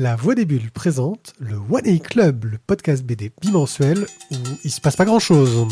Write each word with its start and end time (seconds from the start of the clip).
La 0.00 0.14
Voix 0.14 0.36
des 0.36 0.44
Bulles 0.44 0.70
présente 0.70 1.32
le 1.40 1.56
One 1.56 1.84
A 1.84 1.98
Club, 1.98 2.44
le 2.44 2.58
podcast 2.64 3.02
BD 3.02 3.32
bimensuel 3.42 4.06
où 4.30 4.36
il 4.62 4.70
se 4.70 4.80
passe 4.80 4.94
pas 4.94 5.04
grand 5.04 5.18
chose. 5.18 5.66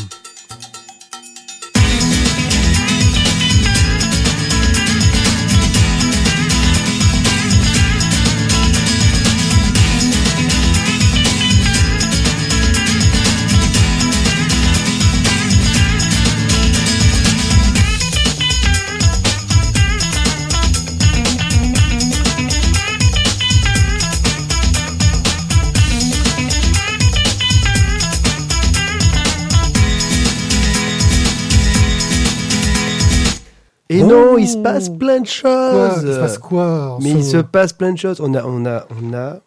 Se 34.57 34.61
passe 34.63 34.89
plein 34.89 35.19
de 35.21 35.27
Quoi 35.27 35.89
choses. 35.91 36.03
Il 36.05 36.13
se 36.13 36.19
passe 36.19 36.37
quoi 36.37 36.97
Mais 37.01 37.11
il 37.11 37.23
se 37.23 37.37
passe 37.37 37.73
plein 37.73 37.93
de 37.93 37.97
choses. 37.97 38.19
On 38.21 38.33
a, 38.33 38.43
on 38.43 38.65
a, 38.65 38.85
on 39.01 39.13
a 39.13 39.39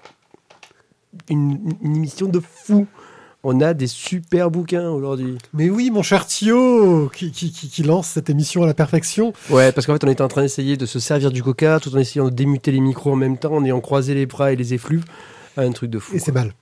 une, 1.29 1.59
une 1.83 1.97
émission 1.97 2.27
de 2.29 2.41
fou. 2.41 2.87
On 3.43 3.61
a 3.63 3.73
des 3.73 3.87
super 3.87 4.51
bouquins 4.51 4.91
aujourd'hui. 4.91 5.39
Mais 5.55 5.71
oui, 5.71 5.91
mon 5.91 6.03
cher 6.03 6.27
Thio, 6.27 7.09
qui, 7.15 7.33
qui, 7.33 7.51
qui- 7.51 7.71
qui 7.71 7.83
lance 7.83 8.09
cette 8.09 8.29
émission 8.29 8.63
à 8.65 8.67
la 8.67 8.75
perfection. 8.75 9.33
Ouais, 9.49 9.73
parce 9.73 9.87
qu'en 9.87 9.95
fait, 9.95 10.05
on 10.05 10.09
était 10.11 10.21
en 10.23 10.29
train 10.29 10.43
d'essayer 10.43 10.77
de 10.77 10.85
se 10.85 10.99
servir 10.99 11.31
du 11.31 11.43
coca 11.43 11.81
tout 11.81 11.95
en 11.95 11.99
essayant 11.99 12.27
de 12.27 12.31
démuter 12.31 12.71
les 12.71 12.81
micros 12.81 13.13
en 13.13 13.17
même 13.17 13.39
temps, 13.39 13.55
en 13.55 13.65
ayant 13.65 13.81
croisé 13.81 14.13
les 14.15 14.27
bras 14.27 14.53
et 14.53 14.57
les 14.57 14.75
effluves. 14.75 15.05
Un 15.57 15.73
truc 15.73 15.91
de 15.91 15.99
fou. 15.99 16.15
Et 16.15 16.19
c'est 16.19 16.33
mal. 16.33 16.53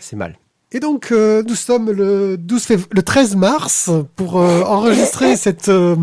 C'est 0.00 0.16
mal. 0.16 0.36
Et 0.72 0.80
donc, 0.80 1.12
euh, 1.12 1.42
nous 1.46 1.54
sommes 1.54 1.90
le, 1.92 2.36
12 2.36 2.66
fév- 2.66 2.86
le 2.90 3.02
13 3.02 3.36
mars 3.36 3.88
pour 4.16 4.40
euh, 4.40 4.62
enregistrer 4.66 5.36
cette 5.36 5.68
euh, 5.68 5.94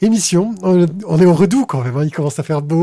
émission. 0.00 0.54
On, 0.62 0.86
on 1.06 1.20
est 1.20 1.26
au 1.26 1.34
redoux 1.34 1.66
quand 1.66 1.82
même, 1.84 1.96
hein, 1.96 2.04
il 2.04 2.10
commence 2.10 2.38
à 2.38 2.42
faire 2.42 2.62
beau. 2.62 2.76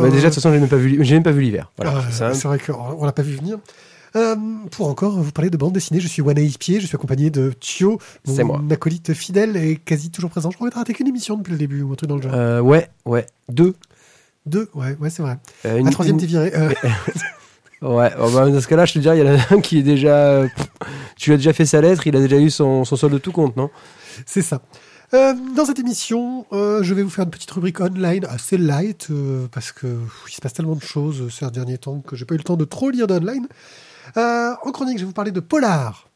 Bah, 0.00 0.06
euh, 0.06 0.10
déjà, 0.10 0.28
de 0.30 0.34
toute 0.34 0.42
façon, 0.42 0.52
j'ai 0.52 0.58
même 0.58 0.68
pas 0.70 0.76
vu, 0.76 0.98
j'ai 1.04 1.14
même 1.14 1.22
pas 1.22 1.32
vu 1.32 1.42
l'hiver. 1.42 1.70
Voilà. 1.76 2.02
Ah, 2.20 2.32
c'est 2.34 2.44
vrai 2.48 2.58
qu'on 2.58 3.04
l'a 3.04 3.12
pas 3.12 3.22
vu 3.22 3.36
venir. 3.36 3.58
Pour 4.72 4.88
encore 4.88 5.20
vous 5.20 5.30
parler 5.30 5.50
de 5.50 5.56
bande 5.56 5.72
dessinée, 5.74 6.00
je 6.00 6.08
suis 6.08 6.22
Wana 6.22 6.40
Pied, 6.58 6.80
je 6.80 6.86
suis 6.86 6.96
accompagné 6.96 7.30
de 7.30 7.52
Thio, 7.60 7.98
moi. 8.26 8.58
mon 8.60 8.70
acolyte 8.70 9.12
fidèle 9.14 9.56
et 9.56 9.76
quasi 9.76 10.10
toujours 10.10 10.30
présent. 10.30 10.50
Je 10.50 10.56
crois 10.56 10.68
que 10.68 10.74
t'as 10.74 10.80
raté 10.80 10.94
qu'une 10.94 11.06
émission 11.06 11.36
depuis 11.36 11.52
le 11.52 11.58
début 11.58 11.82
ou 11.82 11.92
un 11.92 11.94
truc 11.94 12.08
dans 12.08 12.16
le 12.16 12.22
genre. 12.22 12.64
Ouais, 12.64 12.88
ouais. 13.04 13.26
Deux. 13.50 13.74
Deux, 14.46 14.68
ouais, 14.74 14.96
ouais, 14.98 15.10
c'est 15.10 15.22
vrai. 15.22 15.36
La 15.62 15.76
une- 15.76 15.90
troisième, 15.90 16.16
une- 16.16 16.20
t'es 16.20 16.26
viré. 16.26 16.50
Ouais, 17.82 18.12
oh, 18.18 18.30
bah, 18.34 18.50
dans 18.50 18.60
ce 18.60 18.68
cas-là, 18.68 18.84
je 18.84 18.92
te 18.92 18.98
dirais, 18.98 19.18
il 19.18 19.24
y 19.24 19.28
en 19.28 19.34
a 19.34 19.54
un 19.54 19.60
qui 19.60 19.78
est 19.78 19.82
déjà. 19.82 20.14
euh, 20.32 20.48
tu 21.16 21.30
lui 21.30 21.34
as 21.34 21.36
déjà 21.38 21.52
fait 21.54 21.64
sa 21.64 21.80
lettre, 21.80 22.06
il 22.06 22.14
a 22.14 22.20
déjà 22.20 22.36
eu 22.36 22.50
son, 22.50 22.84
son 22.84 22.96
solde 22.96 23.14
de 23.14 23.18
tout 23.18 23.32
compte, 23.32 23.56
non? 23.56 23.70
C'est 24.26 24.42
ça. 24.42 24.60
Euh, 25.14 25.34
dans 25.56 25.64
cette 25.64 25.78
émission, 25.78 26.46
euh, 26.52 26.82
je 26.82 26.92
vais 26.94 27.02
vous 27.02 27.10
faire 27.10 27.24
une 27.24 27.30
petite 27.30 27.50
rubrique 27.50 27.80
online 27.80 28.26
assez 28.26 28.58
light 28.58 29.08
parce 29.50 29.72
que 29.72 29.98
il 30.28 30.32
se 30.32 30.40
passe 30.40 30.52
tellement 30.52 30.76
de 30.76 30.82
choses 30.82 31.34
ces 31.34 31.50
derniers 31.50 31.78
temps 31.78 32.00
que 32.00 32.16
j'ai 32.16 32.24
pas 32.26 32.34
eu 32.34 32.38
le 32.38 32.44
temps 32.44 32.56
de 32.56 32.64
trop 32.64 32.90
lire 32.90 33.06
d'online. 33.06 33.48
En 34.14 34.72
chronique, 34.72 34.98
je 34.98 35.02
vais 35.02 35.06
vous 35.06 35.12
parler 35.12 35.32
de 35.32 35.40
Polar, 35.40 36.08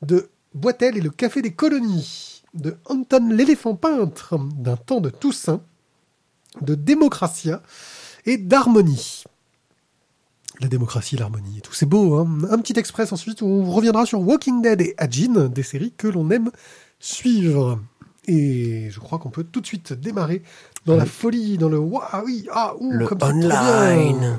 de 0.00 0.30
Boitel 0.54 0.96
et 0.96 1.00
le 1.00 1.10
Café 1.10 1.42
des 1.42 1.52
Colonies, 1.52 2.42
de 2.54 2.76
Anton 2.86 3.28
l'éléphant 3.30 3.76
peintre, 3.76 4.38
d'un 4.56 4.76
temps 4.76 5.00
de 5.00 5.10
Toussaint, 5.10 5.60
de 6.60 6.74
Démocratia 6.74 7.62
et 8.26 8.36
d'Harmonie. 8.36 9.24
La 10.60 10.68
démocratie, 10.68 11.16
l'harmonie 11.16 11.58
et 11.58 11.60
tout, 11.60 11.72
c'est 11.72 11.86
beau. 11.86 12.18
Hein 12.18 12.28
Un 12.50 12.58
petit 12.58 12.78
express 12.78 13.12
ensuite 13.12 13.42
où 13.42 13.46
on 13.46 13.70
reviendra 13.70 14.06
sur 14.06 14.20
Walking 14.20 14.62
Dead 14.62 14.80
et 14.80 14.94
Ajin, 14.98 15.48
des 15.48 15.62
séries 15.62 15.92
que 15.96 16.06
l'on 16.08 16.30
aime 16.30 16.50
suivre. 17.00 17.80
Et 18.28 18.88
je 18.90 19.00
crois 19.00 19.18
qu'on 19.18 19.30
peut 19.30 19.42
tout 19.44 19.60
de 19.60 19.66
suite 19.66 19.92
démarrer 19.92 20.42
dans 20.86 20.96
la 20.96 21.06
folie, 21.06 21.58
dans 21.58 21.68
le 21.68 21.78
waouh, 21.78 22.02
oui, 22.24 22.46
ah, 22.52 22.74
ouh, 22.78 22.92
Le 22.92 23.06
comme 23.06 23.18
bien. 23.18 23.30
online. 23.34 24.38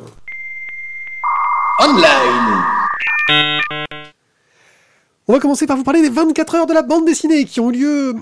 On 5.27 5.33
va 5.33 5.39
commencer 5.39 5.65
par 5.65 5.77
vous 5.77 5.83
parler 5.83 6.01
des 6.01 6.09
24 6.09 6.55
heures 6.55 6.65
de 6.65 6.73
la 6.73 6.81
bande 6.81 7.05
dessinée 7.05 7.45
qui 7.45 7.59
ont 7.59 7.71
eu 7.71 7.79
lieu 7.79 8.15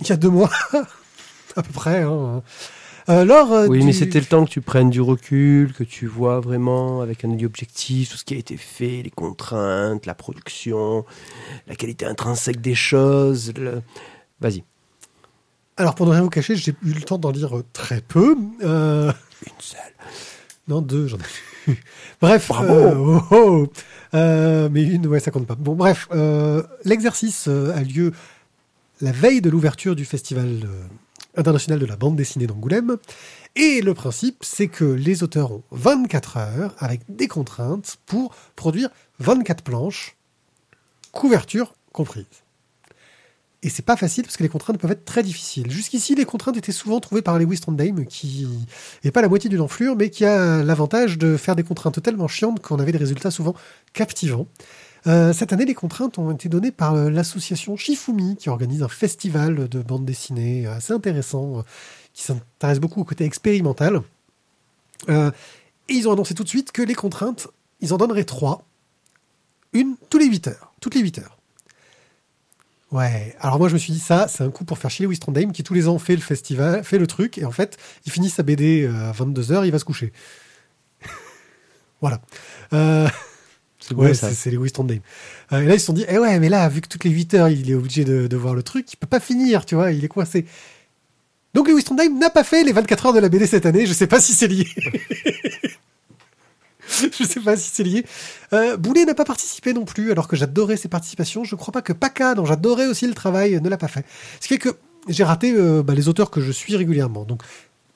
il 0.00 0.08
y 0.08 0.12
a 0.12 0.16
deux 0.16 0.28
mois, 0.28 0.50
à 1.56 1.62
peu 1.62 1.72
près. 1.72 2.02
hein. 2.02 2.42
Euh, 3.08 3.24
lors 3.24 3.52
euh, 3.52 3.66
Oui, 3.68 3.80
du- 3.80 3.86
mais 3.86 3.92
c'était 3.92 4.18
le 4.18 4.26
temps 4.26 4.44
que 4.44 4.50
tu 4.50 4.60
prennes 4.60 4.90
du 4.90 5.00
recul, 5.00 5.72
que 5.72 5.84
tu 5.84 6.06
vois 6.06 6.40
vraiment 6.40 7.00
avec 7.02 7.24
un 7.24 7.30
œil 7.32 7.46
objectif 7.46 8.10
tout 8.10 8.16
ce 8.16 8.24
qui 8.24 8.34
a 8.34 8.36
été 8.36 8.56
fait, 8.56 9.02
les 9.02 9.10
contraintes, 9.10 10.06
la 10.06 10.14
production, 10.14 11.04
la 11.68 11.76
qualité 11.76 12.04
intrinsèque 12.06 12.60
des 12.60 12.74
choses. 12.74 13.52
le- 13.56 13.82
Vas-y. 14.40 14.64
Alors, 15.76 15.94
pour 15.94 16.06
ne 16.06 16.12
rien 16.12 16.22
vous 16.22 16.30
cacher, 16.30 16.56
j'ai 16.56 16.72
eu 16.84 16.92
le 16.92 17.02
temps 17.02 17.18
d'en 17.18 17.30
lire 17.30 17.56
euh, 17.58 17.64
très 17.72 18.00
peu. 18.00 18.36
Euh, 18.64 19.12
Une 19.46 19.52
seule. 19.60 19.80
Non, 20.68 20.80
deux, 20.80 21.06
j'en 21.06 21.18
ai 21.18 21.70
eu. 21.70 21.76
Bref. 22.20 22.48
Bravo. 22.48 22.72
euh, 22.72 22.94
oh, 22.96 23.22
oh. 23.30 23.66
Euh, 24.14 24.68
mais 24.72 24.82
une, 24.82 25.06
ouais, 25.06 25.20
ça 25.20 25.30
compte 25.30 25.46
pas. 25.46 25.54
Bon, 25.54 25.74
bref. 25.74 26.08
L'exercice 26.84 27.46
a 27.48 27.82
lieu 27.82 28.12
la 29.00 29.12
veille 29.12 29.40
de 29.42 29.50
l'ouverture 29.50 29.94
du 29.94 30.04
Festival 30.04 30.60
international 31.36 31.78
de 31.78 31.86
la 31.86 31.96
bande 31.96 32.16
dessinée 32.16 32.46
d'Angoulême. 32.46 32.96
Et 33.54 33.80
le 33.80 33.94
principe, 33.94 34.44
c'est 34.44 34.68
que 34.68 34.84
les 34.84 35.22
auteurs 35.22 35.52
ont 35.52 35.62
24 35.70 36.36
heures 36.36 36.74
avec 36.78 37.00
des 37.08 37.28
contraintes 37.28 37.96
pour 38.06 38.34
produire 38.54 38.90
24 39.18 39.62
planches, 39.62 40.16
couverture 41.12 41.74
comprise. 41.92 42.26
Et 43.62 43.70
c'est 43.70 43.84
pas 43.84 43.96
facile 43.96 44.22
parce 44.22 44.36
que 44.36 44.42
les 44.42 44.48
contraintes 44.48 44.78
peuvent 44.78 44.92
être 44.92 45.04
très 45.04 45.22
difficiles. 45.22 45.70
Jusqu'ici, 45.70 46.14
les 46.14 46.24
contraintes 46.24 46.56
étaient 46.56 46.72
souvent 46.72 47.00
trouvées 47.00 47.22
par 47.22 47.38
Lewis 47.38 47.58
Trondheim, 47.58 48.04
qui 48.04 48.46
n'est 49.02 49.10
pas 49.10 49.22
la 49.22 49.28
moitié 49.28 49.48
d'une 49.50 49.60
enflure, 49.60 49.96
mais 49.96 50.10
qui 50.10 50.24
a 50.24 50.62
l'avantage 50.62 51.18
de 51.18 51.36
faire 51.36 51.56
des 51.56 51.64
contraintes 51.64 52.00
tellement 52.02 52.28
chiantes 52.28 52.60
qu'on 52.60 52.78
avait 52.78 52.92
des 52.92 52.98
résultats 52.98 53.30
souvent 53.30 53.54
captivants. 53.92 54.46
Euh, 55.06 55.32
cette 55.32 55.52
année, 55.52 55.64
les 55.64 55.74
contraintes 55.74 56.18
ont 56.18 56.32
été 56.32 56.48
données 56.48 56.72
par 56.72 56.94
euh, 56.94 57.10
l'association 57.10 57.76
Shifumi, 57.76 58.36
qui 58.36 58.48
organise 58.48 58.82
un 58.82 58.88
festival 58.88 59.68
de 59.68 59.80
bande 59.80 60.04
dessinée 60.04 60.66
assez 60.66 60.92
intéressant, 60.92 61.58
euh, 61.58 61.62
qui 62.12 62.22
s'intéresse 62.22 62.80
beaucoup 62.80 63.00
au 63.00 63.04
côté 63.04 63.24
expérimental. 63.24 64.02
Euh, 65.08 65.30
et 65.88 65.94
ils 65.94 66.08
ont 66.08 66.12
annoncé 66.12 66.34
tout 66.34 66.44
de 66.44 66.48
suite 66.48 66.72
que 66.72 66.82
les 66.82 66.94
contraintes, 66.94 67.48
ils 67.80 67.92
en 67.92 67.98
donneraient 67.98 68.24
trois, 68.24 68.64
une 69.72 69.96
tous 70.10 70.18
les 70.18 70.26
8 70.26 70.48
heures, 70.48 70.72
toutes 70.80 70.94
les 70.94 71.00
8 71.00 71.18
heures. 71.18 71.36
Ouais, 72.92 73.36
alors 73.40 73.58
moi 73.58 73.68
je 73.68 73.74
me 73.74 73.78
suis 73.78 73.92
dit 73.92 73.98
ça, 73.98 74.28
c'est 74.28 74.44
un 74.44 74.50
coup 74.50 74.64
pour 74.64 74.78
faire 74.78 74.90
chier 74.90 75.06
Lewis 75.06 75.18
qui 75.52 75.62
tous 75.64 75.74
les 75.74 75.88
ans 75.88 75.98
fait 75.98 76.14
le 76.14 76.22
festival, 76.22 76.84
fait 76.84 76.98
le 76.98 77.06
truc, 77.06 77.36
et 77.36 77.44
en 77.44 77.50
fait, 77.50 77.76
il 78.06 78.12
finit 78.12 78.30
sa 78.30 78.42
BD 78.42 78.84
euh, 78.84 79.10
à 79.10 79.12
22h, 79.12 79.66
il 79.66 79.72
va 79.72 79.78
se 79.78 79.84
coucher. 79.84 80.12
voilà. 82.00 82.20
Euh, 82.72 83.08
C'est 83.86 83.94
ouais, 83.94 84.14
c'est 84.14 84.50
Lewis 84.50 84.72
Trondheim. 84.72 84.98
Euh, 85.52 85.60
et 85.60 85.66
là 85.66 85.74
ils 85.74 85.80
se 85.80 85.86
sont 85.86 85.92
dit, 85.92 86.04
eh 86.08 86.18
ouais, 86.18 86.38
mais 86.40 86.48
là, 86.48 86.68
vu 86.68 86.80
que 86.80 86.88
toutes 86.88 87.04
les 87.04 87.10
8 87.10 87.34
heures, 87.34 87.48
il 87.48 87.70
est 87.70 87.74
obligé 87.74 88.04
de, 88.04 88.26
de 88.26 88.36
voir 88.36 88.54
le 88.54 88.62
truc, 88.62 88.92
il 88.92 88.96
peut 88.96 89.06
pas 89.06 89.20
finir, 89.20 89.64
tu 89.64 89.74
vois, 89.74 89.92
il 89.92 90.04
est 90.04 90.08
coincé. 90.08 90.46
Donc 91.54 91.68
Lewis 91.68 91.84
Trondheim 91.84 92.18
n'a 92.18 92.30
pas 92.30 92.44
fait 92.44 92.64
les 92.64 92.72
24 92.72 93.06
heures 93.06 93.12
de 93.12 93.20
la 93.20 93.28
BD 93.28 93.46
cette 93.46 93.66
année, 93.66 93.86
je 93.86 93.92
sais 93.92 94.06
pas 94.06 94.20
si 94.20 94.32
c'est 94.32 94.48
lié. 94.48 94.66
je 96.88 97.24
sais 97.24 97.40
pas 97.40 97.56
si 97.56 97.70
c'est 97.72 97.82
lié. 97.84 98.04
Euh, 98.52 98.76
Boulet 98.76 99.04
n'a 99.04 99.14
pas 99.14 99.24
participé 99.24 99.72
non 99.72 99.84
plus, 99.84 100.10
alors 100.12 100.28
que 100.28 100.36
j'adorais 100.36 100.76
ses 100.76 100.88
participations. 100.88 101.44
Je 101.44 101.54
crois 101.54 101.72
pas 101.72 101.82
que 101.82 101.92
Paca, 101.92 102.34
dont 102.34 102.44
j'adorais 102.44 102.86
aussi 102.86 103.06
le 103.06 103.14
travail, 103.14 103.60
ne 103.60 103.68
l'a 103.68 103.76
pas 103.76 103.88
fait. 103.88 104.04
Ce 104.40 104.48
qui 104.48 104.54
est 104.54 104.58
que 104.58 104.76
j'ai 105.08 105.24
raté 105.24 105.54
euh, 105.54 105.82
bah, 105.82 105.94
les 105.94 106.08
auteurs 106.08 106.30
que 106.30 106.40
je 106.40 106.50
suis 106.50 106.76
régulièrement. 106.76 107.24
Donc, 107.24 107.42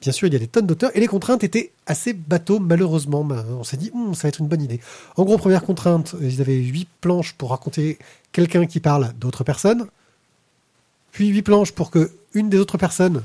bien 0.00 0.12
sûr, 0.12 0.28
il 0.28 0.33
y 0.33 0.37
a 0.37 0.38
des 0.38 0.47
tonnes 0.47 0.66
d'auteurs, 0.66 0.91
et 0.94 1.00
les 1.00 1.06
contraintes 1.06 1.44
étaient 1.44 1.72
assez 1.87 2.12
bateaux, 2.12 2.59
malheureusement. 2.59 3.25
Bah, 3.25 3.44
on 3.59 3.65
s'est 3.65 3.77
dit, 3.77 3.91
Hum, 3.94 4.15
ça 4.15 4.22
va 4.22 4.28
être 4.31 4.41
une 4.41 4.49
bonne 4.49 4.62
idée. 4.62 4.81
En 5.16 5.25
gros, 5.25 5.38
première 5.38 5.63
contrainte, 5.63 6.15
ils 6.21 6.41
avaient 6.41 6.59
huit 6.59 6.89
planches 7.01 7.34
pour 7.34 7.51
raconter 7.51 7.98
quelqu'un 8.33 8.66
qui 8.66 8.80
parle 8.80 9.13
d'autres 9.19 9.45
personnes, 9.45 9.86
puis 11.13 11.28
huit 11.28 11.42
planches 11.42 11.72
pour 11.72 11.91
que 11.91 12.10
une 12.34 12.48
des 12.48 12.59
autres 12.59 12.78
personnes 12.78 13.22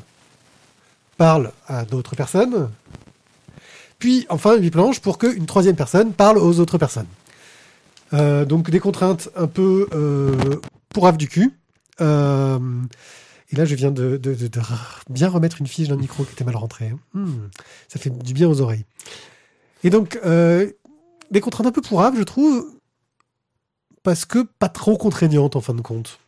parle 1.18 1.52
à 1.68 1.86
d'autres 1.86 2.16
personnes, 2.16 2.70
puis 4.00 4.26
enfin 4.30 4.58
huit 4.58 4.72
planches 4.72 5.00
pour 5.00 5.18
qu'une 5.18 5.46
troisième 5.46 5.76
personne 5.76 6.12
parle 6.12 6.38
aux 6.38 6.60
autres 6.60 6.78
personnes. 6.78 7.08
Euh, 8.14 8.46
donc 8.46 8.70
des 8.70 8.80
contraintes 8.80 9.30
un 9.36 9.48
peu 9.48 9.88
euh, 9.94 10.60
pour 10.90 11.12
du 11.14 11.28
cul. 11.28 11.54
Euh, 12.02 12.60
et 13.52 13.56
là, 13.56 13.66
je 13.66 13.76
viens 13.76 13.92
de, 13.92 14.20
bien 15.10 15.30
remettre 15.30 15.62
une 15.62 15.68
fiche 15.68 15.88
d'un 15.88 15.98
micro 15.98 16.24
qui 16.24 16.34
était 16.34 16.44
mal 16.44 16.56
rentré. 16.56 16.94
Hmm, 17.14 17.48
ça 17.88 18.00
fait 18.00 18.10
du 18.10 18.34
bien 18.34 18.50
aux 18.50 18.62
oreilles. 18.62 18.86
Et 19.84 19.90
donc, 19.90 20.20
euh, 20.26 20.72
des 21.32 21.42
contraintes 21.42 21.68
un 21.68 21.72
peu 21.72 21.82
pour 21.82 22.02
ave, 22.02 22.18
je 22.18 22.24
trouve, 22.24 22.66
parce 24.02 24.26
que 24.26 24.48
pas 24.60 24.70
trop 24.70 24.98
contraignantes 24.98 25.56
en 25.56 25.62
fin 25.62 25.76
de 25.76 25.82
compte. 25.82 26.20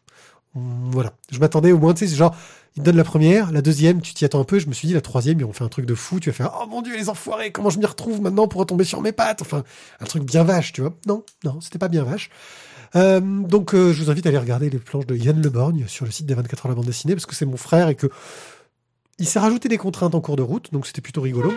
Voilà. 0.54 1.14
Je 1.32 1.40
m'attendais 1.40 1.72
au 1.72 1.80
moins, 1.80 1.94
tu 1.94 2.08
sais, 2.08 2.16
genre, 2.16 2.36
ils 2.76 2.82
te 2.82 2.86
donnent 2.86 2.98
la 2.98 3.04
première, 3.04 3.52
la 3.52 3.62
deuxième, 3.62 4.02
tu 4.02 4.14
t'y 4.14 4.26
attends 4.26 4.40
un 4.40 4.44
peu. 4.44 4.60
Je 4.60 4.68
me 4.68 4.74
suis 4.74 4.88
dit, 4.88 4.94
la 4.94 5.02
troisième, 5.02 5.40
ils 5.40 5.44
ont 5.44 5.54
fait 5.54 5.64
un 5.64 5.70
truc 5.70 5.86
de 5.86 5.96
fou. 5.96 6.20
Tu 6.20 6.30
vas 6.30 6.36
faire, 6.36 6.60
oh 6.62 6.68
mon 6.68 6.84
dieu, 6.84 6.96
les 6.96 7.10
enfoirés, 7.10 7.52
comment 7.52 7.72
je 7.72 7.80
m'y 7.80 7.86
retrouve 7.86 8.22
maintenant 8.22 8.48
pour 8.48 8.60
retomber 8.60 8.84
sur 8.84 9.02
mes 9.02 9.12
pattes? 9.12 9.42
Enfin, 9.42 9.64
un 10.00 10.06
truc 10.06 10.24
bien 10.24 10.44
vache, 10.44 10.74
tu 10.74 10.82
vois. 10.82 10.94
Non, 11.08 11.24
non, 11.44 11.62
c'était 11.62 11.80
pas 11.80 11.88
bien 11.88 12.04
vache. 12.04 12.30
Euh, 12.96 13.20
donc, 13.20 13.74
euh, 13.74 13.92
je 13.92 14.04
vous 14.04 14.10
invite 14.10 14.26
à 14.26 14.30
aller 14.30 14.38
regarder 14.38 14.70
les 14.70 14.80
planches 14.80 15.06
de 15.06 15.16
Yann 15.16 15.42
Leborgne 15.42 15.86
sur 15.88 16.06
le 16.06 16.12
site 16.12 16.26
des 16.26 16.34
24 16.34 16.66
heures 16.66 16.70
de 16.70 16.76
la 16.76 16.76
bande 16.76 16.86
dessinée, 16.86 17.16
parce 17.16 17.26
que 17.26 17.36
c'est 17.36 17.46
mon 17.46 17.58
frère 17.58 17.90
et 17.90 17.96
que 17.96 18.08
il 19.20 19.28
s'est 19.28 19.40
rajouté 19.40 19.68
des 19.68 19.78
contraintes 19.78 20.14
en 20.14 20.22
cours 20.22 20.36
de 20.36 20.44
route, 20.44 20.72
donc 20.72 20.86
c'était 20.86 21.02
plutôt 21.02 21.22
rigolo. 21.22 21.52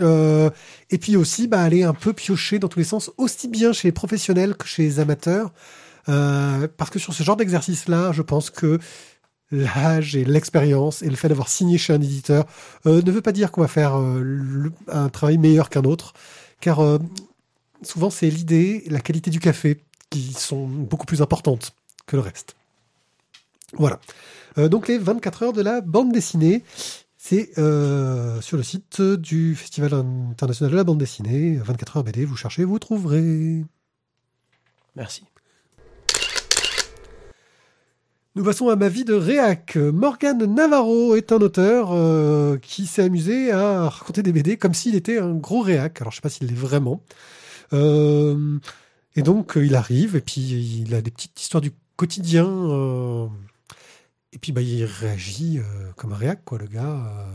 Euh, 0.00 0.50
et 0.90 0.98
puis 0.98 1.16
aussi, 1.16 1.46
bah, 1.46 1.62
aller 1.62 1.84
un 1.84 1.94
peu 1.94 2.12
piocher 2.12 2.58
dans 2.58 2.68
tous 2.68 2.80
les 2.80 2.84
sens, 2.84 3.12
aussi 3.16 3.46
bien 3.46 3.72
chez 3.72 3.88
les 3.88 3.92
professionnels 3.92 4.56
que 4.56 4.66
chez 4.66 4.82
les 4.82 4.98
amateurs. 4.98 5.52
Parce 6.06 6.90
que 6.90 6.98
sur 6.98 7.14
ce 7.14 7.22
genre 7.22 7.36
d'exercice-là, 7.36 8.12
je 8.12 8.22
pense 8.22 8.50
que 8.50 8.78
l'âge 9.52 10.16
et 10.16 10.24
l'expérience 10.24 11.02
et 11.02 11.08
le 11.08 11.14
fait 11.14 11.28
d'avoir 11.28 11.48
signé 11.48 11.78
chez 11.78 11.92
un 11.92 12.00
éditeur 12.00 12.44
ne 12.84 13.10
veut 13.10 13.22
pas 13.22 13.32
dire 13.32 13.52
qu'on 13.52 13.60
va 13.60 13.68
faire 13.68 13.94
un 13.94 15.08
travail 15.08 15.38
meilleur 15.38 15.70
qu'un 15.70 15.84
autre. 15.84 16.12
Car 16.60 16.82
souvent, 17.82 18.10
c'est 18.10 18.28
l'idée 18.28 18.82
la 18.88 19.00
qualité 19.00 19.30
du 19.30 19.38
café 19.38 19.80
qui 20.14 20.32
sont 20.32 20.68
beaucoup 20.68 21.06
plus 21.06 21.22
importantes 21.22 21.74
que 22.06 22.14
le 22.14 22.22
reste. 22.22 22.54
Voilà. 23.72 23.98
Euh, 24.58 24.68
donc 24.68 24.86
les 24.86 24.96
24 24.96 25.42
heures 25.42 25.52
de 25.52 25.60
la 25.60 25.80
bande 25.80 26.12
dessinée, 26.12 26.62
c'est 27.16 27.58
euh, 27.58 28.40
sur 28.40 28.56
le 28.56 28.62
site 28.62 29.02
du 29.02 29.56
Festival 29.56 29.92
international 29.94 30.70
de 30.70 30.76
la 30.76 30.84
bande 30.84 30.98
dessinée, 30.98 31.56
24 31.56 31.96
heures 31.96 32.04
BD, 32.04 32.24
vous 32.24 32.36
cherchez, 32.36 32.62
vous 32.62 32.78
trouverez. 32.78 33.64
Merci. 34.94 35.24
Nous 38.36 38.44
passons 38.44 38.68
à 38.68 38.76
ma 38.76 38.88
vie 38.88 39.04
de 39.04 39.14
réac. 39.14 39.76
Morgan 39.76 40.44
Navarro 40.44 41.16
est 41.16 41.32
un 41.32 41.38
auteur 41.38 41.90
euh, 41.92 42.56
qui 42.58 42.86
s'est 42.86 43.02
amusé 43.02 43.50
à 43.50 43.88
raconter 43.88 44.22
des 44.22 44.32
BD 44.32 44.56
comme 44.58 44.74
s'il 44.74 44.94
était 44.94 45.18
un 45.18 45.34
gros 45.34 45.60
réac. 45.60 46.00
Alors 46.00 46.12
je 46.12 46.16
sais 46.16 46.22
pas 46.22 46.28
s'il 46.28 46.46
l'est 46.46 46.54
vraiment. 46.54 47.00
Euh, 47.72 48.58
et 49.16 49.22
donc 49.22 49.56
euh, 49.56 49.64
il 49.64 49.74
arrive 49.74 50.16
et 50.16 50.20
puis 50.20 50.40
il 50.86 50.94
a 50.94 51.00
des 51.00 51.10
petites 51.10 51.40
histoires 51.40 51.60
du 51.60 51.72
quotidien. 51.96 52.46
euh, 52.46 53.26
et 54.32 54.38
puis 54.38 54.52
bah, 54.52 54.62
il 54.62 54.84
réagit 54.84 55.58
euh, 55.58 55.62
comme 55.96 56.12
un 56.12 56.16
réac, 56.16 56.44
quoi, 56.44 56.58
le 56.58 56.66
gars. 56.66 57.28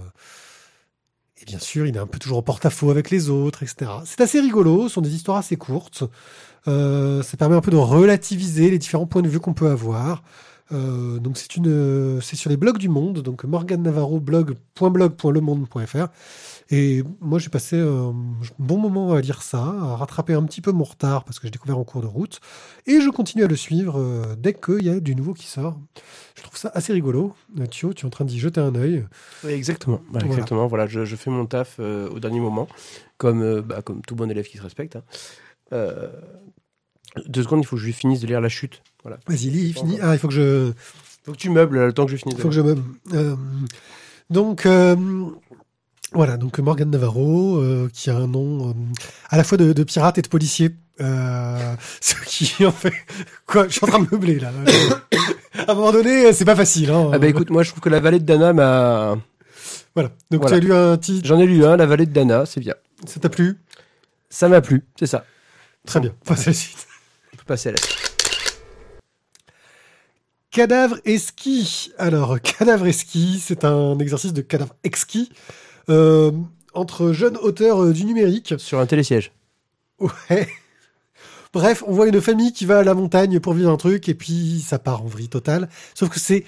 et 1.41 1.45
bien 1.45 1.59
sûr, 1.59 1.85
il 1.85 1.95
est 1.95 1.99
un 1.99 2.07
peu 2.07 2.19
toujours 2.19 2.39
en 2.39 2.41
porte-à-faux 2.41 2.91
avec 2.91 3.09
les 3.09 3.29
autres, 3.29 3.63
etc. 3.63 3.89
C'est 4.05 4.19
assez 4.19 4.41
rigolo, 4.41 4.89
ce 4.89 4.95
sont 4.95 5.01
des 5.01 5.15
histoires 5.15 5.37
assez 5.37 5.55
courtes. 5.55 6.03
Ça 6.65 7.37
permet 7.37 7.55
un 7.55 7.61
peu 7.61 7.71
de 7.71 7.77
relativiser 7.77 8.69
les 8.69 8.77
différents 8.77 9.07
points 9.07 9.21
de 9.21 9.29
vue 9.29 9.39
qu'on 9.39 9.53
peut 9.53 9.69
avoir. 9.69 10.23
Donc 10.71 11.37
c'est 11.37 11.55
une, 11.55 12.19
c'est 12.21 12.35
sur 12.35 12.49
les 12.49 12.57
blogs 12.57 12.77
du 12.77 12.89
Monde, 12.89 13.21
donc 13.21 13.45
Morgan 13.45 13.81
Navarro 13.81 14.19
blog.blog.lemonde.fr. 14.19 16.07
Et 16.71 17.03
moi 17.19 17.39
j'ai 17.39 17.49
passé 17.49 17.79
un 17.79 18.13
bon 18.59 18.77
moment 18.77 19.13
à 19.13 19.21
lire 19.21 19.41
ça, 19.41 19.57
à 19.63 19.95
rattraper 19.95 20.33
un 20.33 20.43
petit 20.43 20.61
peu 20.61 20.71
mon 20.71 20.83
retard 20.83 21.23
parce 21.23 21.39
que 21.39 21.47
j'ai 21.47 21.51
découvert 21.51 21.79
en 21.79 21.83
cours 21.83 22.01
de 22.01 22.07
route. 22.07 22.39
Et 22.85 23.01
je 23.01 23.09
continue 23.09 23.43
à 23.43 23.47
le 23.47 23.55
suivre 23.55 23.99
euh, 23.99 24.35
dès 24.37 24.53
qu'il 24.53 24.83
y 24.83 24.89
a 24.89 24.99
du 24.99 25.15
nouveau 25.15 25.33
qui 25.33 25.47
sort. 25.47 25.79
Je 26.37 26.43
trouve 26.43 26.57
ça 26.57 26.71
assez 26.75 26.93
rigolo. 26.93 27.33
Euh, 27.59 27.65
Thio, 27.65 27.93
tu 27.93 28.05
es 28.05 28.07
en 28.07 28.11
train 28.11 28.25
d'y 28.25 28.37
jeter 28.39 28.61
un 28.61 28.75
œil. 28.75 29.05
Oui, 29.43 29.51
exactement. 29.51 30.01
Voilà. 30.11 30.27
Exactement. 30.27 30.67
Voilà, 30.67 30.85
je, 30.85 31.05
je 31.05 31.15
fais 31.15 31.31
mon 31.31 31.47
taf 31.47 31.77
euh, 31.79 32.07
au 32.09 32.19
dernier 32.19 32.39
moment, 32.39 32.67
comme, 33.17 33.41
euh, 33.41 33.61
bah, 33.63 33.81
comme 33.81 34.01
tout 34.03 34.15
bon 34.15 34.29
élève 34.29 34.45
qui 34.45 34.57
se 34.57 34.61
respecte. 34.63 34.95
hein. 34.95 35.03
Euh, 35.73 36.09
deux 37.25 37.41
secondes, 37.41 37.61
il 37.61 37.65
faut 37.65 37.75
que 37.77 37.81
je 37.81 37.87
lui 37.87 37.93
finisse 37.93 38.19
de 38.19 38.27
lire 38.27 38.41
la 38.41 38.49
chute. 38.49 38.83
Voilà. 39.03 39.17
Vas-y, 39.27 39.49
lis, 39.49 39.73
fini. 39.73 39.97
Ah, 40.01 40.13
il 40.13 40.19
faut 40.19 40.27
que 40.27 40.33
je, 40.35 40.71
Faut 41.23 41.31
que 41.31 41.37
tu 41.37 41.49
meubles 41.49 41.79
là, 41.79 41.87
le 41.87 41.93
temps 41.93 42.05
que 42.05 42.11
je 42.11 42.17
finisse. 42.17 42.37
Faut 42.39 42.49
que 42.49 42.53
je 42.53 42.61
me. 42.61 42.75
Euh, 43.13 43.35
donc, 44.29 44.67
euh, 44.67 44.95
voilà, 46.11 46.37
donc 46.37 46.57
Morgan 46.59 46.89
Navarro, 46.89 47.57
euh, 47.57 47.89
qui 47.93 48.09
a 48.09 48.15
un 48.15 48.27
nom 48.27 48.69
euh, 48.69 48.73
à 49.29 49.37
la 49.37 49.43
fois 49.43 49.57
de, 49.57 49.73
de 49.73 49.83
pirate 49.83 50.17
et 50.17 50.21
de 50.21 50.27
policier. 50.27 50.75
Euh, 51.01 51.75
ce 52.01 52.15
qui 52.25 52.65
en 52.65 52.71
fait. 52.71 52.93
Quoi 53.45 53.67
Je 53.67 53.73
suis 53.73 53.85
en 53.85 53.87
train 53.87 53.99
de 53.99 54.07
meubler 54.11 54.39
là. 54.39 54.51
à 55.67 55.71
un 55.71 55.75
moment 55.75 55.91
donné, 55.91 56.33
c'est 56.33 56.45
pas 56.45 56.55
facile. 56.55 56.89
Hein. 56.89 57.11
Ah 57.13 57.19
bah 57.19 57.27
écoute, 57.27 57.51
moi 57.51 57.61
je 57.63 57.69
trouve 57.69 57.81
que 57.81 57.89
la 57.89 57.99
vallée 57.99 58.19
de 58.19 58.25
Dana 58.25 58.53
m'a. 58.53 59.17
Voilà. 59.93 60.09
Donc 60.31 60.41
Voilà. 60.41 60.59
tu 60.59 60.65
as 60.65 60.67
lu 60.67 60.73
un 60.73 60.97
titre. 60.97 61.27
J'en 61.27 61.39
ai 61.39 61.45
lu 61.45 61.63
un, 61.63 61.77
la 61.77 61.85
vallée 61.85 62.07
de 62.07 62.11
Dana, 62.11 62.45
c'est 62.45 62.59
bien. 62.59 62.75
Ça 63.05 63.19
t'a 63.19 63.29
plu? 63.29 63.59
Ça 64.29 64.49
m'a 64.49 64.61
plu, 64.61 64.85
c'est 64.97 65.07
ça. 65.07 65.25
Très 65.85 65.99
bien. 65.99 66.13
Passe 66.25 66.47
à 66.47 66.49
la 66.49 66.53
suite. 66.53 66.87
On 67.33 67.37
peut 67.37 67.43
passer 67.45 67.69
à 67.69 67.71
la 67.73 67.77
suite. 67.77 67.97
Cadavre 70.51 70.97
et 71.05 71.19
ski. 71.19 71.91
Alors, 71.99 72.41
cadavre 72.41 72.87
et 72.87 72.93
ski, 72.93 73.39
c'est 73.43 73.63
un 73.63 73.97
exercice 73.99 74.33
de 74.33 74.41
cadavre 74.41 74.75
exquis 74.83 75.31
entre 76.73 77.11
jeunes 77.11 77.37
auteurs 77.37 77.83
euh, 77.83 77.93
du 77.93 78.05
numérique. 78.05 78.55
Sur 78.57 78.79
un 78.79 78.85
télésiège. 78.85 79.31
Ouais. 79.99 80.47
Bref, 81.51 81.83
on 81.87 81.93
voit 81.93 82.07
une 82.07 82.21
famille 82.21 82.53
qui 82.53 82.65
va 82.65 82.79
à 82.79 82.83
la 82.83 82.93
montagne 82.93 83.39
pour 83.39 83.53
vivre 83.53 83.71
un 83.71 83.77
truc 83.77 84.07
et 84.07 84.13
puis 84.13 84.63
ça 84.65 84.77
part 84.77 85.01
en 85.01 85.07
vrille 85.07 85.29
totale. 85.29 85.67
Sauf 85.95 86.09
que 86.09 86.19
c'est 86.19 86.45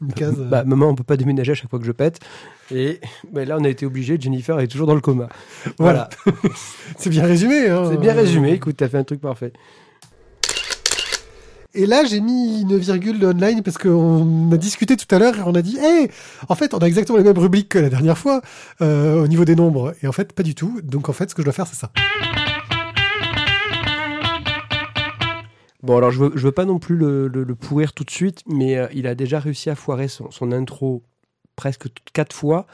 Une 0.02 0.14
case 0.14 0.36
euh, 0.40 0.46
Bah, 0.50 0.64
maman, 0.64 0.90
on 0.90 0.96
peut 0.96 1.04
pas 1.04 1.18
déménager 1.18 1.52
à 1.52 1.56
chaque 1.56 1.70
fois 1.70 1.80
que 1.80 1.86
je 1.86 1.92
pète. 1.92 2.20
Et 2.72 3.02
bah, 3.32 3.44
là, 3.44 3.58
on 3.60 3.64
a 3.64 3.70
été 3.70 3.86
obligé. 3.86 4.18
Jennifer 4.20 4.60
est 4.60 4.68
toujours 4.68 4.88
dans 4.88 4.96
le 4.96 5.02
coma. 5.02 5.28
Voilà. 5.80 6.10
C'est 6.98 7.10
bien 7.10 7.26
résumé. 7.26 7.70
Hein 7.70 7.90
C'est 7.92 8.00
bien 8.00 8.14
résumé. 8.14 8.54
Écoute, 8.54 8.78
t'as 8.78 8.88
fait 8.88 8.98
un 8.98 9.04
truc 9.04 9.20
parfait. 9.20 9.52
Et 11.76 11.88
là, 11.88 12.06
j'ai 12.06 12.20
mis 12.20 12.62
une 12.62 12.78
virgule 12.78 13.18
de 13.18 13.28
online 13.28 13.64
parce 13.64 13.80
qu'on 13.80 14.52
a 14.52 14.58
discuté 14.58 14.96
tout 14.96 15.14
à 15.14 15.18
l'heure 15.18 15.36
et 15.36 15.42
on 15.44 15.56
a 15.56 15.62
dit, 15.64 15.78
hey, 15.82 16.08
en 16.48 16.56
fait, 16.56 16.74
on 16.76 16.78
a 16.78 16.86
exactement 16.86 17.18
les 17.18 17.24
mêmes 17.24 17.38
rubriques 17.38 17.70
que 17.70 17.80
la 17.80 17.90
dernière 17.90 18.18
fois 18.18 18.42
euh, 18.82 19.24
au 19.24 19.28
niveau 19.28 19.44
des 19.44 19.56
nombres. 19.56 19.96
Et 20.04 20.08
en 20.08 20.12
fait, 20.12 20.34
pas 20.34 20.44
du 20.44 20.54
tout. 20.54 20.80
Donc, 20.84 21.10
en 21.10 21.14
fait, 21.14 21.32
ce 21.32 21.36
que 21.36 21.42
je 21.42 21.46
dois 21.46 21.54
faire, 21.54 21.68
c'est 21.68 21.76
ça. 21.76 21.92
Bon, 25.84 25.98
alors 25.98 26.12
je 26.12 26.20
veux, 26.20 26.32
je 26.36 26.42
veux 26.46 26.52
pas 26.52 26.66
non 26.66 26.80
plus 26.80 26.96
le, 26.96 27.28
le- 27.28 27.44
le 27.44 27.56
pourrir 27.56 27.94
tout 27.94 28.04
de 28.06 28.10
suite, 28.12 28.42
mais 28.48 28.78
euh, 28.78 28.88
il 28.94 29.06
a 29.06 29.16
déjà 29.16 29.40
réussi 29.40 29.70
à 29.70 29.76
foirer 29.76 30.08
son, 30.08 30.32
son 30.32 30.52
intro 30.52 31.04
presque 31.56 31.88
quatre 32.14 32.34
fois, 32.36 32.66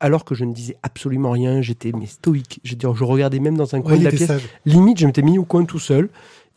alors 0.00 0.24
que 0.24 0.34
je 0.34 0.44
ne 0.44 0.52
disais 0.54 0.76
absolument 0.82 1.30
rien. 1.30 1.60
J'étais 1.62 1.92
mais 1.92 2.06
stoïque. 2.06 2.60
Je, 2.64 2.74
je 2.80 3.04
regardais 3.04 3.38
même 3.40 3.56
dans 3.56 3.74
un 3.74 3.82
coin 3.82 3.92
Ouais, 3.92 3.98
de 3.98 4.04
la 4.04 4.10
pièce. 4.10 4.26
sage. 4.26 4.42
Limite, 4.64 4.98
je 4.98 5.06
m'étais 5.06 5.22
mis 5.22 5.38
au 5.38 5.44
coin 5.44 5.64
tout 5.64 5.78
seul. 5.78 6.08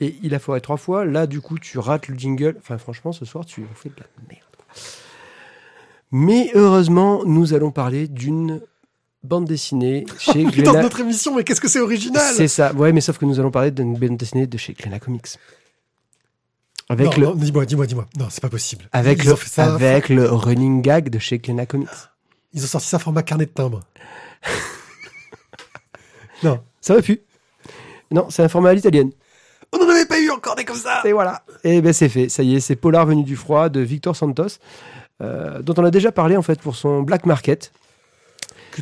Et 0.02 0.16
il 0.24 0.34
a 0.34 0.40
foiré 0.40 0.62
trois 0.62 0.78
fois. 0.78 1.04
Là, 1.06 1.28
du 1.28 1.42
coup, 1.42 1.60
tu 1.60 1.78
rates 1.78 2.08
le 2.08 2.18
jingle. 2.18 2.56
Enfin, 2.60 2.78
franchement, 2.78 3.12
ce 3.12 3.26
soir, 3.26 3.46
tu 3.46 3.66
fais 3.76 3.90
de 3.90 3.96
la 4.00 4.06
merde. 4.30 4.44
Mais 6.12 6.50
heureusement, 6.56 7.24
nous 7.26 7.54
allons 7.54 7.72
parler 7.72 8.08
d'une 8.08 8.62
bande 9.24 9.46
dessinée 9.46 10.06
chez 10.18 10.32
Putain, 10.46 10.72
Glénat. 10.72 10.82
notre 10.84 11.02
émission, 11.02 11.36
mais 11.36 11.44
qu'est-ce 11.44 11.62
que 11.62 11.68
c'est 11.68 11.82
original? 11.82 12.34
C'est 12.34 12.48
ça. 12.48 12.74
Ouais, 12.74 12.92
mais 12.94 13.02
sauf 13.02 13.18
que 13.18 13.26
nous 13.26 13.40
allons 13.40 13.52
parler 13.52 13.72
d'une 13.72 13.96
bande 13.96 14.18
dessinée 14.18 14.48
de 14.48 14.58
chez 14.58 14.74
Glénat 14.74 15.00
Comics. 15.00 15.28
Avec 16.90 17.18
Non, 17.18 17.34
le, 17.34 17.40
dis-moi, 17.40 17.66
dis-moi, 17.66 17.86
dis-moi. 17.86 18.08
Non, 18.18 18.28
c'est 18.30 18.42
pas 18.42 18.50
possible. 18.50 18.90
avec 18.92 19.24
Ils 19.24 19.30
le, 19.30 19.36
ça. 19.36 19.76
avec 19.76 20.10
le 20.10 20.30
running 20.30 20.82
gag 20.82 21.10
de 21.10 21.20
chez 21.20 21.40
Comics. 21.40 21.88
Ils 22.54 22.64
ont 22.64 22.68
sorti 22.68 22.88
ça 22.88 22.98
format 22.98 23.22
carnet 23.22 23.46
de 23.46 23.52
timbre. 23.52 23.82
non. 26.44 26.60
Ça 26.82 26.94
aurait 26.94 27.04
pu. 27.04 27.22
Non, 28.12 28.28
c'est 28.30 28.42
un 28.42 28.50
format 28.50 28.70
à 28.70 28.74
l'italienne. 28.74 29.12
On 29.72 29.78
n'en 29.78 29.90
avait 29.90 30.06
pas 30.06 30.20
eu 30.20 30.32
encore 30.32 30.56
des 30.56 30.66
comme 30.66 30.78
ça 30.78 31.02
Et 31.06 31.14
voilà. 31.14 31.44
Et 31.64 31.82
ben 31.82 31.94
c'est 31.94 32.10
fait. 32.10 32.28
Ça 32.30 32.42
y 32.42 32.56
est, 32.56 32.60
c'est 32.60 32.76
Polar 32.76 33.06
venu 33.06 33.24
du 33.24 33.36
froid 33.36 33.70
de 33.70 33.82
Victor 33.82 34.16
Santos, 34.16 34.58
euh, 35.22 35.62
dont 35.62 35.76
on 35.78 35.86
a 35.86 35.92
déjà 35.92 36.12
parlé 36.12 36.38
en 36.38 36.42
fait 36.42 36.60
pour 36.60 36.76
son 36.76 37.04
Black 37.04 37.28
Market. 37.28 37.72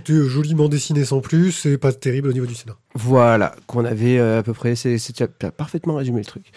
Qui 0.04 0.14
était 0.14 0.28
joliment 0.30 0.70
dessiné 0.70 1.06
sans 1.06 1.22
plus 1.22 1.66
et 1.66 1.78
pas 1.78 1.92
terrible 1.92 2.30
au 2.30 2.34
niveau 2.34 2.46
du 2.46 2.56
scénario. 2.56 2.80
Voilà, 2.94 3.56
qu'on 3.66 3.84
avait 3.86 4.20
euh, 4.20 4.40
à 4.40 4.44
peu 4.44 4.54
près. 4.54 4.76
C'est 4.76 4.98
parfaitement 5.58 5.96
résumé 5.96 6.20
le 6.20 6.26
truc. 6.26 6.52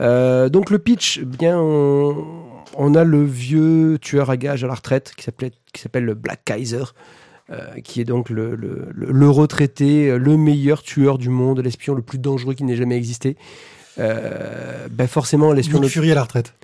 Euh, 0.00 0.48
donc 0.48 0.70
le 0.70 0.78
pitch, 0.78 1.20
bien, 1.20 1.58
on, 1.58 2.24
on 2.76 2.94
a 2.94 3.04
le 3.04 3.24
vieux 3.24 3.98
tueur 4.00 4.30
à 4.30 4.36
gages 4.36 4.64
à 4.64 4.66
la 4.66 4.74
retraite 4.74 5.12
qui 5.16 5.24
s'appelle 5.80 6.04
le 6.04 6.14
Black 6.14 6.44
Kaiser. 6.44 6.84
euh, 7.50 7.80
qui 7.82 8.00
est 8.00 8.04
donc 8.04 8.30
le, 8.30 8.54
le, 8.54 9.28
retraité, 9.30 10.16
le 10.16 10.36
meilleur 10.36 10.82
tueur 10.82 11.18
du 11.18 11.28
monde, 11.28 11.60
l'espion 11.60 11.94
le 11.94 12.02
plus 12.02 12.18
dangereux 12.18 12.54
qui 12.54 12.64
n'ait 12.64 12.76
jamais 12.76 12.96
existé. 12.96 13.36
Euh, 13.98 14.86
ben 14.90 15.06
forcément, 15.06 15.52
l'espion 15.52 15.78
Nick 15.78 15.84
le 15.84 15.88
Fury 15.90 16.12
à 16.12 16.14
la 16.14 16.22
retraite. 16.22 16.54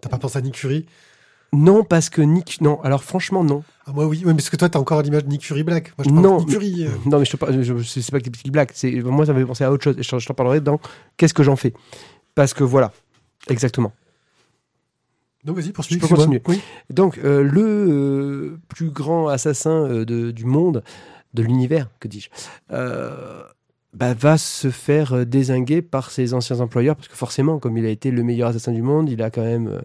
T'as 0.00 0.08
pas 0.08 0.18
pensé 0.18 0.38
à 0.38 0.42
Nick 0.42 0.56
Fury? 0.56 0.86
Non, 1.54 1.84
parce 1.84 2.08
que 2.10 2.20
Nick. 2.22 2.60
Non, 2.60 2.80
alors 2.82 3.02
franchement, 3.04 3.44
non. 3.44 3.62
ah, 3.86 3.92
Moi 3.92 4.06
oui, 4.06 4.18
ouais, 4.18 4.26
mais 4.32 4.34
parce 4.34 4.50
que 4.50 4.56
toi 4.56 4.68
t'as 4.68 4.78
encore 4.78 5.00
l'image 5.02 5.24
de 5.24 5.28
Nick 5.30 5.44
Fury 5.44 5.62
Black. 5.62 5.92
Moi 5.96 6.04
je 6.06 6.10
parle 6.10 6.22
Non, 6.22 6.36
de 6.38 6.44
Nick 6.44 6.50
Fury. 6.50 6.86
euh. 6.86 6.90
Non, 7.06 7.18
mais 7.18 7.24
je 7.24 7.30
te 7.30 7.36
parle. 7.36 7.62
je- 7.62 7.76
je- 7.78 7.82
C'est 8.00 8.10
pas 8.10 8.18
que 8.18 8.24
des 8.24 8.30
petits 8.30 8.50
blagues. 8.50 8.70
C'est 8.74 8.90
moi, 9.02 9.24
ça 9.26 9.32
m'avait 9.32 9.44
pensé 9.46 9.62
à 9.64 9.70
autre 9.72 9.84
chose. 9.84 9.96
Et 9.98 10.02
je, 10.02 10.18
je 10.18 10.26
t'en 10.26 10.34
parlerai 10.34 10.60
dans 10.60 10.80
Qu'est-ce 11.16 11.34
que 11.34 11.42
j'en 11.42 11.56
fais? 11.56 11.72
Parce 12.34 12.54
que 12.54 12.64
voilà, 12.64 12.92
exactement. 13.48 13.92
Non 15.46 15.52
vas-y, 15.52 15.70
poursuis. 15.72 15.96
Je 15.96 16.00
peux 16.00 16.08
continuer. 16.08 16.42
Oui. 16.48 16.60
Donc, 16.90 17.18
euh, 17.18 17.42
le 17.42 17.62
euh, 17.62 18.58
plus 18.68 18.88
grand 18.90 19.28
assassin 19.28 19.84
euh, 19.86 20.04
de- 20.06 20.30
du 20.30 20.46
monde, 20.46 20.82
de 21.34 21.42
l'univers, 21.42 21.88
que 22.00 22.08
dis-je, 22.08 22.30
bah, 23.92 24.14
va 24.14 24.38
se 24.38 24.70
faire 24.70 25.24
désinguer 25.26 25.82
par 25.82 26.10
ses 26.10 26.34
anciens 26.34 26.60
employeurs, 26.60 26.96
parce 26.96 27.08
que 27.08 27.14
forcément, 27.16 27.58
comme 27.58 27.76
il 27.78 27.84
a 27.86 27.90
été 27.90 28.10
le 28.10 28.22
meilleur 28.24 28.48
assassin 28.48 28.72
du 28.72 28.82
monde, 28.82 29.08
il 29.10 29.22
a 29.22 29.30
quand 29.30 29.42
même, 29.44 29.82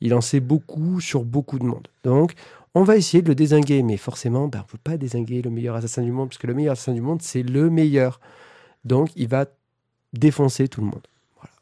il 0.00 0.14
en 0.14 0.20
sait 0.20 0.40
beaucoup 0.40 1.00
sur 1.00 1.24
beaucoup 1.24 1.58
de 1.58 1.64
monde. 1.64 1.88
Donc, 2.04 2.34
on 2.74 2.84
va 2.84 2.96
essayer 2.96 3.22
de 3.22 3.28
le 3.28 3.34
désinguer, 3.34 3.82
mais 3.82 3.96
forcément, 3.96 4.48
bah, 4.48 4.60
on 4.60 4.66
ne 4.66 4.70
peut 4.70 4.78
pas 4.82 4.96
désinguer 4.96 5.42
le 5.42 5.50
meilleur 5.50 5.74
assassin 5.74 6.02
du 6.02 6.12
monde, 6.12 6.28
parce 6.28 6.38
que 6.38 6.46
le 6.46 6.54
meilleur 6.54 6.72
assassin 6.72 6.92
du 6.92 7.00
monde, 7.00 7.20
c'est 7.22 7.42
le 7.42 7.68
meilleur. 7.68 8.20
Donc, 8.84 9.10
il 9.16 9.28
va 9.28 9.46
défoncer 10.12 10.68
tout 10.68 10.80
le 10.80 10.86
monde. 10.86 11.06
Voilà. 11.36 11.52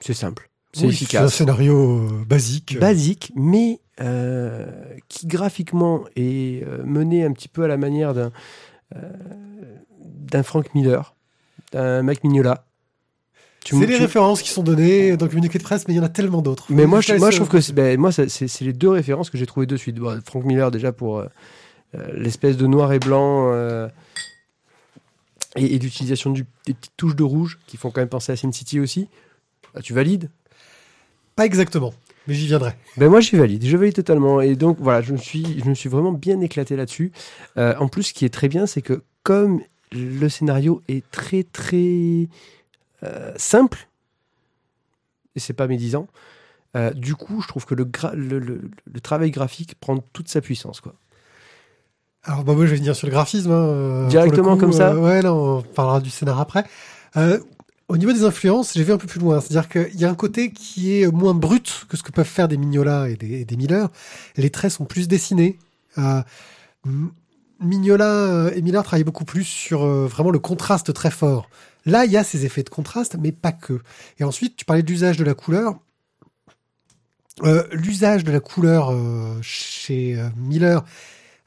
C'est 0.00 0.14
simple. 0.14 0.50
C'est 0.72 0.86
Oui, 0.86 0.92
efficace 0.92 1.24
un 1.24 1.28
scénario 1.28 1.76
euh, 1.76 2.24
basique. 2.24 2.78
basique, 2.78 3.32
mais 3.34 3.80
euh, 4.00 4.66
qui 5.08 5.26
graphiquement 5.26 6.04
est 6.16 6.64
euh, 6.64 6.82
mené 6.84 7.24
un 7.24 7.32
petit 7.32 7.48
peu 7.48 7.64
à 7.64 7.68
la 7.68 7.76
manière 7.76 8.14
d'un 8.14 8.30
euh, 8.96 9.12
d'un 10.00 10.42
Frank 10.42 10.74
Miller, 10.74 11.14
d'un 11.72 12.02
Mac 12.02 12.24
Mignola. 12.24 12.64
C'est 13.64 13.86
les 13.86 13.94
tu- 13.96 14.00
références 14.02 14.42
qui 14.42 14.48
sont 14.50 14.62
données 14.62 15.16
dans 15.16 15.26
le 15.26 15.30
communiqué 15.30 15.58
de 15.58 15.62
presse, 15.62 15.86
mais 15.86 15.94
il 15.94 15.98
y 15.98 16.00
en 16.00 16.04
a 16.04 16.08
tellement 16.08 16.40
d'autres. 16.42 16.66
Mais 16.70 16.86
moi, 16.86 17.00
je, 17.00 17.12
moi, 17.14 17.30
je 17.30 17.36
trouve 17.36 17.48
euh, 17.48 17.52
que 17.52 17.60
c'est- 17.60 17.72
ben, 17.72 18.10
c'est 18.10 18.60
les 18.62 18.72
deux 18.72 18.88
références 18.88 19.28
que 19.30 19.36
j'ai 19.38 19.46
trouvées 19.46 19.66
de 19.66 19.76
suite. 19.76 19.96
Bon, 19.96 20.18
Frank 20.24 20.44
Miller 20.44 20.70
déjà 20.70 20.92
pour 20.92 21.18
euh, 21.18 21.26
euh, 21.94 22.06
l'espèce 22.14 22.56
de 22.56 22.66
noir 22.66 22.92
et 22.92 22.98
blanc 22.98 23.50
euh, 23.52 23.88
et, 25.56 25.74
et 25.74 25.78
l'utilisation 25.78 26.30
des 26.30 26.44
petites 26.64 26.90
touches 26.96 27.16
de 27.16 27.22
rouge 27.22 27.58
qui 27.66 27.76
font 27.76 27.90
quand 27.90 28.00
même 28.00 28.08
penser 28.08 28.32
à 28.32 28.36
Sin 28.36 28.52
City 28.52 28.80
aussi. 28.80 29.08
Ah, 29.74 29.82
tu 29.82 29.92
valides? 29.92 30.30
Pas 31.36 31.46
exactement, 31.46 31.92
mais 32.26 32.34
j'y 32.34 32.46
viendrai. 32.46 32.72
Ben 32.96 33.08
moi 33.08 33.20
j'y 33.20 33.36
valide, 33.36 33.64
je 33.64 33.76
valide 33.76 33.94
totalement. 33.94 34.40
Et 34.40 34.56
donc 34.56 34.78
voilà, 34.80 35.00
je 35.02 35.12
me 35.12 35.16
suis, 35.18 35.60
je 35.62 35.68
me 35.68 35.74
suis 35.74 35.88
vraiment 35.88 36.12
bien 36.12 36.40
éclaté 36.40 36.76
là-dessus. 36.76 37.12
Euh, 37.56 37.74
en 37.78 37.88
plus, 37.88 38.04
ce 38.04 38.12
qui 38.14 38.24
est 38.24 38.30
très 38.30 38.48
bien, 38.48 38.66
c'est 38.66 38.82
que 38.82 39.02
comme 39.22 39.60
le 39.92 40.28
scénario 40.28 40.82
est 40.88 41.08
très 41.10 41.42
très 41.44 42.28
euh, 43.04 43.32
simple, 43.36 43.88
et 45.36 45.40
c'est 45.40 45.52
pas 45.52 45.66
médisant, 45.66 46.06
euh, 46.76 46.90
du 46.92 47.14
coup 47.14 47.40
je 47.42 47.48
trouve 47.48 47.66
que 47.66 47.74
le, 47.74 47.84
gra- 47.84 48.14
le, 48.14 48.38
le- 48.38 48.70
le 48.92 49.00
travail 49.00 49.30
graphique 49.30 49.74
prend 49.80 49.98
toute 50.12 50.28
sa 50.28 50.40
puissance. 50.40 50.80
Quoi. 50.80 50.94
Alors, 52.24 52.44
bah, 52.44 52.52
moi, 52.54 52.66
je 52.66 52.72
vais 52.72 52.76
venir 52.76 52.94
sur 52.94 53.06
le 53.06 53.12
graphisme. 53.12 53.50
hein, 53.50 53.54
euh, 53.54 54.06
Directement 54.08 54.56
comme 54.58 54.72
ça 54.74 54.94
Ouais, 54.94 55.22
non, 55.22 55.58
on 55.58 55.62
parlera 55.62 56.00
du 56.00 56.10
scénar 56.10 56.38
après. 56.38 56.64
Au 57.88 57.96
niveau 57.96 58.12
des 58.12 58.24
influences, 58.24 58.74
j'ai 58.74 58.84
vu 58.84 58.92
un 58.92 58.98
peu 58.98 59.06
plus 59.08 59.18
loin. 59.20 59.40
C'est-à-dire 59.40 59.68
qu'il 59.68 59.98
y 59.98 60.04
a 60.04 60.10
un 60.10 60.14
côté 60.14 60.52
qui 60.52 61.00
est 61.00 61.10
moins 61.10 61.32
brut 61.34 61.86
que 61.88 61.96
ce 61.96 62.02
que 62.02 62.12
peuvent 62.12 62.26
faire 62.26 62.46
des 62.46 62.56
Mignola 62.58 63.08
et 63.08 63.16
des, 63.16 63.40
et 63.40 63.44
des 63.46 63.56
Miller. 63.56 63.88
Les 64.36 64.50
traits 64.50 64.70
sont 64.70 64.84
plus 64.84 65.08
dessinés. 65.08 65.58
Euh, 65.98 66.20
Mignola 67.60 68.50
et 68.54 68.62
Miller 68.62 68.82
travaillent 68.84 69.04
beaucoup 69.04 69.24
plus 69.24 69.44
sur 69.44 69.82
euh, 69.84 70.06
vraiment 70.06 70.30
le 70.30 70.38
contraste 70.38 70.92
très 70.94 71.10
fort. 71.10 71.48
Là, 71.86 72.04
il 72.04 72.12
y 72.12 72.16
a 72.16 72.24
ces 72.24 72.44
effets 72.44 72.62
de 72.62 72.70
contraste, 72.70 73.16
mais 73.18 73.32
pas 73.32 73.52
que. 73.52 73.80
Et 74.18 74.24
ensuite, 74.24 74.56
tu 74.56 74.64
parlais 74.64 74.82
de 74.82 74.88
l'usage 74.88 75.16
de 75.16 75.24
la 75.24 75.34
couleur. 75.34 75.78
Euh, 77.42 77.66
L'usage 77.72 78.24
de 78.24 78.32
la 78.32 78.40
couleur 78.40 78.90
euh, 78.92 79.38
chez 79.40 80.18
euh, 80.18 80.28
Miller 80.36 80.84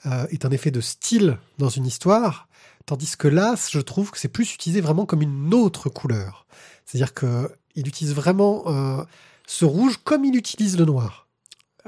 euh, 0.06 0.26
est 0.32 0.46
un 0.46 0.52
effet 0.52 0.72
de 0.72 0.82
style 0.82 1.38
dans 1.60 1.70
une 1.70 1.86
histoire, 1.86 2.48
tandis 2.86 3.16
que 3.16 3.28
là, 3.28 3.56
je 3.70 3.80
trouve 3.80 4.12
que 4.12 4.18
c'est 4.18 4.28
plus 4.28 4.54
utilisé 4.54 4.82
vraiment 4.82 5.06
comme 5.06 5.22
une 5.22 5.54
autre 5.54 5.90
couleur. 5.90 6.46
C'est-à-dire 6.86 7.14
que 7.14 7.50
il 7.76 7.88
utilise 7.88 8.14
vraiment 8.14 8.64
euh, 8.68 9.04
ce 9.48 9.66
rouge 9.66 10.00
comme 10.04 10.26
il 10.26 10.36
utilise 10.36 10.78
le 10.78 10.86
noir. 10.86 11.23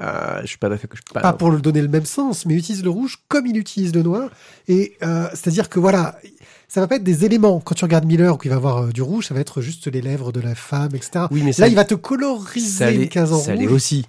Euh, 0.00 0.40
je 0.42 0.46
suis 0.46 0.58
pas 0.58 0.68
d'accord. 0.68 0.90
Pas- 1.14 1.20
Pas 1.20 1.32
pour 1.32 1.50
le 1.50 1.60
donner 1.60 1.80
le 1.80 1.88
même 1.88 2.04
sens, 2.04 2.44
mais 2.44 2.54
il 2.54 2.58
utilise 2.58 2.82
le 2.84 2.90
rouge 2.90 3.18
comme 3.28 3.46
il 3.46 3.56
utilise 3.56 3.94
le 3.94 4.02
noir. 4.02 4.28
Et 4.68 4.96
euh, 5.02 5.26
c'est-à-dire 5.30 5.68
que 5.70 5.80
voilà, 5.80 6.18
ça 6.68 6.80
va 6.80 6.86
pas 6.86 6.96
être 6.96 7.04
des 7.04 7.24
éléments. 7.24 7.60
Quand 7.60 7.74
tu 7.74 7.84
regardes 7.84 8.04
Miller, 8.04 8.34
où 8.34 8.38
il 8.44 8.50
va 8.50 8.56
avoir 8.56 8.84
euh, 8.84 8.88
du 8.92 9.00
rouge, 9.00 9.26
ça 9.28 9.34
va 9.34 9.40
être 9.40 9.62
juste 9.62 9.86
les 9.86 10.02
lèvres 10.02 10.32
de 10.32 10.40
la 10.40 10.54
femme, 10.54 10.94
etc. 10.94 11.26
Oui, 11.30 11.42
mais 11.42 11.52
ça, 11.54 11.62
Là, 11.62 11.68
il 11.68 11.74
va 11.74 11.84
te 11.84 11.94
ça 11.94 12.00
coloriser 12.00 12.90
l'est- 12.90 13.02
une 13.04 13.08
case 13.08 13.32
en 13.32 13.38
ça 13.38 13.54
l'est 13.54 13.62
rouge, 13.64 13.72
aussi. 13.74 14.04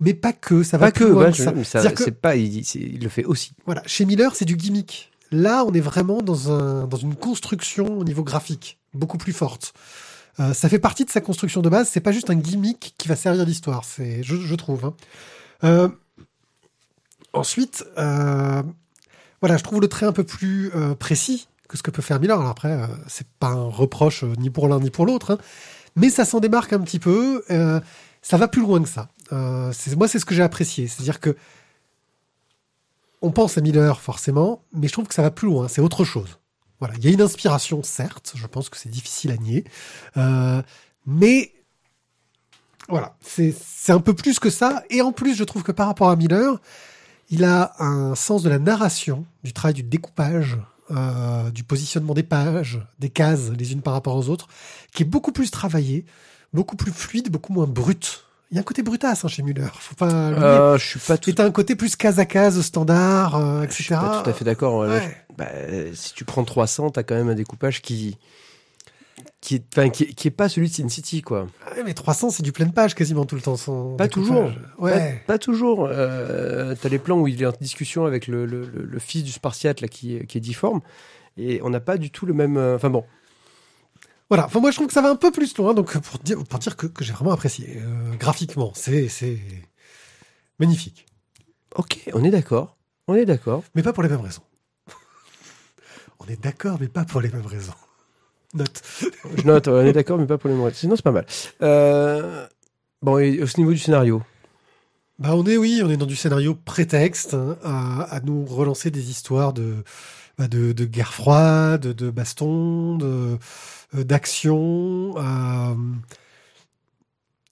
mais 0.00 0.12
pas 0.12 0.34
que. 0.34 0.62
Ça 0.62 0.76
va 0.76 0.86
Pas 0.86 0.92
que, 0.92 1.04
loin 1.04 1.30
que 1.30 1.36
ça. 1.64 1.82
ça- 1.82 1.90
que- 1.92 2.10
pas, 2.10 2.36
il, 2.36 2.58
il 2.74 3.02
le 3.02 3.08
fait 3.08 3.24
aussi. 3.24 3.52
Voilà, 3.64 3.82
chez 3.86 4.04
Miller, 4.04 4.34
c'est 4.34 4.44
du 4.44 4.56
gimmick. 4.56 5.10
Là, 5.32 5.64
on 5.66 5.72
est 5.72 5.80
vraiment 5.80 6.20
dans, 6.22 6.52
un, 6.52 6.86
dans 6.86 6.98
une 6.98 7.14
construction 7.16 7.98
au 7.98 8.04
niveau 8.04 8.22
graphique, 8.22 8.78
beaucoup 8.92 9.18
plus 9.18 9.32
forte. 9.32 9.72
Euh, 10.38 10.52
ça 10.52 10.68
fait 10.68 10.78
partie 10.78 11.04
de 11.04 11.10
sa 11.10 11.20
construction 11.20 11.62
de 11.62 11.68
base, 11.68 11.88
c'est 11.88 12.00
pas 12.00 12.12
juste 12.12 12.30
un 12.30 12.34
gimmick 12.34 12.94
qui 12.98 13.08
va 13.08 13.16
servir 13.16 13.46
d'histoire, 13.46 13.84
c'est, 13.84 14.22
je, 14.22 14.36
je 14.36 14.54
trouve. 14.54 14.84
hein. 14.84 14.94
Euh, 15.64 15.88
ensuite, 17.32 17.84
euh, 17.98 18.62
voilà, 19.40 19.56
je 19.56 19.62
trouve 19.62 19.80
le 19.80 19.88
trait 19.88 20.06
un 20.06 20.12
peu 20.12 20.24
plus 20.24 20.70
euh, 20.74 20.94
précis 20.94 21.48
que 21.68 21.76
ce 21.76 21.82
que 21.82 21.90
peut 21.90 22.02
faire 22.02 22.20
Miller. 22.20 22.38
Alors 22.38 22.50
après, 22.50 22.78
c'est 23.08 23.26
pas 23.40 23.48
un 23.48 23.68
reproche 23.68 24.24
ni 24.38 24.50
pour 24.50 24.68
l'un 24.68 24.78
ni 24.78 24.90
pour 24.90 25.06
l'autre, 25.06 25.32
hein. 25.32 25.38
mais 25.96 26.10
ça 26.10 26.24
s'en 26.24 26.38
démarque 26.40 26.72
un 26.72 26.80
petit 26.80 26.98
peu. 27.00 27.42
ça 28.22 28.36
va 28.36 28.46
plus 28.48 28.60
loin 28.62 28.82
que 28.82 28.88
ça. 28.88 29.08
Moi, 29.32 30.08
c'est 30.08 30.18
ce 30.18 30.24
que 30.24 30.34
j'ai 30.34 30.42
apprécié, 30.42 30.86
c'est-à-dire 30.86 31.18
que 31.18 31.36
on 33.22 33.32
pense 33.32 33.58
à 33.58 33.62
Miller 33.62 34.00
forcément, 34.00 34.62
mais 34.72 34.86
je 34.86 34.92
trouve 34.92 35.08
que 35.08 35.14
ça 35.14 35.22
va 35.22 35.30
plus 35.30 35.48
loin, 35.48 35.66
c'est 35.66 35.80
autre 35.80 36.04
chose. 36.04 36.38
Voilà, 36.78 36.94
il 36.98 37.04
y 37.04 37.08
a 37.08 37.10
une 37.10 37.22
inspiration, 37.22 37.82
certes, 37.82 38.34
je 38.34 38.46
pense 38.46 38.68
que 38.68 38.76
c'est 38.76 38.90
difficile 38.90 39.30
à 39.30 39.36
nier, 39.36 39.64
euh, 40.16 40.62
mais 41.06 41.52
voilà, 42.88 43.16
c'est 43.20 43.54
un 43.88 44.00
peu 44.00 44.14
plus 44.14 44.38
que 44.38 44.50
ça, 44.50 44.84
et 44.90 45.00
en 45.02 45.12
plus, 45.12 45.34
je 45.34 45.44
trouve 45.44 45.62
que 45.62 45.72
par 45.72 45.86
rapport 45.86 46.10
à 46.10 46.16
Miller, 46.16 46.60
il 47.30 47.44
a 47.44 47.72
un 47.78 48.14
sens 48.14 48.42
de 48.42 48.48
la 48.48 48.58
narration, 48.58 49.24
du 49.42 49.52
travail 49.52 49.74
du 49.74 49.82
découpage, 49.82 50.58
euh, 50.92 51.50
du 51.50 51.64
positionnement 51.64 52.14
des 52.14 52.22
pages, 52.22 52.80
des 53.00 53.10
cases 53.10 53.50
les 53.50 53.72
unes 53.72 53.82
par 53.82 53.94
rapport 53.94 54.14
aux 54.14 54.28
autres, 54.28 54.46
qui 54.92 55.02
est 55.02 55.06
beaucoup 55.06 55.32
plus 55.32 55.50
travaillé, 55.50 56.04
beaucoup 56.52 56.76
plus 56.76 56.92
fluide, 56.92 57.30
beaucoup 57.30 57.52
moins 57.52 57.66
brut. 57.66 58.24
Il 58.50 58.54
y 58.54 58.58
a 58.58 58.60
un 58.60 58.64
côté 58.64 58.82
brutasse 58.82 59.24
hein, 59.24 59.28
chez 59.28 59.42
Muller, 59.42 59.66
faut 59.74 59.94
pas. 59.96 60.08
Euh, 60.12 60.78
je 60.78 60.84
suis 60.86 61.00
pas 61.00 61.18
tout, 61.18 61.30
Et 61.30 61.34
t'as 61.34 61.44
un 61.44 61.50
côté 61.50 61.74
plus 61.74 61.96
case 61.96 62.20
à 62.20 62.26
case, 62.26 62.60
standard, 62.60 63.34
euh, 63.36 63.60
je 63.60 63.64
etc. 63.64 63.82
suis 63.82 63.94
pas 63.94 64.22
tout 64.22 64.30
à 64.30 64.32
fait 64.32 64.44
d'accord. 64.44 64.76
Ouais. 64.86 65.00
je- 65.00 65.34
bah, 65.36 65.48
si 65.94 66.14
tu 66.14 66.24
prends 66.24 66.44
300, 66.44 66.90
t'as 66.90 67.02
quand 67.02 67.14
même 67.16 67.28
un 67.28 67.34
découpage 67.34 67.82
qui 67.82 68.16
qui 69.40 69.56
est, 69.56 69.64
enfin, 69.76 69.90
qui, 69.90 70.04
est- 70.04 70.12
qui 70.14 70.28
est 70.28 70.32
pas 70.32 70.48
celui 70.48 70.68
de 70.68 70.74
Sin 70.74 70.88
City, 70.88 71.22
quoi. 71.22 71.42
Ouais, 71.76 71.82
mais 71.84 71.94
300, 71.94 72.30
c'est 72.30 72.42
du 72.42 72.52
pleine 72.52 72.72
page 72.72 72.94
quasiment 72.94 73.24
tout 73.26 73.36
le 73.36 73.42
temps. 73.42 73.56
Pas 73.96 74.08
toujours. 74.08 74.50
Ouais. 74.78 75.22
Pas, 75.26 75.34
pas 75.34 75.38
toujours. 75.38 75.86
Euh, 75.90 76.74
t'as 76.80 76.88
les 76.88 76.98
plans 76.98 77.18
où 77.18 77.28
il 77.28 77.40
est 77.42 77.46
en 77.46 77.52
discussion 77.60 78.06
avec 78.06 78.26
le, 78.28 78.44
le- 78.46 78.62
le- 78.66 78.84
le 78.84 78.98
fils 78.98 79.22
du 79.24 79.30
Spartiate 79.32 79.80
là, 79.80 79.88
qui, 79.88 80.16
est- 80.16 80.26
qui 80.26 80.38
est 80.38 80.40
difforme. 80.40 80.80
Et 81.36 81.60
on 81.62 81.70
n'a 81.70 81.80
pas 81.80 81.96
du 81.96 82.10
tout 82.10 82.26
le 82.26 82.32
même. 82.34 82.56
euh, 82.56 82.76
Enfin 82.76 82.90
bon, 82.90 83.04
Voilà. 84.28 84.46
Enfin, 84.46 84.60
moi, 84.60 84.70
je 84.70 84.76
trouve 84.76 84.88
que 84.88 84.92
ça 84.92 85.02
va 85.02 85.10
un 85.10 85.16
peu 85.16 85.30
plus 85.30 85.56
loin. 85.56 85.74
Donc, 85.74 85.96
pour 85.98 86.18
dire, 86.18 86.42
pour 86.44 86.58
dire 86.58 86.76
que, 86.76 86.86
que 86.86 87.04
j'ai 87.04 87.12
vraiment 87.12 87.32
apprécié. 87.32 87.78
Euh, 87.80 88.14
graphiquement, 88.18 88.72
c'est, 88.74 89.08
magnifique. 90.58 91.06
ok, 91.74 92.10
on 92.12 92.24
est 92.24 92.30
d'accord. 92.30 92.76
On 93.08 93.14
est 93.14 93.24
d'accord. 93.24 93.62
Mais 93.74 93.82
pas 93.82 93.92
pour 93.92 94.02
les 94.02 94.08
mêmes 94.08 94.20
raisons. 94.20 94.42
On 96.18 96.26
est 96.26 96.42
d'accord, 96.42 96.78
mais 96.80 96.88
pas 96.88 97.04
pour 97.04 97.20
les 97.20 97.28
mêmes 97.28 97.46
raisons. 97.46 97.74
Note. 98.54 98.82
Je 99.36 99.42
note, 99.42 99.68
on 99.68 99.84
est 99.84 99.92
d'accord, 99.92 100.16
mais 100.16 100.24
pas 100.24 100.38
pour 100.38 100.48
les 100.48 100.56
mots. 100.56 100.70
Sinon, 100.70 100.96
c'est 100.96 101.02
pas 101.02 101.10
mal. 101.10 101.26
Euh, 101.62 102.46
bon, 103.02 103.18
et 103.18 103.42
au 103.42 103.46
niveau 103.58 103.72
du 103.72 103.78
scénario, 103.78 104.22
Bah 105.18 105.34
on 105.34 105.44
est 105.44 105.58
oui, 105.58 105.82
on 105.84 105.90
est 105.90 105.96
dans 105.98 106.06
du 106.06 106.16
scénario 106.16 106.54
prétexte 106.54 107.34
hein, 107.34 107.58
à, 107.62 108.02
à 108.04 108.20
nous 108.20 108.46
relancer 108.46 108.90
des 108.90 109.10
histoires 109.10 109.52
de 109.52 109.84
bah, 110.38 110.48
de, 110.48 110.84
guerre 110.84 111.14
froide, 111.14 111.80
de 111.80 112.10
baston, 112.10 112.98
euh, 113.02 113.38
d'action. 113.94 115.14
euh, 115.16 115.74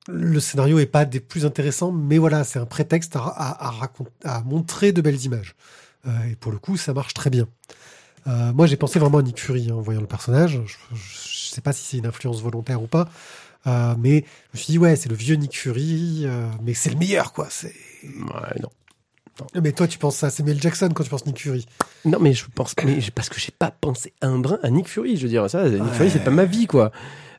le 0.07 0.39
scénario 0.39 0.79
est 0.79 0.87
pas 0.87 1.07
des 1.07 1.21
plus 1.21 1.47
intéressants, 1.47 1.91
mais 1.91 2.19
voilà, 2.19 2.45
c'est 2.45 2.59
un 2.59 2.67
prétexte 2.67 3.17
à, 3.17 4.43
montrer 4.45 4.93
de 4.93 5.01
belles 5.01 5.25
images. 5.25 5.55
Euh, 6.07 6.11
et 6.31 6.37
pour 6.37 6.53
le 6.53 6.59
coup, 6.59 6.77
ça 6.77 6.93
marche 6.93 7.15
très 7.15 7.31
bien. 7.31 7.49
Moi, 8.27 8.67
j'ai 8.67 8.77
pensé 8.77 8.99
vraiment 8.99 9.19
à 9.19 9.23
Nick 9.23 9.39
Fury 9.39 9.71
hein, 9.71 9.75
en 9.75 9.81
voyant 9.83 10.01
le 10.01 10.07
personnage. 10.07 10.61
Je, 10.67 10.97
je 10.97 11.49
sais 11.55 11.61
pas 11.61 11.75
si 11.75 11.85
c'est 11.85 11.99
une 11.99 12.07
influence 12.07 12.43
volontaire 12.43 12.83
ou 12.83 12.87
pas, 12.87 13.09
mais 13.67 14.25
je 14.53 14.59
me 14.59 14.63
suis 14.63 14.73
dit 14.73 14.79
ouais, 14.79 14.97
c'est 14.97 15.11
le 15.11 15.15
vieux 15.15 15.37
Nick 15.37 15.59
Fury, 15.59 16.27
mais 16.63 16.75
c'est 16.75 16.91
le 16.91 16.97
meilleur 16.97 17.33
quoi. 17.33 17.49
Ouais, 18.03 18.61
non. 18.63 18.71
Mais 19.61 19.73
toi, 19.73 19.89
tu 19.89 19.99
penses 19.99 20.23
à 20.23 20.31
Samuel 20.31 20.61
Jackson 20.61 20.89
quand 20.95 21.05
tu 21.05 21.11
penses 21.11 21.27
Nick 21.27 21.41
Fury. 21.41 21.67
Non, 22.05 22.19
mais 22.21 22.33
je 22.33 22.45
pense, 22.55 22.75
mais 22.85 22.99
parce 23.15 23.29
que 23.29 23.39
j'ai 23.41 23.53
pas 23.53 23.71
pensé 23.71 24.13
un 24.21 24.39
brin 24.39 24.59
à 24.63 24.71
Nick 24.71 24.89
Fury. 24.89 25.17
Je 25.17 25.23
veux 25.23 25.29
dire, 25.29 25.49
ça, 25.51 25.69
Nick 25.69 25.83
Ouais. 25.83 25.93
Fury, 25.93 26.11
c'est 26.11 26.25
pas 26.25 26.31
ma 26.31 26.45
vie, 26.45 26.67
quoi. 26.67 26.93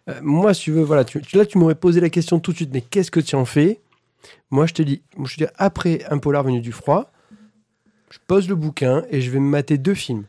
Euh, 0.09 0.19
moi, 0.21 0.53
si 0.53 0.63
tu 0.63 0.71
veux, 0.71 0.83
voilà, 0.83 1.03
tu, 1.05 1.21
là, 1.33 1.45
tu 1.45 1.57
m'aurais 1.57 1.75
posé 1.75 1.99
la 1.99 2.09
question 2.09 2.39
tout 2.39 2.51
de 2.51 2.57
suite, 2.57 2.71
mais 2.73 2.81
qu'est-ce 2.81 3.11
que 3.11 3.19
tu 3.19 3.35
en 3.35 3.45
fais? 3.45 3.79
Moi, 4.51 4.65
je 4.67 4.73
te 4.73 4.81
dis, 4.81 5.01
je 5.23 5.35
te 5.35 5.43
dis, 5.43 5.49
après 5.57 6.03
un 6.09 6.17
polar 6.17 6.43
venu 6.43 6.61
du 6.61 6.71
froid, 6.71 7.11
je 8.11 8.19
pose 8.27 8.47
le 8.47 8.55
bouquin 8.55 9.03
et 9.09 9.21
je 9.21 9.31
vais 9.31 9.39
me 9.39 9.49
mater 9.49 9.77
deux 9.77 9.93
films. 9.93 10.25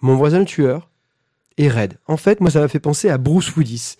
Mon 0.00 0.16
voisin 0.16 0.38
le 0.38 0.44
tueur 0.44 0.88
et 1.58 1.68
Red. 1.68 1.98
En 2.06 2.16
fait, 2.16 2.40
moi, 2.40 2.50
ça 2.50 2.60
m'a 2.60 2.68
fait 2.68 2.80
penser 2.80 3.08
à 3.10 3.18
Bruce 3.18 3.54
Willis. 3.56 3.96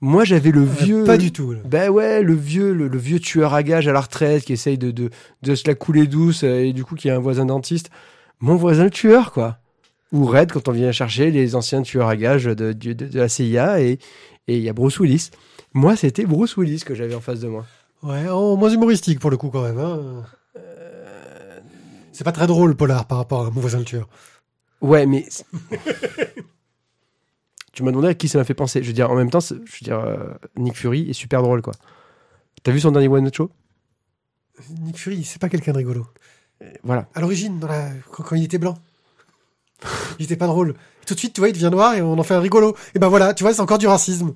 Moi, 0.00 0.24
j'avais 0.24 0.50
le 0.50 0.62
vieux. 0.62 1.04
Pas 1.04 1.16
du 1.16 1.32
tout. 1.32 1.52
là. 1.52 1.60
Ben 1.64 1.88
ouais, 1.90 2.22
le 2.22 2.34
vieux, 2.34 2.72
le, 2.74 2.86
le 2.88 2.98
vieux 2.98 3.18
tueur 3.18 3.54
à 3.54 3.62
gages 3.62 3.88
à 3.88 3.92
la 3.92 4.00
retraite 4.00 4.44
qui 4.44 4.52
essaye 4.52 4.76
de, 4.78 4.90
de, 4.90 5.10
de 5.42 5.54
se 5.54 5.66
la 5.66 5.74
couler 5.74 6.06
douce 6.06 6.44
euh, 6.44 6.64
et 6.64 6.72
du 6.72 6.84
coup 6.84 6.94
qui 6.96 7.08
a 7.08 7.16
un 7.16 7.18
voisin 7.18 7.46
dentiste. 7.46 7.90
Mon 8.40 8.56
voisin 8.56 8.84
le 8.84 8.90
tueur, 8.90 9.32
quoi. 9.32 9.58
Ou 10.12 10.24
Red 10.26 10.52
quand 10.52 10.68
on 10.68 10.72
vient 10.72 10.92
chercher 10.92 11.30
les 11.30 11.54
anciens 11.56 11.82
tueurs 11.82 12.08
à 12.08 12.16
gages 12.16 12.44
de, 12.44 12.72
de, 12.72 13.18
la 13.18 13.28
CIA 13.28 13.80
et 13.80 13.98
et 14.48 14.56
il 14.58 14.62
y 14.62 14.68
a 14.68 14.72
Bruce 14.72 15.00
Willis. 15.00 15.30
Moi, 15.74 15.96
c'était 15.96 16.24
Bruce 16.24 16.56
Willis 16.56 16.82
que 16.86 16.94
j'avais 16.94 17.14
en 17.16 17.20
face 17.20 17.40
de 17.40 17.48
moi. 17.48 17.64
Ouais, 18.02 18.26
oh, 18.30 18.56
moins 18.56 18.70
humoristique 18.70 19.18
pour 19.18 19.30
le 19.30 19.36
coup 19.36 19.48
quand 19.48 19.62
même. 19.62 19.78
hein. 19.78 20.22
C'est 22.12 22.22
pas 22.24 22.32
très 22.32 22.46
drôle, 22.46 22.76
Polar, 22.76 23.06
par 23.06 23.18
rapport 23.18 23.44
à 23.46 23.50
mon 23.50 23.60
voisin 23.60 23.78
le 23.78 23.84
tueur. 23.84 24.08
Ouais, 24.80 25.04
mais. 25.06 25.24
tu 27.76 27.82
m'as 27.82 27.90
demandé 27.90 28.08
à 28.08 28.14
qui 28.14 28.26
ça 28.26 28.38
m'a 28.38 28.44
fait 28.44 28.54
penser. 28.54 28.82
Je 28.82 28.86
veux 28.88 28.94
dire, 28.94 29.10
en 29.10 29.14
même 29.14 29.28
temps, 29.30 29.40
je 29.40 29.54
veux 29.54 29.60
dire, 29.82 29.98
euh, 30.00 30.16
Nick 30.56 30.74
Fury 30.76 31.10
est 31.10 31.12
super 31.12 31.42
drôle, 31.42 31.60
quoi. 31.60 31.74
T'as 32.62 32.72
vu 32.72 32.80
son 32.80 32.90
dernier 32.90 33.06
One 33.08 33.32
Show? 33.32 33.50
Nick 34.80 34.98
Fury, 34.98 35.22
c'est 35.24 35.38
pas 35.40 35.50
quelqu'un 35.50 35.72
de 35.72 35.76
rigolo. 35.76 36.06
Voilà. 36.82 37.06
À 37.14 37.20
l'origine, 37.20 37.58
dans 37.60 37.66
la- 37.68 37.90
quand, 38.10 38.22
quand 38.22 38.34
il 38.36 38.44
était 38.44 38.56
blanc, 38.58 38.78
il 40.18 40.24
était 40.24 40.36
pas 40.36 40.46
drôle. 40.46 40.74
Tout 41.06 41.12
de 41.14 41.18
suite, 41.18 41.34
tu 41.34 41.40
vois, 41.42 41.48
il 41.48 41.52
devient 41.52 41.68
noir 41.70 41.94
et 41.94 42.00
on 42.02 42.18
en 42.18 42.22
fait 42.22 42.34
un 42.34 42.40
rigolo. 42.40 42.74
Et 42.94 42.98
ben 42.98 43.08
voilà, 43.08 43.34
tu 43.34 43.44
vois, 43.44 43.52
c'est 43.52 43.60
encore 43.60 43.76
du 43.78 43.86
racisme. 43.86 44.32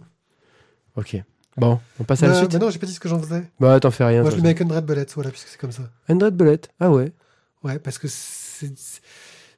Ok. 0.97 1.17
Bon, 1.57 1.81
on 1.99 2.05
passe 2.05 2.23
à 2.23 2.27
la 2.29 2.35
Euh, 2.35 2.39
suite. 2.39 2.53
bah 2.53 2.59
non, 2.59 2.71
j'ai 2.71 2.79
pas 2.79 2.87
dit 2.87 2.93
ce 2.95 3.01
que 3.01 3.09
j'en 3.09 3.19
faisais. 3.21 3.43
Bah, 3.59 3.81
t'en 3.81 3.91
fais 3.91 4.05
rien. 4.05 4.21
Moi, 4.23 4.31
je 4.31 4.37
le 4.37 4.43
mets 4.43 4.51
avec 4.51 4.61
Red 4.71 4.85
Bullet, 4.85 5.07
voilà, 5.15 5.31
puisque 5.31 5.49
c'est 5.49 5.59
comme 5.59 5.73
ça. 5.73 5.83
Andred 6.09 6.37
Bullet. 6.37 6.61
Ah 6.79 6.91
ouais. 6.91 7.13
Ouais, 7.65 7.79
parce 7.79 7.99
que 7.99 8.07
c'est 8.09 8.71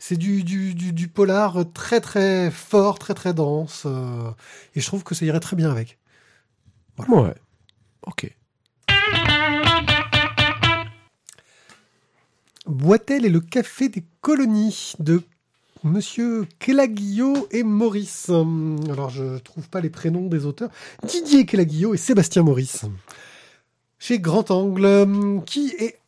c'est 0.04 0.16
du, 0.16 0.42
du, 0.42 0.74
du, 0.74 0.92
du 0.92 1.06
polar 1.06 1.62
très 1.74 2.00
très 2.00 2.50
fort, 2.50 2.98
très 2.98 3.14
très 3.14 3.32
dense. 3.32 3.84
euh, 3.86 4.32
et 4.74 4.80
je 4.80 4.86
trouve 4.86 5.04
que 5.04 5.14
ça 5.14 5.24
irait 5.24 5.38
très 5.38 5.54
bien 5.54 5.70
avec. 5.70 5.96
Ouais. 7.08 7.34
Ok. 8.08 8.34
Boitel 12.66 13.24
et 13.24 13.28
le 13.28 13.38
café 13.38 13.88
des 13.88 14.02
colonies 14.20 14.94
de 14.98 15.22
Monsieur 15.84 16.48
Kelaguillot 16.58 17.46
et 17.52 17.62
Maurice. 17.62 18.28
Alors, 18.28 19.10
je 19.10 19.38
trouve 19.38 19.68
pas 19.68 19.80
les 19.80 19.90
prénoms 19.90 20.26
des 20.26 20.46
auteurs. 20.46 20.70
Didier 21.04 21.46
Kelaguillot 21.46 21.94
et 21.94 21.96
Sébastien 21.96 22.42
Maurice. 22.42 22.86
Chez 24.00 24.18
Grand 24.18 24.50
Angle, 24.50 24.84
hum, 24.84 25.44
qui 25.44 25.68
est 25.78 26.00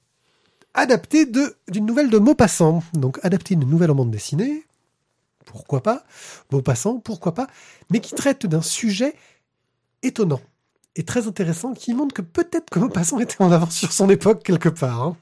adapté 0.75 1.27
d'une 1.27 1.87
nouvelle 1.87 2.11
de 2.11 2.19
Maupassant. 2.19 2.83
Donc, 2.93 3.19
adapté 3.23 3.57
d'une 3.57 3.69
nouvelle 3.69 3.91
en 3.91 3.95
bande 3.95 4.11
dessinée. 4.11 4.65
Pourquoi 5.47 5.83
pas 5.83 6.05
Maupassant, 6.51 6.99
pourquoi 6.99 7.35
pas 7.35 7.47
Mais 7.91 8.01
qui 8.01 8.15
traite 8.15 8.47
d'un 8.47 8.63
sujet 8.63 9.15
étonnant 10.03 10.41
et 10.97 11.05
très 11.05 11.27
intéressant 11.27 11.75
qui 11.75 11.93
montre 11.95 12.15
que 12.15 12.23
peut-être 12.23 12.71
que 12.71 12.79
Maupassant 12.79 13.19
était 13.19 13.43
en 13.43 13.51
avance 13.51 13.75
sur 13.75 13.93
son 13.93 14.09
époque 14.09 14.43
quelque 14.43 14.69
part. 14.69 15.03
hein 15.03 15.17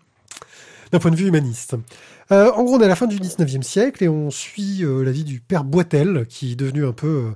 d'un 0.92 0.98
point 0.98 1.10
de 1.10 1.16
vue 1.16 1.26
humaniste. 1.26 1.74
Euh, 2.30 2.52
en 2.52 2.62
gros, 2.62 2.76
on 2.76 2.80
est 2.80 2.84
à 2.84 2.88
la 2.88 2.96
fin 2.96 3.06
du 3.06 3.18
19e 3.18 3.62
siècle 3.62 4.04
et 4.04 4.08
on 4.08 4.30
suit 4.30 4.84
euh, 4.84 5.02
la 5.02 5.10
vie 5.10 5.24
du 5.24 5.40
père 5.40 5.64
Boitel, 5.64 6.26
qui 6.28 6.52
est 6.52 6.56
devenu 6.56 6.86
un 6.86 6.92
peu 6.92 7.06
euh, 7.06 7.30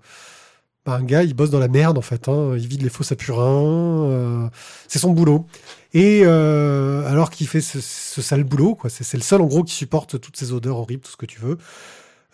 bah, 0.87 0.95
un 0.95 1.03
gars, 1.03 1.25
il 1.25 1.35
bosse 1.35 1.51
dans 1.51 1.59
la 1.59 1.69
merde 1.69 1.99
en 1.99 2.03
fait. 2.03 2.29
Hein, 2.29 2.55
il 2.57 2.67
vide 2.67 2.83
les 2.83 2.89
fosses 2.89 3.11
à 3.13 3.17
purin, 3.17 4.05
euh, 4.05 4.49
c'est 4.89 5.01
son 5.01 5.13
boulot. 5.13 5.47
Et 5.93 6.23
euh, 6.25 7.07
alors 7.09 7.31
qu'il 7.31 7.49
fait 7.49 7.61
ce, 7.61 7.81
sale 7.81 8.45
boulot, 8.45 8.79
c'est 8.89 9.17
le 9.17 9.23
seul 9.23 9.41
en 9.41 9.47
gros 9.47 9.65
qui 9.65 9.75
supporte 9.75 10.21
toutes 10.21 10.37
ces 10.37 10.53
odeurs 10.53 10.79
horribles, 10.79 11.03
tout 11.03 11.11
ce 11.11 11.17
que 11.17 11.27
tu 11.27 11.41
veux. 11.41 11.59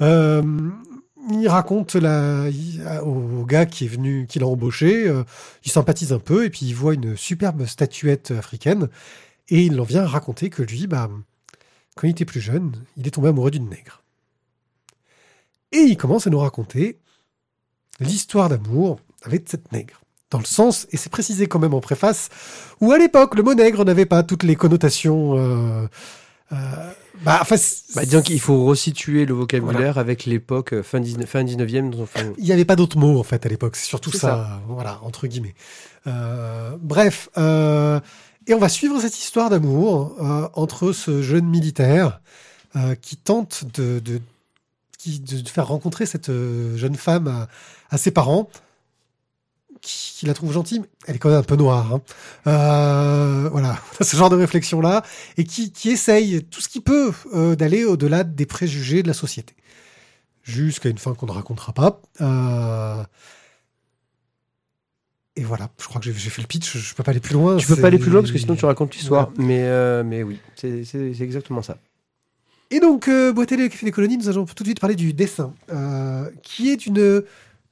Euh, 0.00 0.42
il 1.30 1.48
raconte 1.48 1.94
il- 1.94 2.82
au, 3.04 3.44
gars 3.44 3.66
qui 3.66 3.84
est 3.84 3.88
venu, 3.88 4.26
qui 4.28 4.38
l'a 4.38 4.46
embauché, 4.46 5.08
euh, 5.08 5.24
il 5.64 5.70
sympathise 5.70 6.12
un 6.12 6.18
peu 6.18 6.44
et 6.44 6.50
puis 6.50 6.66
il 6.66 6.74
voit 6.74 6.94
une 6.94 7.16
superbe 7.16 7.64
statuette 7.66 8.32
africaine 8.32 8.88
et 9.48 9.62
il 9.62 9.80
en 9.80 9.84
vient 9.84 10.04
raconter 10.04 10.50
que 10.50 10.62
lui, 10.62 10.86
bah, 10.86 11.08
quand 11.96 12.06
il 12.06 12.10
était 12.10 12.24
plus 12.24 12.40
jeune, 12.40 12.72
il 12.96 13.06
est 13.06 13.12
tombé 13.12 13.28
amoureux 13.28 13.50
d'une 13.50 13.68
nègre. 13.68 14.02
Et 15.70 15.78
il 15.78 15.96
commence 15.96 16.26
à 16.26 16.30
nous 16.30 16.38
raconter 16.38 16.98
l'histoire 18.02 18.48
d'amour 18.48 18.98
avec 19.24 19.44
cette 19.48 19.72
nègre. 19.72 20.00
Dans 20.30 20.38
le 20.38 20.44
sens, 20.46 20.86
et 20.90 20.96
c'est 20.96 21.10
précisé 21.10 21.46
quand 21.46 21.58
même 21.58 21.74
en 21.74 21.80
préface, 21.80 22.30
où 22.80 22.90
à 22.92 22.96
l'époque, 22.98 23.34
le 23.34 23.42
mot 23.42 23.52
nègre 23.54 23.84
n'avait 23.84 24.06
pas 24.06 24.22
toutes 24.22 24.44
les 24.44 24.56
connotations. 24.56 25.36
euh, 25.36 25.86
euh, 26.52 26.56
bah, 27.22 27.38
enfin, 27.42 27.56
Bah, 27.94 28.04
disons 28.06 28.22
qu'il 28.22 28.40
faut 28.40 28.64
resituer 28.64 29.26
le 29.26 29.34
vocabulaire 29.34 29.98
avec 29.98 30.24
l'époque 30.24 30.72
euh, 30.72 30.82
fin, 30.82 31.00
19, 31.00 31.28
fin 31.28 31.44
19e. 31.44 31.90
dans- 31.90 32.02
enfin, 32.02 32.20
il 32.38 32.44
n'y 32.44 32.52
avait 32.52 32.64
pas 32.64 32.76
d'autres 32.76 32.96
mots 32.98 33.18
en 33.20 33.22
fait 33.22 33.44
à 33.44 33.48
l'époque. 33.50 33.76
C'est 33.76 33.86
surtout 33.86 34.10
ça, 34.10 34.60
voilà, 34.68 34.98
entre 35.02 35.26
guillemets. 35.26 35.54
Euh, 36.06 36.76
bref, 36.80 37.28
euh, 37.36 38.00
et 38.46 38.54
on 38.54 38.58
va 38.58 38.68
suivre 38.70 38.98
cette 39.00 39.18
histoire 39.18 39.50
d'amour 39.50 40.16
entre 40.54 40.92
ce 40.92 41.20
jeune 41.22 41.46
militaire 41.46 42.20
qui 43.02 43.16
tente 43.18 43.64
de, 43.78 44.00
de, 44.00 44.18
qui, 44.98 45.20
de, 45.20 45.46
faire 45.48 45.68
rencontrer 45.68 46.06
cette 46.06 46.28
jeune 46.74 46.96
femme 46.96 47.28
à, 47.28 47.48
à 47.92 47.98
ses 47.98 48.10
parents, 48.10 48.48
qui, 49.80 50.14
qui 50.18 50.26
la 50.26 50.34
trouve 50.34 50.52
gentille, 50.52 50.80
mais 50.80 50.88
elle 51.06 51.16
est 51.16 51.18
quand 51.18 51.28
même 51.28 51.38
un 51.38 51.42
peu 51.42 51.56
noire. 51.56 51.92
hein. 51.94 52.00
Euh, 52.46 53.48
voilà, 53.50 53.78
ce 54.00 54.16
genre 54.16 54.30
de 54.30 54.36
réflexion 54.36 54.80
là, 54.80 55.02
et 55.36 55.44
qui, 55.44 55.72
qui 55.72 55.90
essaye 55.90 56.42
tout 56.44 56.60
ce 56.60 56.68
qu'il 56.68 56.82
peut 56.82 57.12
euh, 57.34 57.54
d'aller 57.56 57.84
au-delà 57.84 58.24
des 58.24 58.46
préjugés 58.46 59.02
de 59.02 59.08
la 59.08 59.14
société 59.14 59.54
jusqu'à 60.42 60.88
une 60.88 60.98
fin 60.98 61.14
qu'on 61.14 61.26
ne 61.26 61.32
racontera 61.32 61.72
pas. 61.72 62.00
Euh, 62.20 63.02
Et 65.36 65.44
voilà, 65.44 65.70
je 65.80 65.86
crois 65.86 66.00
que 66.00 66.12
j'ai 66.12 66.30
fait 66.30 66.42
le 66.42 66.46
pitch, 66.48 66.76
je 66.76 66.94
peux 66.94 67.02
pas 67.02 67.10
aller 67.12 67.20
plus 67.20 67.34
loin. 67.34 67.56
tu 67.56 67.66
peux 67.66 67.76
pas 67.76 67.86
aller 67.86 67.98
plus 67.98 68.10
loin 68.10 68.20
parce 68.20 68.32
que 68.32 68.38
sinon 68.38 68.54
tu 68.54 68.64
racontes 68.66 68.94
l'histoire. 68.94 69.30
Mais, 69.38 69.62
euh, 69.62 70.02
mais 70.04 70.22
oui, 70.22 70.38
c'est 70.56 70.84
exactement 71.20 71.62
ça. 71.62 71.78
Et 72.70 72.80
donc, 72.80 73.08
euh, 73.08 73.32
Boîte 73.32 73.52
et 73.52 73.68
Café 73.68 73.84
des 73.86 73.92
Colonies, 73.92 74.16
nous 74.18 74.28
allons 74.28 74.44
tout 74.46 74.62
de 74.62 74.68
suite 74.68 74.80
parler 74.80 74.96
du 74.96 75.12
dessin, 75.12 75.54
euh, 75.70 76.30
qui 76.42 76.70
est 76.70 76.76
d'une 76.76 77.22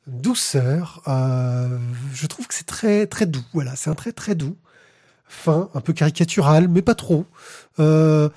douceur. 0.07 1.03
euh, 1.09 1.79
je 2.13 2.27
trouve 2.27 2.47
que 2.47 2.55
c'est 2.55 2.67
très 2.67 3.07
très 3.07 3.27
doux. 3.27 3.45
Voilà, 3.53 3.77
c'est 3.77 3.91
un 3.91 3.95
trait 3.95 4.13
très 4.13 4.35
doux, 4.35 4.57
fin, 5.27 5.71
un 5.75 5.81
peu 5.81 5.93
caricatural, 5.93 6.69
mais 6.69 6.83
pas 6.83 6.95
trop, 6.95 7.27
euh, 7.79 8.29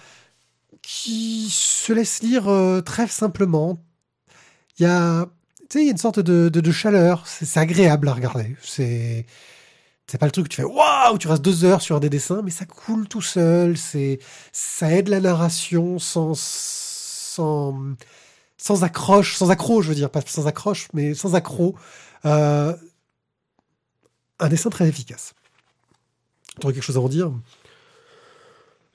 qui 0.82 1.49
se 1.52 1.93
laisse 1.93 2.21
lire 2.23 2.47
euh, 2.49 2.82
très 2.82 3.08
simplement. 3.08 3.78
Il 4.80 4.84
y 4.84 4.86
a, 4.86 5.28
il 5.76 5.86
y 5.86 5.88
a 5.88 5.91
une 5.91 5.97
sorte 5.97 6.19
de, 6.19 6.71
chaleur. 6.71 7.28
C'est 7.28 7.45
c'est 7.45 7.60
agréable 7.60 8.08
à 8.08 8.13
regarder. 8.13 8.56
C'est 8.63 9.26
c'est 10.08 10.17
pas 10.17 10.26
le 10.28 10.32
truc 10.32 10.45
que 10.45 10.49
tu 10.49 10.62
fais 10.62 10.67
waouh, 10.67 11.17
tu 11.17 11.28
restes 11.28 11.43
deux 11.43 11.63
heures 11.65 11.82
sur 11.82 11.99
des 11.99 12.10
dessins, 12.10 12.41
mais 12.43 12.52
ça 12.52 12.65
coule 12.65 13.08
tout 13.08 13.21
seul. 13.21 13.78
C'est 13.78 14.19
ça 14.52 14.91
aide 14.91 15.10
la 15.10 15.19
narration 15.21 15.99
sans 15.99 16.34
sans 16.36 17.95
sans 18.65 18.86
accroche, 18.86 19.36
sans 19.36 19.49
accro, 19.52 19.82
je 19.82 19.89
veux 19.89 19.95
dire, 19.95 20.10
pas 20.10 20.21
sans 20.26 20.47
accroche, 20.47 20.88
mais 20.93 21.13
sans 21.13 21.36
accro. 21.36 21.76
Euh, 22.23 22.73
un 24.39 24.47
dessin 24.47 24.69
très 24.69 24.88
efficace. 24.88 25.34
Tu 26.62 26.65
aurais 26.65 26.73
quelque 26.73 26.84
chose 26.84 26.95
à 26.95 27.02
en 27.02 27.10
dire 27.10 27.34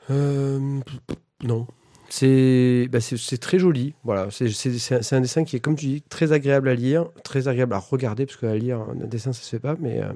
Euh, 0.08 0.80
non. 1.42 1.66
C'est 2.08 2.88
bah, 2.90 3.02
c'est- 3.02 3.36
très 3.36 3.58
joli. 3.58 3.92
Voilà, 4.04 4.28
c'est 4.30 4.46
un- 5.12 5.20
dessin 5.20 5.44
qui 5.44 5.56
est, 5.56 5.60
comme 5.60 5.76
tu 5.76 5.84
dis, 5.84 6.00
très 6.02 6.32
agréable 6.32 6.70
à 6.70 6.74
lire, 6.74 7.10
très 7.22 7.46
agréable 7.46 7.74
à 7.74 7.78
regarder, 7.78 8.24
parce 8.24 8.38
qu'à 8.38 8.54
lire 8.56 8.80
un 8.80 8.94
dessin, 9.06 9.34
ça 9.34 9.42
se 9.42 9.50
fait 9.50 9.58
pas, 9.60 9.76
mais. 9.78 10.00
euh, 10.02 10.10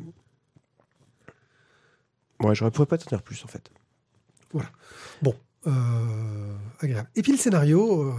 Ouais, 2.40 2.54
j'aurais 2.54 2.70
pourrais 2.70 2.86
pas 2.86 2.96
t'en 2.98 3.08
dire 3.10 3.22
plus 3.22 3.44
en 3.44 3.48
fait. 3.48 3.70
Euh, 5.66 6.56
agréable. 6.80 7.08
Et 7.16 7.22
puis 7.22 7.32
le 7.32 7.38
scénario, 7.38 8.14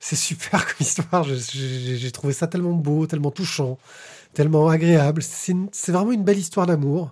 c'est 0.00 0.16
super 0.16 0.64
comme 0.66 0.76
histoire. 0.80 1.24
J'ai 1.24 2.10
trouvé 2.12 2.32
ça 2.32 2.46
tellement 2.46 2.72
beau, 2.72 3.06
tellement 3.06 3.30
touchant, 3.30 3.78
tellement 4.34 4.68
agréable. 4.68 5.22
C'est 5.22 5.92
vraiment 5.92 6.12
une 6.12 6.24
belle 6.24 6.38
histoire 6.38 6.66
d'amour. 6.66 7.10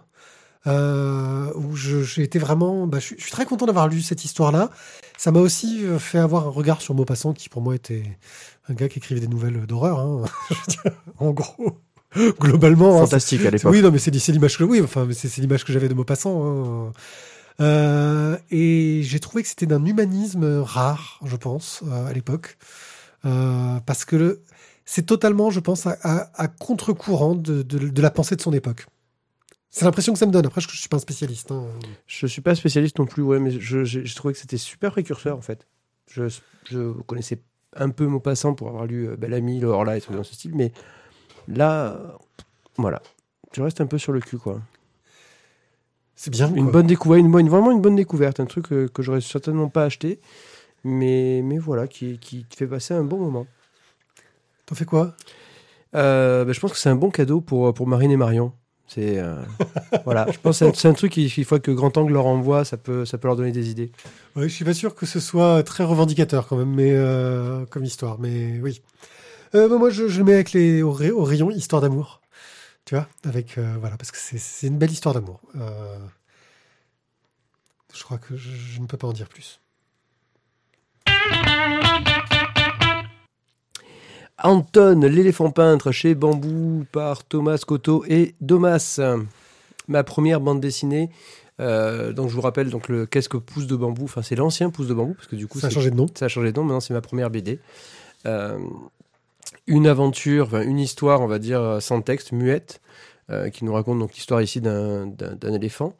Euh, 0.67 1.53
où 1.55 1.77
j'ai 1.77 2.23
été 2.25 2.41
vraiment. 2.41 2.89
Bah, 2.89 2.99
je, 2.99 3.15
suis- 3.15 3.31
très 3.31 3.45
content 3.47 3.67
d'avoir 3.67 3.87
lu 3.87 4.03
cette 4.03 4.25
histoire-là. 4.25 4.71
Ça 5.17 5.31
m'a 5.31 5.39
aussi 5.39 5.85
euh, 5.85 6.01
fait 6.01 6.19
avoir 6.19 6.45
un 6.49 6.51
regard 6.51 6.81
sur 6.83 6.93
Maupassant, 6.93 7.35
qui 7.35 7.49
pour 7.49 7.63
moi 7.63 7.77
était 7.77 8.03
un 8.69 8.75
gars 8.75 8.89
qui 8.89 8.99
écrivait 8.99 9.21
des 9.21 9.29
nouvelles 9.29 9.65
d'horreur. 9.67 10.01
hein. 10.01 10.25
En 11.19 11.31
gros, 11.31 11.79
globalement. 12.41 12.97
hein, 12.97 13.03
Fantastique 13.03 13.47
à 13.47 13.51
l'époque. 13.51 13.73
oui, 13.73 13.81
non, 13.81 13.93
mais 13.93 13.99
c'est 13.99 14.11
l'image 14.33 14.59
que 14.59 14.65
oui, 14.65 14.81
enfin, 14.83 15.05
mais 15.07 15.15
c'est 15.15 15.29
c'est 15.29 15.41
l'image 15.41 15.65
que 15.65 15.73
j'avais 15.73 15.89
de 15.89 15.95
Maupassant. 15.95 16.43
hein. 16.89 16.93
Euh, 17.61 18.37
et 18.51 19.03
j'ai 19.03 19.21
trouvé 19.21 19.43
que 19.43 19.49
c'était 19.49 19.67
d'un 19.67 19.85
humanisme 19.85 20.61
rare, 20.61 21.21
je 21.25 21.37
pense, 21.37 21.83
euh, 21.87 22.07
à 22.07 22.13
l'époque, 22.13 22.59
Euh, 23.25 23.81
parce 23.87 24.05
que 24.05 24.43
c'est 24.85 25.05
totalement, 25.05 25.51
je 25.51 25.59
pense, 25.59 25.87
à, 25.87 26.49
contre-courant 26.61 27.35
de, 27.35 28.01
la 28.01 28.11
pensée 28.11 28.37
de 28.37 28.41
son 28.41 28.53
époque. 28.53 28.87
C'est 29.71 29.85
l'impression 29.85 30.13
que 30.13 30.19
ça 30.19 30.27
me 30.27 30.31
donne. 30.31 30.47
Après, 30.47 30.61
je, 30.61 30.69
je 30.69 30.77
suis 30.77 30.89
pas 30.89 30.99
un 30.99 31.01
spécialiste. 31.01 31.51
hein. 31.51 31.67
Je 32.07 32.27
suis 32.27 32.41
pas 32.41 32.55
spécialiste 32.55 32.99
non 33.01 33.07
plus, 33.07 33.23
ouais, 33.23 33.41
mais 33.41 33.51
je 33.51 34.15
trouvais 34.15 34.33
que 34.35 34.39
c'était 34.39 34.59
super 34.59 34.93
précurseur 34.93 35.37
en 35.37 35.41
fait. 35.41 35.67
Je, 36.09 36.29
connaissais 37.07 37.41
un 37.75 37.91
peu 37.91 38.07
Maupassant 38.07 38.55
pour 38.55 38.69
avoir 38.69 38.87
lu 38.87 39.09
Bel 39.17 39.35
Ami, 39.35 39.59
Le 39.59 39.69
Horla 39.69 39.97
et 39.97 40.01
trucs 40.01 40.17
dans 40.17 40.23
ce 40.23 40.35
style, 40.35 40.55
mais 40.55 40.73
là, 41.49 42.17
voilà. 42.77 43.03
Je 43.53 43.63
reste 43.63 43.81
un 43.81 43.87
peu 43.87 43.99
sur 43.99 44.13
le 44.13 44.21
cul, 44.21 44.39
quoi. 44.39 44.61
C'est 46.17 46.31
bien. 46.31 46.53
Une 46.55 46.65
quoi. 46.65 46.73
bonne 46.73 46.87
découverte, 46.87 47.21
une 47.21 47.31
bonne, 47.31 47.49
vraiment 47.49 47.71
une 47.71 47.81
bonne 47.83 47.97
découverte, 47.97 48.41
un 48.41 48.47
truc 48.47 48.73
euh, 48.73 48.89
que 48.89 49.03
j'aurais 49.03 49.21
certainement 49.21 49.69
pas 49.69 49.85
acheté, 49.85 50.19
mais, 50.85 51.43
mais 51.45 51.59
voilà, 51.59 51.87
qui, 51.87 52.19
qui 52.19 52.45
te 52.45 52.57
fait 52.57 52.67
passer 52.67 52.95
un 52.95 53.05
bon 53.05 53.19
moment. 53.19 53.47
T'en 54.67 54.75
fais 54.75 54.85
quoi? 54.87 55.15
Euh, 55.95 56.45
bah, 56.45 56.53
je 56.53 56.61
pense 56.61 56.73
que 56.73 56.79
c'est 56.79 56.89
un 56.89 56.97
bon 56.97 57.11
cadeau 57.11 57.41
pour, 57.41 57.73
pour 57.75 57.87
Marine 57.87 58.11
et 58.11 58.17
Marion. 58.17 58.53
C'est 58.89 59.19
euh, 59.19 59.37
voilà, 60.05 60.27
je 60.31 60.39
pense 60.39 60.61
que 60.61 60.73
c'est 60.75 60.89
un- 60.89 60.93
truc 60.95 61.13
qu'il 61.13 61.25
il 61.25 61.45
faut 61.45 61.59
que 61.59 61.71
Grand 61.73 61.97
Angle 61.97 62.13
leur 62.13 62.27
envoie, 62.27 62.65
ça 62.65 62.77
peut, 62.77 63.05
ça 63.05 63.19
peut 63.19 63.29
leur 63.29 63.37
donner 63.37 63.53
des 63.53 63.71
idées. 63.71 63.91
Ouais, 64.37 64.49
je 64.49 64.55
suis 64.55 64.65
pas 64.65 64.75
sûr 64.75 64.95
que 64.95 65.07
ce 65.07 65.21
soit 65.21 65.63
très 65.65 65.85
revendicateur 65.85 66.47
quand 66.47 66.57
même, 66.57 66.73
mais 66.75 66.93
euh, 66.93 67.67
comme 67.67 67.85
histoire. 67.85 68.19
Mais 68.21 68.61
oui. 68.63 68.83
Euh, 69.55 69.69
bah, 69.69 69.77
moi, 69.77 69.91
je, 69.91 70.09
je 70.09 70.19
le 70.19 70.25
mets 70.25 70.35
avec 70.35 70.53
les 70.53 70.83
au 70.83 70.93
rayon 70.93 71.51
histoire 71.51 71.83
d'amour. 71.83 72.21
Tu 72.87 72.95
vois, 72.95 73.07
avec 73.25 73.59
euh, 73.59 73.77
voilà, 73.81 73.97
parce 73.97 74.11
que 74.13 74.17
c'est- 74.19 74.67
une 74.67 74.79
belle 74.79 74.91
histoire 74.93 75.15
d'amour. 75.15 75.41
Euh, 75.57 75.99
je 77.93 78.03
crois 78.05 78.17
que 78.19 78.37
je, 78.37 78.49
je 78.55 78.81
ne 78.81 78.87
peux 78.87 78.97
pas 78.97 79.09
en 79.09 79.13
dire 79.13 79.29
plus. 79.29 79.61
Anton, 84.43 85.01
l'éléphant 85.01 85.51
peintre 85.51 85.93
chez 85.93 86.15
Bambou 86.15 86.85
par 86.93 87.25
Thomas 87.25 87.59
Cotto 87.67 88.05
et 88.07 88.35
Domas. 88.41 89.01
Ma 89.89 90.05
première 90.05 90.41
bande 90.41 90.61
dessinée. 90.61 91.11
euh, 91.59 92.13
donc 92.13 92.29
je 92.29 92.35
vous 92.35 92.41
rappelle 92.43 92.69
donc 92.71 92.89
le 92.89 93.07
qu'est-ce 93.07 93.29
que 93.31 93.37
pouce 93.39 93.67
de 93.67 93.75
bambou. 93.77 94.05
Enfin 94.05 94.21
c'est 94.23 94.37
l'ancien 94.37 94.69
pouce 94.71 94.89
de 94.89 94.95
bambou 94.95 95.15
parce 95.15 95.27
que 95.27 95.37
du 95.37 95.47
coup 95.47 95.59
Ça 95.59 95.69
a 95.69 95.71
changé 95.71 95.91
de 95.91 95.97
nom. 95.97 96.07
ça 96.15 96.27
a 96.27 96.29
changé 96.29 96.53
de 96.53 96.57
nom. 96.57 96.65
Maintenant 96.65 96.81
c'est 96.81 96.93
ma 96.95 97.01
première 97.01 97.31
BD. 97.31 97.59
Euh, 98.27 98.59
une 99.67 99.87
aventure, 99.87 100.47
enfin, 100.47 100.63
une 100.63 100.79
histoire, 100.79 101.21
on 101.21 101.27
va 101.27 101.39
dire 101.39 101.79
sans 101.81 102.03
texte, 102.03 102.33
muette, 102.33 102.81
euh, 103.31 103.51
qui 103.51 103.65
nous 103.65 103.73
raconte 103.73 103.99
donc 103.99 104.15
l'histoire 104.15 104.41
ici 104.43 104.61
d'un 104.61 105.53
éléphant. 105.53 105.95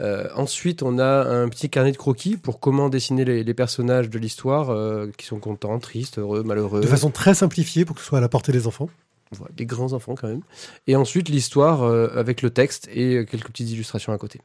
Euh, 0.00 0.28
ensuite, 0.34 0.82
on 0.82 0.98
a 0.98 1.24
un 1.28 1.48
petit 1.48 1.68
carnet 1.68 1.92
de 1.92 1.96
croquis 1.96 2.36
pour 2.36 2.60
comment 2.60 2.88
dessiner 2.88 3.24
les, 3.24 3.44
les 3.44 3.54
personnages 3.54 4.08
de 4.08 4.18
l'histoire, 4.18 4.70
euh, 4.70 5.08
qui 5.16 5.26
sont 5.26 5.38
contents, 5.38 5.78
tristes, 5.78 6.18
heureux, 6.18 6.42
malheureux. 6.42 6.80
De 6.80 6.86
façon 6.86 7.10
très 7.10 7.34
simplifiée 7.34 7.84
pour 7.84 7.94
que 7.94 8.00
ce 8.00 8.08
soit 8.08 8.18
à 8.18 8.22
la 8.22 8.28
portée 8.28 8.52
des 8.52 8.66
enfants. 8.66 8.88
Voilà, 9.32 9.52
des 9.54 9.66
grands 9.66 9.92
enfants 9.92 10.14
quand 10.14 10.28
même. 10.28 10.42
Et 10.86 10.96
ensuite 10.96 11.28
l'histoire 11.28 11.84
avec 11.84 12.42
le 12.42 12.50
texte 12.50 12.88
et 12.92 13.24
quelques 13.24 13.46
petites 13.48 13.70
illustrations 13.70 14.12
à 14.12 14.18
côté. 14.18 14.40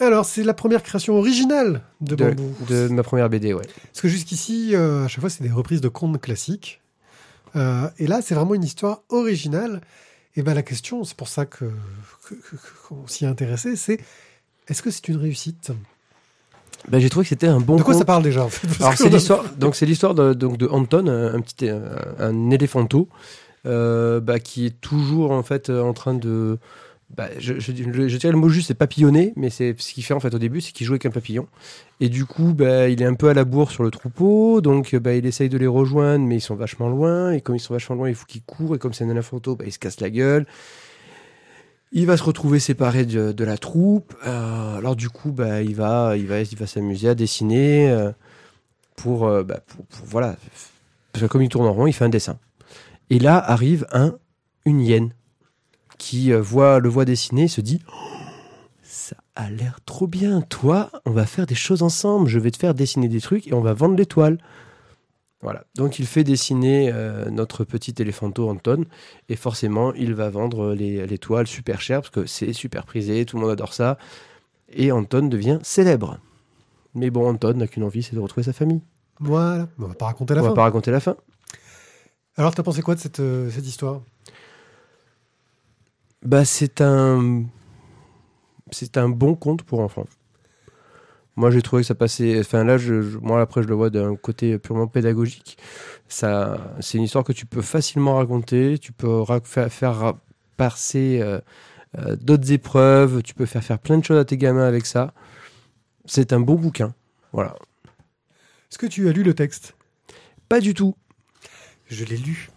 Alors, 0.00 0.24
c'est 0.24 0.44
la 0.44 0.54
première 0.54 0.82
création 0.82 1.16
originale 1.16 1.82
de, 2.00 2.14
De, 2.14 2.24
Bambou. 2.24 2.54
de 2.68 2.88
ma 2.88 3.02
première 3.02 3.28
BD, 3.28 3.52
ouais. 3.52 3.66
Parce 3.92 4.00
que 4.00 4.08
jusqu'ici, 4.08 4.70
euh, 4.74 5.04
à 5.04 5.08
chaque 5.08 5.20
fois, 5.20 5.30
c'est 5.30 5.42
des 5.42 5.50
reprises 5.50 5.80
de 5.80 5.88
contes 5.88 6.20
classiques. 6.20 6.80
Euh, 7.56 7.88
et 7.98 8.06
là, 8.06 8.20
c'est 8.22 8.34
vraiment 8.34 8.54
une 8.54 8.64
histoire 8.64 9.02
originale. 9.08 9.80
Et 10.36 10.42
ben 10.42 10.54
la 10.54 10.62
question, 10.62 11.04
c'est 11.04 11.16
pour 11.16 11.28
ça 11.28 11.46
que 11.46 11.64
qu'on 12.88 13.06
s'y 13.06 13.24
est 13.24 13.28
intéressé, 13.28 13.74
c'est 13.76 13.98
est-ce 14.68 14.82
que 14.82 14.90
c'est 14.90 15.08
une 15.08 15.16
réussite? 15.16 15.72
Ben, 16.88 17.00
j'ai 17.00 17.10
trouvé 17.10 17.24
que 17.24 17.30
c'était 17.30 17.48
un 17.48 17.58
bon 17.60 17.76
De 17.76 17.82
quoi 17.82 17.94
ça 17.94 18.04
parle 18.04 18.22
déjà 18.22 18.44
en 18.44 18.48
fait? 18.48 18.68
Parce 18.68 18.80
Alors 18.80 18.94
c'est 18.96 19.08
l'histoire, 19.08 19.44
donc 19.56 19.74
c'est 19.74 19.86
l'histoire 19.86 20.14
de, 20.14 20.34
donc 20.34 20.56
de 20.56 20.68
Anton, 20.68 21.08
un, 21.08 21.40
petit, 21.40 21.68
un, 21.68 21.82
un 22.20 22.50
éléphanto, 22.50 23.08
euh, 23.66 24.20
bah, 24.20 24.38
qui 24.38 24.66
est 24.66 24.80
toujours 24.80 25.32
en 25.32 25.42
fait 25.42 25.70
en 25.70 25.92
train 25.92 26.14
de, 26.14 26.58
bah, 27.16 27.28
je, 27.38 27.52
dirais 27.72 28.32
le 28.32 28.38
mot 28.38 28.48
juste 28.48 28.68
c'est 28.68 28.74
papillonner, 28.74 29.32
mais 29.34 29.48
c'est 29.48 29.74
ce 29.78 29.92
qu'il 29.94 30.04
fait 30.04 30.14
en 30.14 30.20
fait 30.20 30.34
au 30.34 30.38
début, 30.38 30.60
c'est 30.60 30.72
qu'il 30.72 30.86
joue 30.86 30.92
avec 30.92 31.06
un 31.06 31.10
papillon, 31.10 31.48
et 32.00 32.08
du 32.08 32.26
coup 32.26 32.52
bah, 32.52 32.88
il 32.88 33.00
est 33.00 33.06
un 33.06 33.14
peu 33.14 33.28
à 33.28 33.34
la 33.34 33.44
bourre 33.44 33.70
sur 33.70 33.82
le 33.82 33.90
troupeau, 33.90 34.60
donc 34.60 34.94
bah, 34.96 35.14
il 35.14 35.24
essaye 35.24 35.48
de 35.48 35.56
les 35.56 35.66
rejoindre, 35.66 36.26
mais 36.26 36.36
ils 36.36 36.40
sont 36.40 36.54
vachement 36.54 36.88
loin, 36.88 37.32
et 37.32 37.40
comme 37.40 37.56
ils 37.56 37.60
sont 37.60 37.72
vachement 37.72 37.96
loin, 37.96 38.08
il 38.08 38.14
faut 38.14 38.26
qu'il 38.26 38.42
court, 38.42 38.74
et 38.74 38.78
comme 38.78 38.92
c'est 38.92 39.04
un 39.04 39.10
éléphanto, 39.10 39.56
bah, 39.56 39.64
il 39.66 39.72
se 39.72 39.78
casse 39.78 40.00
la 40.00 40.10
gueule. 40.10 40.46
Il 41.90 42.04
va 42.04 42.18
se 42.18 42.22
retrouver 42.22 42.60
séparé 42.60 43.06
de, 43.06 43.44
la 43.44 43.56
troupe. 43.56 44.14
Euh, 44.26 44.76
alors 44.76 44.94
du 44.94 45.08
coup, 45.08 45.32
bah, 45.32 45.62
il 45.62 45.74
va, 45.74 46.18
il 46.18 46.26
va, 46.26 46.66
s'amuser 46.66 47.08
à 47.08 47.14
dessiner 47.14 47.88
euh, 47.88 48.12
pour, 48.94 49.26
euh, 49.26 49.42
bah, 49.42 49.60
pour- 49.66 49.86
voilà, 50.04 50.36
parce 51.12 51.24
que 51.24 51.30
comme 51.32 51.40
il 51.40 51.48
tourne 51.48 51.66
en 51.66 51.72
rond, 51.72 51.86
il 51.86 51.94
fait 51.94 52.04
un 52.04 52.10
dessin. 52.10 52.38
Et 53.08 53.18
là 53.18 53.38
arrive 53.38 53.86
un, 53.90 54.18
une 54.66 54.82
hyène 54.82 55.14
qui 55.98 56.32
euh, 56.32 56.40
voit 56.40 56.78
le 56.78 56.88
voit 56.88 57.04
dessiner, 57.04 57.44
et 57.44 57.48
se 57.48 57.60
dit, 57.60 57.82
ça 58.82 59.16
a 59.34 59.50
l'air 59.50 59.80
trop 59.84 60.06
bien. 60.06 60.40
Toi, 60.40 60.90
on 61.04 61.10
va 61.10 61.26
faire 61.26 61.46
des 61.46 61.54
choses 61.54 61.82
ensemble. 61.82 62.28
Je 62.28 62.38
vais 62.38 62.50
te 62.50 62.56
faire 62.56 62.74
dessiner 62.74 63.08
des 63.08 63.20
trucs 63.20 63.46
et 63.46 63.54
on 63.54 63.60
va 63.60 63.74
vendre 63.74 63.96
les 63.96 64.06
toiles. 64.06 64.38
Voilà. 65.40 65.64
Donc 65.76 66.00
il 66.00 66.06
fait 66.06 66.24
dessiner 66.24 66.90
euh, 66.92 67.30
notre 67.30 67.62
petit 67.62 67.94
éléphanto 67.98 68.48
Anton 68.48 68.84
et 69.28 69.36
forcément 69.36 69.94
il 69.94 70.14
va 70.14 70.30
vendre 70.30 70.74
les, 70.74 71.06
les 71.06 71.18
toiles 71.18 71.46
super 71.46 71.80
chères 71.80 72.00
parce 72.00 72.10
que 72.10 72.26
c'est 72.26 72.52
super 72.52 72.84
prisé, 72.84 73.24
tout 73.24 73.36
le 73.36 73.42
monde 73.42 73.52
adore 73.52 73.72
ça. 73.72 73.98
Et 74.70 74.90
Anton 74.90 75.28
devient 75.28 75.60
célèbre. 75.62 76.18
Mais 76.94 77.10
bon, 77.10 77.28
Anton 77.28 77.54
n'a 77.54 77.68
qu'une 77.68 77.84
envie, 77.84 78.02
c'est 78.02 78.16
de 78.16 78.20
retrouver 78.20 78.44
sa 78.44 78.52
famille. 78.52 78.80
Voilà, 79.20 79.68
on 79.78 79.86
va 79.86 79.94
pas 79.94 80.06
raconter 80.06 80.34
la 80.34 80.40
on 80.40 80.44
fin. 80.44 80.48
va 80.50 80.54
pas 80.56 80.62
raconter 80.62 80.90
la 80.90 81.00
fin. 81.00 81.16
Alors, 82.36 82.54
t'as 82.54 82.62
pensé 82.62 82.82
quoi 82.82 82.94
de 82.94 83.00
cette, 83.00 83.20
euh, 83.20 83.50
cette 83.50 83.66
histoire? 83.66 84.00
Bah 86.22 86.44
c'est 86.44 86.80
un 86.80 87.44
c'est 88.70 88.96
un 88.96 89.10
bon 89.10 89.34
conte 89.34 89.62
pour 89.62 89.80
enfants. 89.80 90.06
Moi 91.36 91.50
j'ai 91.50 91.62
trouvé 91.62 91.82
que 91.82 91.86
ça 91.86 91.94
passait. 91.94 92.40
Enfin 92.40 92.64
là, 92.64 92.78
je, 92.78 93.00
je- 93.02 93.18
moi 93.18 93.40
après 93.40 93.62
je 93.62 93.68
le 93.68 93.74
vois 93.74 93.90
d'un 93.90 94.16
côté 94.16 94.58
purement 94.58 94.88
pédagogique. 94.88 95.56
Ça, 96.08 96.74
c'est 96.80 96.98
une 96.98 97.04
histoire 97.04 97.24
que 97.24 97.32
tu 97.32 97.46
peux 97.46 97.62
facilement 97.62 98.16
raconter. 98.16 98.78
Tu 98.78 98.92
peux 98.92 99.20
ra- 99.20 99.40
faire, 99.44 100.14
passer 100.56 101.20
euh, 101.22 101.40
euh, 101.98 102.16
d'autres 102.16 102.52
épreuves. 102.52 103.22
Tu 103.22 103.34
peux 103.34 103.46
faire 103.46 103.64
faire 103.64 103.78
plein 103.80 103.98
de 103.98 104.04
choses 104.04 104.18
à 104.18 104.24
tes 104.24 104.38
gamins 104.38 104.66
avec 104.66 104.86
ça. 104.86 105.14
C'est 106.06 106.32
un 106.32 106.40
bon 106.40 106.54
bouquin. 106.56 106.94
Voilà. 107.32 107.56
Est-ce 108.70 108.78
que 108.78 108.86
tu 108.86 109.08
as 109.08 109.12
lu 109.12 109.22
le 109.22 109.34
texte? 109.34 109.74
Pas 110.48 110.60
du 110.60 110.74
tout. 110.74 110.96
Je 111.88 112.04
l'ai 112.04 112.16
lu. 112.18 112.50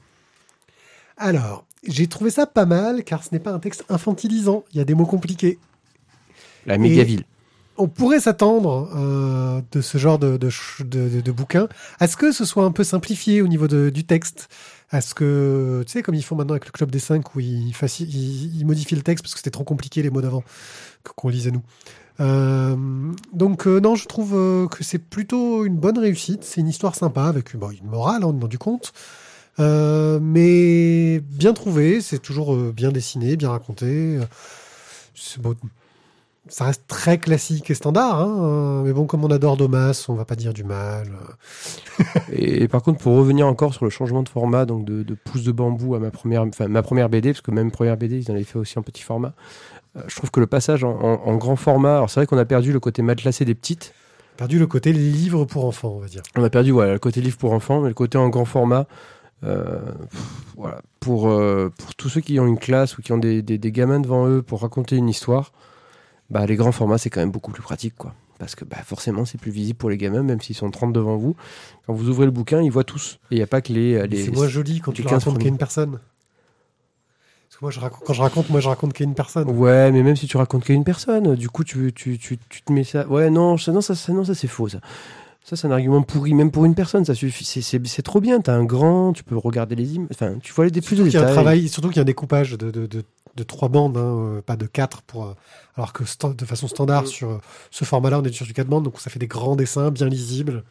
Alors, 1.17 1.65
j'ai 1.87 2.07
trouvé 2.07 2.29
ça 2.29 2.45
pas 2.45 2.65
mal 2.65 3.03
car 3.03 3.23
ce 3.23 3.29
n'est 3.31 3.39
pas 3.39 3.51
un 3.51 3.59
texte 3.59 3.85
infantilisant. 3.89 4.63
Il 4.73 4.77
y 4.77 4.81
a 4.81 4.85
des 4.85 4.93
mots 4.93 5.05
compliqués. 5.05 5.59
La 6.65 6.77
mégaville. 6.77 7.23
On 7.77 7.87
pourrait 7.87 8.19
s'attendre 8.19 8.89
euh, 8.95 9.61
de 9.71 9.81
ce 9.81 9.97
genre 9.97 10.19
de, 10.19 10.37
de, 10.37 11.31
bouquin 11.31 11.67
à 11.99 12.07
ce 12.07 12.15
que 12.15 12.31
ce 12.31 12.45
soit 12.45 12.65
un 12.65 12.71
peu 12.71 12.83
simplifié 12.83 13.41
au 13.41 13.47
niveau 13.47 13.67
de- 13.67 13.89
du 13.89 14.03
texte. 14.03 14.49
À 14.91 14.99
ce 14.99 15.15
que, 15.15 15.83
tu 15.87 15.93
sais, 15.93 16.01
comme 16.03 16.15
ils 16.15 16.23
font 16.23 16.35
maintenant 16.35 16.53
avec 16.53 16.65
le 16.65 16.71
Club 16.71 16.91
des 16.91 16.99
5 16.99 17.33
où 17.33 17.39
ils, 17.39 17.69
ils, 17.71 18.59
ils 18.59 18.65
modifient 18.65 18.97
le 18.97 19.01
texte 19.01 19.23
parce 19.23 19.33
que 19.33 19.39
c'était 19.39 19.49
trop 19.49 19.63
compliqué 19.63 20.03
les 20.03 20.09
mots 20.09 20.21
d'avant 20.21 20.43
qu'on 21.15 21.29
lisait 21.29 21.51
nous. 21.51 21.63
Euh, 22.19 22.75
donc 23.33 23.67
euh, 23.67 23.79
non, 23.79 23.95
je 23.95 24.05
trouve 24.05 24.35
euh, 24.35 24.67
que 24.67 24.83
c'est 24.83 24.99
plutôt 24.99 25.65
une 25.65 25.77
bonne 25.77 25.97
réussite. 25.97 26.43
C'est 26.43 26.61
une 26.61 26.67
histoire 26.67 26.95
sympa 26.95 27.23
avec 27.23 27.55
bon, 27.55 27.71
une 27.71 27.87
morale 27.89 28.23
hein, 28.23 28.33
dans 28.33 28.47
du 28.47 28.57
conte. 28.57 28.93
Euh, 29.59 30.19
mais 30.21 31.19
bien 31.19 31.53
trouvé, 31.53 32.01
c'est 32.01 32.19
toujours 32.19 32.53
euh, 32.55 32.71
bien 32.75 32.91
dessiné, 32.91 33.35
bien 33.35 33.49
raconté. 33.49 34.17
Bon, 35.39 35.55
ça 36.47 36.65
reste 36.65 36.83
très 36.87 37.19
classique 37.19 37.69
et 37.69 37.75
standard, 37.75 38.19
hein, 38.19 38.37
euh, 38.41 38.81
mais 38.83 38.93
bon, 38.93 39.05
comme 39.05 39.23
on 39.23 39.29
adore 39.29 39.57
Domas, 39.57 40.05
on 40.09 40.15
va 40.15 40.25
pas 40.25 40.35
dire 40.35 40.53
du 40.53 40.63
mal. 40.63 41.07
Et, 42.31 42.63
et 42.63 42.67
par 42.67 42.81
contre, 42.81 42.99
pour 42.99 43.15
revenir 43.15 43.45
encore 43.45 43.73
sur 43.73 43.85
le 43.85 43.91
changement 43.91 44.23
de 44.23 44.29
format, 44.29 44.65
donc 44.65 44.85
de, 44.85 45.03
de 45.03 45.13
pouce 45.13 45.43
de 45.43 45.51
bambou 45.51 45.93
à 45.95 45.99
ma 45.99 46.09
première, 46.09 46.41
enfin 46.43 46.67
ma 46.67 46.81
première 46.81 47.09
BD, 47.09 47.31
parce 47.33 47.41
que 47.41 47.51
même 47.51 47.69
première 47.71 47.97
BD, 47.97 48.17
ils 48.19 48.31
en 48.31 48.33
avaient 48.33 48.43
fait 48.43 48.57
aussi 48.57 48.79
en 48.79 48.81
petit 48.81 49.03
format. 49.03 49.33
Euh, 49.97 50.01
je 50.07 50.15
trouve 50.15 50.31
que 50.31 50.39
le 50.39 50.47
passage 50.47 50.83
en, 50.83 50.91
en- 50.99 51.21
en 51.27 51.35
grand 51.35 51.55
format, 51.57 51.95
alors 51.97 52.09
c'est 52.09 52.19
vrai 52.21 52.25
qu'on 52.27 52.37
a 52.37 52.45
perdu 52.45 52.73
le 52.73 52.79
côté 52.79 53.01
matelassé 53.03 53.45
des 53.45 53.53
petites. 53.55 53.93
Perdu 54.37 54.57
le 54.57 54.65
côté 54.65 54.93
livre 54.93 55.45
pour 55.45 55.65
enfants, 55.65 55.93
on 55.97 55.99
va 55.99 56.07
dire. 56.07 56.23
On 56.35 56.43
a 56.43 56.49
perdu 56.49 56.71
voilà, 56.71 56.93
le 56.93 56.99
côté 56.99 57.21
livre 57.21 57.37
pour 57.37 57.53
enfants, 57.53 57.81
mais 57.81 57.89
le 57.89 57.93
côté 57.93 58.17
en 58.17 58.29
grand 58.29 58.45
format, 58.45 58.87
pff, 59.41 60.21
voilà, 60.56 60.82
pour, 60.99 61.30
euh, 61.30 61.69
pour 61.77 61.95
tous 61.95 62.10
ceux 62.10 62.21
qui 62.21 62.39
ont 62.39 62.45
une 62.47 62.60
classe 62.60 62.97
ou 62.97 63.01
qui 63.01 63.12
ont 63.12 63.17
des, 63.17 63.41
des- 63.41 63.58
des 63.58 63.71
gamins 63.71 63.99
devant 63.99 64.27
eux 64.27 64.41
pour 64.41 64.62
raconter 64.62 64.95
une 64.95 65.10
histoire, 65.10 65.51
bah, 66.30 66.45
les 66.45 66.56
grands 66.56 66.71
formats, 66.71 66.97
c'est 66.97 67.10
quand 67.10 67.19
même 67.21 67.32
beaucoup 67.32 67.51
plus 67.51 67.63
pratique. 67.63 67.95
quoi. 67.97 68.13
Parce 68.39 68.56
que 68.56 68.65
bah, 68.65 68.77
forcément, 68.84 69.25
c'est 69.25 69.39
plus 69.39 69.51
visible 69.51 69.77
pour 69.77 69.89
les 69.89 69.97
gamins, 69.97 70.23
même 70.23 70.41
s'ils 70.41 70.56
sont 70.56 70.69
30 70.71 70.93
devant 70.93 71.15
vous. 71.17 71.36
Quand 71.86 71.93
vous 71.93 72.10
ouvrez 72.10 72.25
le 72.25 72.32
bouquin, 72.32 72.62
ils 72.62 72.71
voient 72.71 72.84
tous. 72.84 73.19
Et 73.30 73.36
il 73.36 73.38
n'y 73.38 73.43
a 73.43 73.47
pas 73.47 73.62
que 73.62 73.71
les. 73.73 74.08
les 74.08 74.25
C'est 74.25 74.32
moins 74.32 74.47
joli 74.47 74.80
quand 74.80 74.91
tu 74.91 75.01
les 75.01 75.04
le 75.06 75.10
15 75.10 75.19
racontes 75.19 75.34
premiers. 75.34 75.43
qu'à 75.43 75.49
une 75.49 75.58
personne. 75.58 75.99
Parce 77.47 77.60
que 77.60 77.65
moi, 77.65 77.71
je 77.71 77.80
raconte, 77.80 78.04
quand 78.08 78.13
je 78.13 78.21
raconte, 78.21 78.49
moi, 78.49 78.60
je 78.62 78.67
raconte 78.69 78.93
qu'à 78.93 79.04
une 79.04 79.13
personne. 79.13 79.49
Ouais, 79.49 79.91
mais 79.91 80.01
même 80.04 80.15
si 80.15 80.25
tu 80.27 80.38
racontes 80.38 80.63
qu'à 80.63 80.73
une 80.73 80.84
personne, 80.84 81.36
du 81.36 81.49
coup, 81.49 81.63
tu, 81.63 81.91
tu, 81.93 82.17
tu, 82.17 82.39
tu 82.49 82.62
te 82.63 82.71
mets 82.71 82.84
ça. 82.84 83.06
Ouais, 83.08 83.30
non, 83.30 83.58
ça, 83.58 83.71
non, 83.71 83.82
ça, 83.82 83.93
ça, 83.93 84.12
non, 84.13 84.23
ça 84.23 84.34
c'est 84.34 84.47
faux. 84.47 84.69
Ça, 84.69 84.80
ça 85.43 85.56
c'est 85.56 85.67
un 85.67 85.71
argument 85.71 86.01
pourri, 86.01 86.34
même 86.34 86.51
pour 86.51 86.65
une 86.65 86.75
personne. 86.75 87.04
Ça 87.06 87.15
suffit. 87.15 87.43
C'est- 87.45 88.01
trop 88.04 88.21
bien. 88.21 88.39
T'as 88.41 88.54
un 88.56 88.63
grand, 88.63 89.13
tu 89.13 89.23
peux 89.23 89.38
regarder 89.38 89.75
les 89.75 89.95
images. 89.95 90.08
Enfin, 90.12 90.36
tu 90.41 90.54
vois 90.54 90.65
les 90.65 90.82
plus 90.82 90.95
de 90.95 91.04
qu'il 91.04 91.13
y 91.13 91.17
a 91.17 91.19
un 91.19 91.23
détails. 91.23 91.34
travail, 91.36 91.67
surtout 91.69 91.89
qu'il 91.89 91.97
y 91.97 91.99
a 91.99 92.04
un 92.04 92.06
découpage 92.06 92.51
de, 92.51 92.69
de, 92.71 92.86
de, 92.86 93.04
de 93.36 93.43
trois 93.43 93.69
bandes, 93.69 93.97
hein, 93.97 94.01
euh, 94.38 94.41
pas 94.41 94.56
de 94.56 94.65
quatre, 94.65 95.01
pour, 95.04 95.25
euh, 95.25 95.34
alors 95.75 95.93
que 95.93 96.04
sta- 96.04 96.36
de 96.36 96.45
façon 96.45 96.67
standard 96.67 97.04
Mm. 97.04 97.08
sur 97.08 97.30
euh, 97.32 97.38
ce 97.71 97.84
format-là, 97.86 98.19
on 98.19 98.23
est 98.23 98.32
sur 98.32 98.45
du 98.45 98.54
quatre 98.54 98.67
bandes, 98.67 98.84
donc 98.84 98.99
ça 98.99 99.10
fait 99.10 99.19
des 99.19 99.27
grands 99.27 99.56
dessins 99.56 99.89
bien 99.91 100.08
lisibles. 100.10 100.63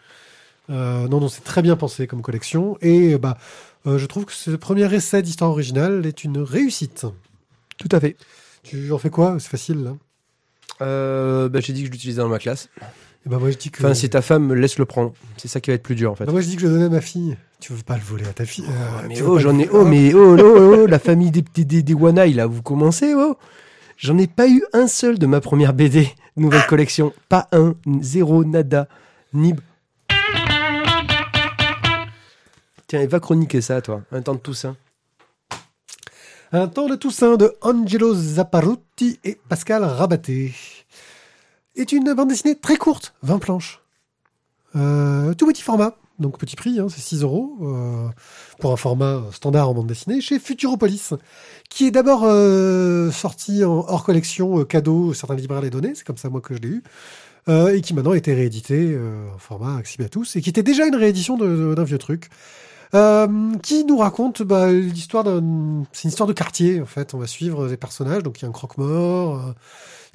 Euh, 0.70 1.08
non, 1.08 1.20
non, 1.20 1.28
c'est 1.28 1.42
très 1.42 1.62
bien 1.62 1.74
pensé 1.76 2.06
comme 2.06 2.22
collection, 2.22 2.76
et 2.80 3.18
bah, 3.18 3.38
euh, 3.86 3.98
je 3.98 4.06
trouve 4.06 4.24
que 4.24 4.32
ce 4.32 4.50
premier 4.52 4.92
essai 4.94 5.20
d'histoire 5.22 5.50
originale 5.50 6.04
est 6.06 6.22
une 6.22 6.38
réussite. 6.38 7.06
Tout 7.78 7.88
à 7.92 7.98
fait. 7.98 8.16
Tu 8.62 8.92
en 8.92 8.98
fais 8.98 9.10
quoi? 9.10 9.36
C'est 9.40 9.48
facile, 9.48 9.82
là. 9.82 9.96
Euh, 10.82 11.48
bah, 11.48 11.60
j'ai 11.60 11.72
dit 11.72 11.80
que 11.80 11.86
je 11.86 11.92
l'utilisais 11.92 12.20
dans 12.20 12.28
ma 12.28 12.38
classe. 12.38 12.68
Et 13.26 13.28
bah, 13.28 13.38
moi, 13.38 13.50
je 13.50 13.56
dis 13.56 13.70
que. 13.70 13.82
Enfin, 13.82 13.94
si 13.94 14.08
ta 14.08 14.22
femme 14.22 14.54
laisse 14.54 14.78
le 14.78 14.86
prendre, 14.86 15.12
c'est 15.36 15.48
ça 15.48 15.60
qui 15.60 15.70
va 15.70 15.74
être 15.74 15.82
plus 15.82 15.94
dur 15.94 16.10
en 16.10 16.14
fait. 16.14 16.24
Bah, 16.24 16.32
moi, 16.32 16.40
je 16.40 16.48
dis 16.48 16.56
que 16.56 16.62
je 16.62 16.66
le 16.66 16.72
donnais 16.74 16.86
à 16.86 16.88
ma 16.88 17.00
fille. 17.00 17.36
Tu 17.60 17.74
veux 17.74 17.82
pas 17.82 17.96
le 17.96 18.02
voler 18.02 18.26
à 18.26 18.32
ta 18.32 18.46
fille 18.46 18.64
euh, 18.66 19.02
mais 19.06 19.14
tu 19.14 19.22
veux 19.22 19.28
oh, 19.28 19.38
j'en 19.38 19.58
ai. 19.58 19.68
Oh, 19.70 19.84
mais 19.84 20.14
oh, 20.14 20.36
oh, 20.38 20.42
oh, 20.42 20.76
oh, 20.78 20.86
la 20.86 20.98
famille 20.98 21.30
des, 21.30 21.42
des, 21.42 21.64
des, 21.64 21.82
des 21.82 21.94
Wanaï, 21.94 22.32
là, 22.32 22.46
vous 22.46 22.62
commencez, 22.62 23.12
oh. 23.14 23.36
J'en 23.98 24.16
ai 24.16 24.26
pas 24.26 24.48
eu 24.48 24.64
un 24.72 24.86
seul 24.86 25.18
de 25.18 25.26
ma 25.26 25.42
première 25.42 25.74
BD, 25.74 26.08
nouvelle 26.34 26.64
collection. 26.66 27.12
Pas 27.28 27.48
un, 27.52 27.74
zéro, 28.00 28.44
nada, 28.44 28.88
nib. 29.34 29.60
Tiens, 32.86 33.02
et 33.02 33.06
va 33.06 33.20
chroniquer 33.20 33.60
ça, 33.60 33.82
toi, 33.82 34.00
un 34.10 34.22
temps 34.22 34.34
de 34.34 34.40
Toussaint. 34.40 34.76
Un 36.50 36.66
temps 36.66 36.88
de 36.88 36.96
Toussaint 36.96 37.36
de 37.36 37.54
Angelo 37.60 38.14
Zapparutti 38.14 39.20
et 39.22 39.38
Pascal 39.50 39.84
Rabaté. 39.84 40.54
Est 41.76 41.92
une 41.92 42.12
bande 42.14 42.28
dessinée 42.28 42.56
très 42.56 42.76
courte, 42.76 43.14
20 43.22 43.38
planches. 43.38 43.80
Euh, 44.76 45.34
tout 45.34 45.46
petit 45.46 45.62
format, 45.62 45.96
donc 46.18 46.38
petit 46.38 46.56
prix, 46.56 46.78
hein, 46.78 46.86
c'est 46.88 47.00
6 47.00 47.22
euros 47.22 47.56
euh, 47.62 48.08
pour 48.58 48.72
un 48.72 48.76
format 48.76 49.22
standard 49.32 49.68
en 49.68 49.74
bande 49.74 49.86
dessinée 49.86 50.20
chez 50.20 50.38
Futuropolis, 50.38 51.14
qui 51.68 51.86
est 51.86 51.90
d'abord 51.90 52.22
euh, 52.24 53.10
sorti 53.10 53.62
hors 53.64 54.04
collection 54.04 54.64
cadeau, 54.64 55.14
certains 55.14 55.36
libraires 55.36 55.62
les 55.62 55.70
donnaient, 55.70 55.94
c'est 55.94 56.04
comme 56.04 56.18
ça 56.18 56.28
moi 56.28 56.40
que 56.40 56.54
je 56.54 56.60
l'ai 56.60 56.68
eu, 56.68 56.82
et 57.48 57.80
qui 57.80 57.94
maintenant 57.94 58.12
a 58.12 58.16
été 58.16 58.32
réédité 58.32 58.96
en 59.34 59.38
format 59.38 59.76
accessible 59.76 60.04
à 60.04 60.08
tous, 60.08 60.36
et 60.36 60.40
qui 60.40 60.50
était 60.50 60.62
déjà 60.62 60.86
une 60.86 60.94
réédition 60.94 61.36
d'un 61.36 61.84
vieux 61.84 61.98
truc. 61.98 62.28
Qui 62.92 63.84
nous 63.84 63.96
raconte 63.96 64.42
bah, 64.42 64.70
l'histoire 64.70 65.24
d'un. 65.24 65.84
C'est 65.92 66.04
une 66.04 66.10
histoire 66.10 66.28
de 66.28 66.32
quartier, 66.32 66.80
en 66.80 66.86
fait. 66.86 67.14
On 67.14 67.18
va 67.18 67.26
suivre 67.26 67.68
des 67.68 67.76
personnages. 67.76 68.22
Donc, 68.22 68.40
il 68.40 68.42
y 68.42 68.46
a 68.46 68.48
un 68.48 68.52
croque-mort 68.52 69.54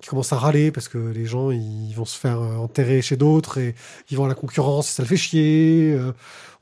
qui 0.02 0.10
commence 0.10 0.34
à 0.34 0.38
râler 0.38 0.72
parce 0.72 0.88
que 0.90 0.98
les 0.98 1.26
gens 1.26 1.52
ils 1.52 1.94
vont 1.96 2.06
se 2.06 2.18
faire 2.20 2.40
euh, 2.42 2.58
enterrer 2.58 3.02
chez 3.02 3.16
d'autres 3.18 3.58
et 3.60 3.76
ils 4.12 4.18
vont 4.18 4.26
à 4.26 4.28
la 4.28 4.36
concurrence 4.36 4.90
et 4.90 4.94
ça 4.94 5.04
le 5.04 5.08
fait 5.08 5.18
chier. 5.18 5.94
Euh, 5.98 6.12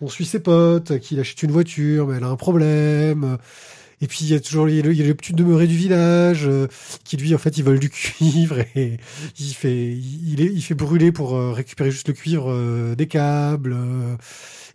on 0.01 0.09
suit 0.09 0.25
ses 0.25 0.39
potes 0.39 0.99
qui 0.99 1.19
achètent 1.19 1.43
une 1.43 1.51
voiture, 1.51 2.07
mais 2.07 2.17
elle 2.17 2.23
a 2.23 2.27
un 2.27 2.35
problème. 2.35 3.37
Et 4.01 4.07
puis, 4.07 4.19
il 4.25 4.29
y 4.29 4.35
a 4.35 4.39
toujours 4.39 4.67
il 4.69 4.75
y 4.75 4.79
a 4.79 5.05
le, 5.07 5.13
petit 5.15 5.33
demeuré 5.33 5.67
du 5.67 5.77
village 5.77 6.45
euh, 6.47 6.67
qui, 7.05 7.17
lui, 7.17 7.33
en 7.33 7.37
fait, 7.37 7.57
ils 7.57 7.63
veulent 7.63 7.79
du 7.79 7.89
cuivre 7.91 8.59
et 8.75 8.97
il 9.39 9.53
fait, 9.53 9.93
il, 9.93 10.41
est- 10.41 10.51
il 10.53 10.61
fait 10.61 10.75
brûler 10.75 11.11
pour 11.11 11.35
euh, 11.35 11.51
récupérer 11.53 11.91
juste 11.91 12.07
le 12.09 12.13
cuivre 12.13 12.51
euh, 12.51 12.95
des 12.95 13.07
câbles. 13.07 13.73
euh, 13.77 14.15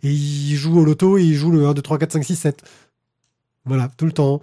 et 0.03 0.11
il 0.11 0.55
joue 0.55 0.79
au 0.79 0.85
loto 0.85 1.17
et 1.17 1.23
il 1.23 1.35
joue 1.35 1.51
le 1.51 1.67
1, 1.67 1.73
2, 1.73 1.81
3, 1.81 1.97
4, 1.99 2.13
5, 2.13 2.23
6, 2.25 2.35
7. 2.35 2.63
Voilà, 3.65 3.89
tout 3.97 4.05
le 4.05 4.11
temps. 4.11 4.41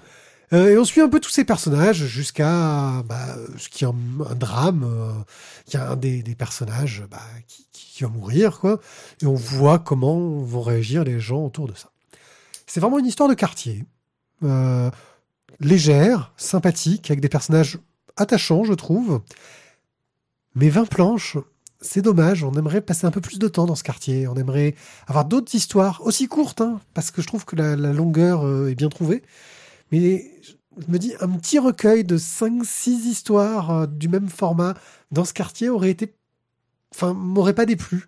Euh, 0.52 0.68
et 0.68 0.78
on 0.78 0.84
suit 0.84 1.00
un 1.00 1.08
peu 1.08 1.20
tous 1.20 1.30
ces 1.30 1.44
personnages 1.44 2.04
jusqu'à 2.06 3.02
bah, 3.04 3.36
ce 3.58 3.68
qu'il 3.68 3.86
y 3.86 3.90
a 3.90 3.94
un, 4.30 4.34
drame. 4.34 5.24
Il 5.68 5.74
y 5.74 5.76
a 5.76 5.90
un 5.90 5.96
des, 5.96 6.22
personnages 6.36 7.04
bah, 7.10 7.22
qui, 7.72 8.02
va 8.02 8.08
mourir, 8.08 8.60
quoi. 8.60 8.80
Et 9.22 9.26
on 9.26 9.34
voit 9.34 9.78
comment 9.78 10.40
vont 10.40 10.60
réagir 10.62 11.02
les 11.02 11.18
gens 11.18 11.44
autour 11.44 11.66
de 11.66 11.74
ça. 11.74 11.90
C'est 12.66 12.80
vraiment 12.80 12.98
une 12.98 13.06
histoire 13.06 13.28
de 13.28 13.34
quartier. 13.34 13.84
Euh, 14.42 14.90
légère, 15.60 16.32
sympathique, 16.36 17.10
avec 17.10 17.20
des 17.20 17.28
personnages 17.28 17.78
attachants, 18.16 18.64
je 18.64 18.74
trouve. 18.74 19.22
Mais 20.54 20.68
20 20.68 20.86
planches, 20.86 21.38
c'est 21.80 22.02
dommage. 22.02 22.44
On 22.44 22.52
aimerait 22.52 22.80
passer 22.80 23.06
un 23.06 23.10
peu 23.10 23.20
plus 23.20 23.38
de 23.38 23.48
temps 23.48 23.66
dans 23.66 23.74
ce 23.74 23.84
quartier. 23.84 24.26
On 24.28 24.34
aimerait 24.34 24.74
avoir 25.06 25.24
d'autres 25.24 25.54
histoires, 25.54 26.00
aussi 26.04 26.28
courtes, 26.28 26.60
hein, 26.60 26.80
parce 26.94 27.10
que 27.10 27.22
je 27.22 27.26
trouve 27.26 27.44
que 27.44 27.56
la, 27.56 27.76
la 27.76 27.92
longueur 27.92 28.44
euh, 28.44 28.68
est 28.68 28.74
bien 28.74 28.88
trouvée. 28.88 29.22
Mais 29.92 30.30
je 30.78 30.90
me 30.92 30.98
dis, 30.98 31.14
un 31.20 31.28
petit 31.30 31.58
recueil 31.58 32.04
de 32.04 32.18
5-6 32.18 32.90
histoires 33.06 33.70
euh, 33.70 33.86
du 33.86 34.08
même 34.08 34.28
format 34.28 34.74
dans 35.10 35.24
ce 35.24 35.32
quartier 35.32 35.68
aurait 35.68 35.90
été. 35.90 36.14
Enfin, 36.94 37.12
m'aurait 37.14 37.54
pas 37.54 37.66
déplu. 37.66 38.04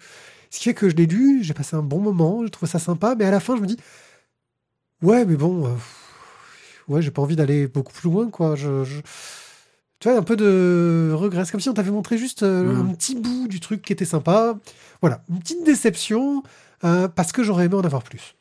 Ce 0.50 0.58
qui 0.58 0.64
fait 0.64 0.74
que 0.74 0.88
je 0.88 0.96
l'ai 0.96 1.06
lu, 1.06 1.42
j'ai 1.42 1.54
passé 1.54 1.76
un 1.76 1.82
bon 1.82 2.00
moment, 2.00 2.42
je 2.44 2.48
trouve 2.48 2.68
ça 2.68 2.78
sympa, 2.78 3.14
mais 3.18 3.24
à 3.26 3.30
la 3.30 3.40
fin, 3.40 3.54
je 3.56 3.60
me 3.62 3.66
dis, 3.66 3.76
ouais, 5.02 5.24
mais 5.24 5.36
bon, 5.36 5.66
euh, 5.66 5.74
ouais, 6.88 7.02
j'ai 7.02 7.10
pas 7.10 7.22
envie 7.22 7.36
d'aller 7.36 7.66
beaucoup 7.68 7.92
plus 7.92 8.08
loin, 8.10 8.30
quoi. 8.30 8.56
Je, 8.56 8.84
je- 8.84 9.00
Tu 10.00 10.08
vois, 10.08 10.16
un 10.18 10.22
peu 10.22 10.36
de 10.36 11.10
regret. 11.14 11.44
C'est 11.44 11.50
comme 11.52 11.60
si 11.60 11.68
on 11.68 11.74
t'avait 11.74 11.90
montré 11.90 12.18
juste 12.18 12.42
euh, 12.44 12.76
un 12.82 12.94
petit 12.94 13.14
bout 13.16 13.48
du 13.48 13.60
truc 13.60 13.82
qui 13.82 13.92
était 13.92 14.04
sympa. 14.04 14.56
Voilà, 15.00 15.22
une 15.28 15.38
petite 15.40 15.64
déception, 15.64 16.42
parce 16.80 17.32
que 17.32 17.42
j'aurais 17.42 17.66
aimé 17.66 17.74
en 17.74 17.82
avoir 17.82 18.02
plus. 18.02 18.34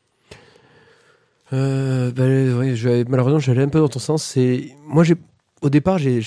Euh, 1.54 2.12
bah, 2.12 2.24
je- 2.76 3.04
malheureusement, 3.10 3.40
j'allais 3.40 3.64
un 3.64 3.70
peu 3.70 3.80
dans 3.80 3.88
ton 3.88 4.00
sens. 4.00 4.24
C'est 4.24 4.76
moi, 4.86 5.04
j'ai 5.04 5.16
au 5.62 5.70
départ, 5.70 5.98
j'ai 5.98 6.20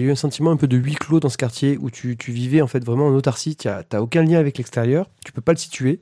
eu 0.00 0.10
un 0.10 0.14
sentiment 0.14 0.50
un 0.50 0.56
peu 0.56 0.66
de 0.66 0.76
huis 0.78 0.94
clos 0.94 1.20
dans 1.20 1.28
ce 1.28 1.36
quartier 1.36 1.76
où 1.78 1.90
tu, 1.90 2.16
vivais 2.28 2.62
en 2.62 2.66
fait 2.66 2.82
vraiment 2.84 3.06
en 3.08 3.14
autarcie. 3.14 3.54
Tu 3.56 3.68
n'as 3.68 4.00
aucun 4.00 4.22
lien 4.22 4.38
avec 4.38 4.56
l'extérieur. 4.56 5.10
Tu 5.24 5.32
peux 5.32 5.42
pas 5.42 5.52
le 5.52 5.58
situer. 5.58 6.00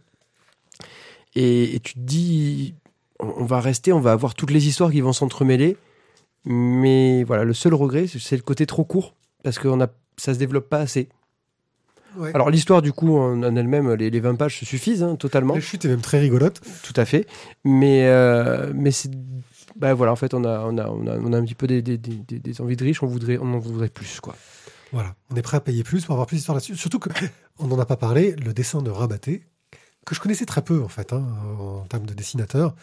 Et, 1.34 1.80
tu 1.82 1.94
te 1.94 1.98
dis, 1.98 2.74
on, 3.18 3.44
va 3.44 3.60
rester, 3.60 3.92
on 3.92 4.00
va 4.00 4.12
avoir 4.12 4.34
toutes 4.34 4.50
les 4.50 4.66
histoires 4.68 4.90
qui 4.90 5.00
vont 5.00 5.12
s'entremêler. 5.12 5.76
Mais 6.44 7.24
voilà, 7.24 7.44
le 7.44 7.54
seul 7.54 7.74
regret, 7.74 8.06
c'est- 8.06 8.18
c'est 8.18 8.36
le 8.36 8.42
côté 8.42 8.66
trop 8.66 8.84
court 8.84 9.14
parce 9.42 9.58
que 9.58 9.68
on 9.68 9.80
a, 9.80 9.88
ça 10.16 10.32
se 10.34 10.38
développe 10.38 10.68
pas 10.68 10.78
assez. 10.78 11.08
Ouais. 12.16 12.32
Alors 12.34 12.50
l'histoire 12.50 12.82
du 12.82 12.92
coup 12.92 13.16
en, 13.16 13.42
en 13.42 13.56
elle-même, 13.56 13.92
les, 13.94 14.10
les 14.10 14.20
20 14.20 14.34
pages 14.34 14.58
se 14.58 14.64
suffisent 14.64 15.02
hein, 15.02 15.16
totalement. 15.16 15.54
La 15.54 15.60
chute 15.60 15.84
est 15.84 15.88
même 15.88 16.00
très 16.00 16.18
rigolote. 16.18 16.60
Tout 16.82 16.94
à 16.96 17.04
fait. 17.04 17.26
Mais, 17.64 18.06
euh, 18.08 18.72
mais 18.74 18.90
c'est. 18.90 19.10
Bah 19.76 19.94
voilà, 19.94 20.12
en 20.12 20.16
fait, 20.16 20.34
on 20.34 20.44
a, 20.44 20.60
on 20.66 20.76
a, 20.78 20.88
on 20.88 21.06
a, 21.06 21.16
on 21.18 21.32
a 21.32 21.38
un 21.38 21.44
petit 21.44 21.54
peu 21.54 21.66
des, 21.66 21.80
des, 21.80 21.96
des, 21.96 22.16
des- 22.16 22.38
des 22.40 22.60
envies 22.60 22.76
de 22.76 22.84
riches, 22.84 23.02
on, 23.02 23.06
voudrait, 23.06 23.38
on 23.40 23.54
en 23.54 23.58
voudrait 23.58 23.88
plus, 23.88 24.20
quoi. 24.20 24.34
Voilà, 24.92 25.14
on 25.30 25.36
est 25.36 25.42
prêt 25.42 25.56
à 25.56 25.60
payer 25.60 25.84
plus 25.84 26.04
pour 26.04 26.14
avoir 26.14 26.26
plus 26.26 26.36
d'histoires 26.36 26.56
là-dessus. 26.56 26.76
Surtout 26.76 26.98
que, 26.98 27.08
on 27.58 27.68
n'en 27.68 27.78
a 27.78 27.86
pas 27.86 27.96
parlé, 27.96 28.34
le 28.44 28.52
dessin 28.52 28.82
de 28.82 28.90
Rabaté, 28.90 29.44
que 30.04 30.14
je 30.14 30.20
connaissais 30.20 30.44
très 30.44 30.62
peu 30.62 30.82
en 30.82 30.88
fait, 30.88 31.12
hein, 31.12 31.24
en 31.60 31.84
termes 31.86 32.04
de 32.06 32.12
dessinateur, 32.14 32.74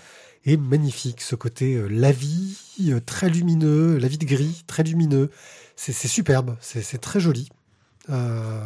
est 0.46 0.56
magnifique. 0.58 1.20
Ce 1.22 1.36
côté 1.36 1.76
euh, 1.76 1.88
la 1.88 2.14
vie, 2.14 2.58
euh, 2.90 3.02
très 3.06 3.30
lumineux, 3.30 3.98
la 3.98 4.08
vie 4.08 4.18
de 4.18 4.26
gris, 4.26 4.64
très 4.66 4.84
lumineux. 4.84 5.30
C'est 5.76 5.92
superbe, 6.08 6.56
c'est 6.62 6.82
c'est 6.82 6.98
très 7.00 7.20
joli. 7.20 7.50
Euh, 8.10 8.62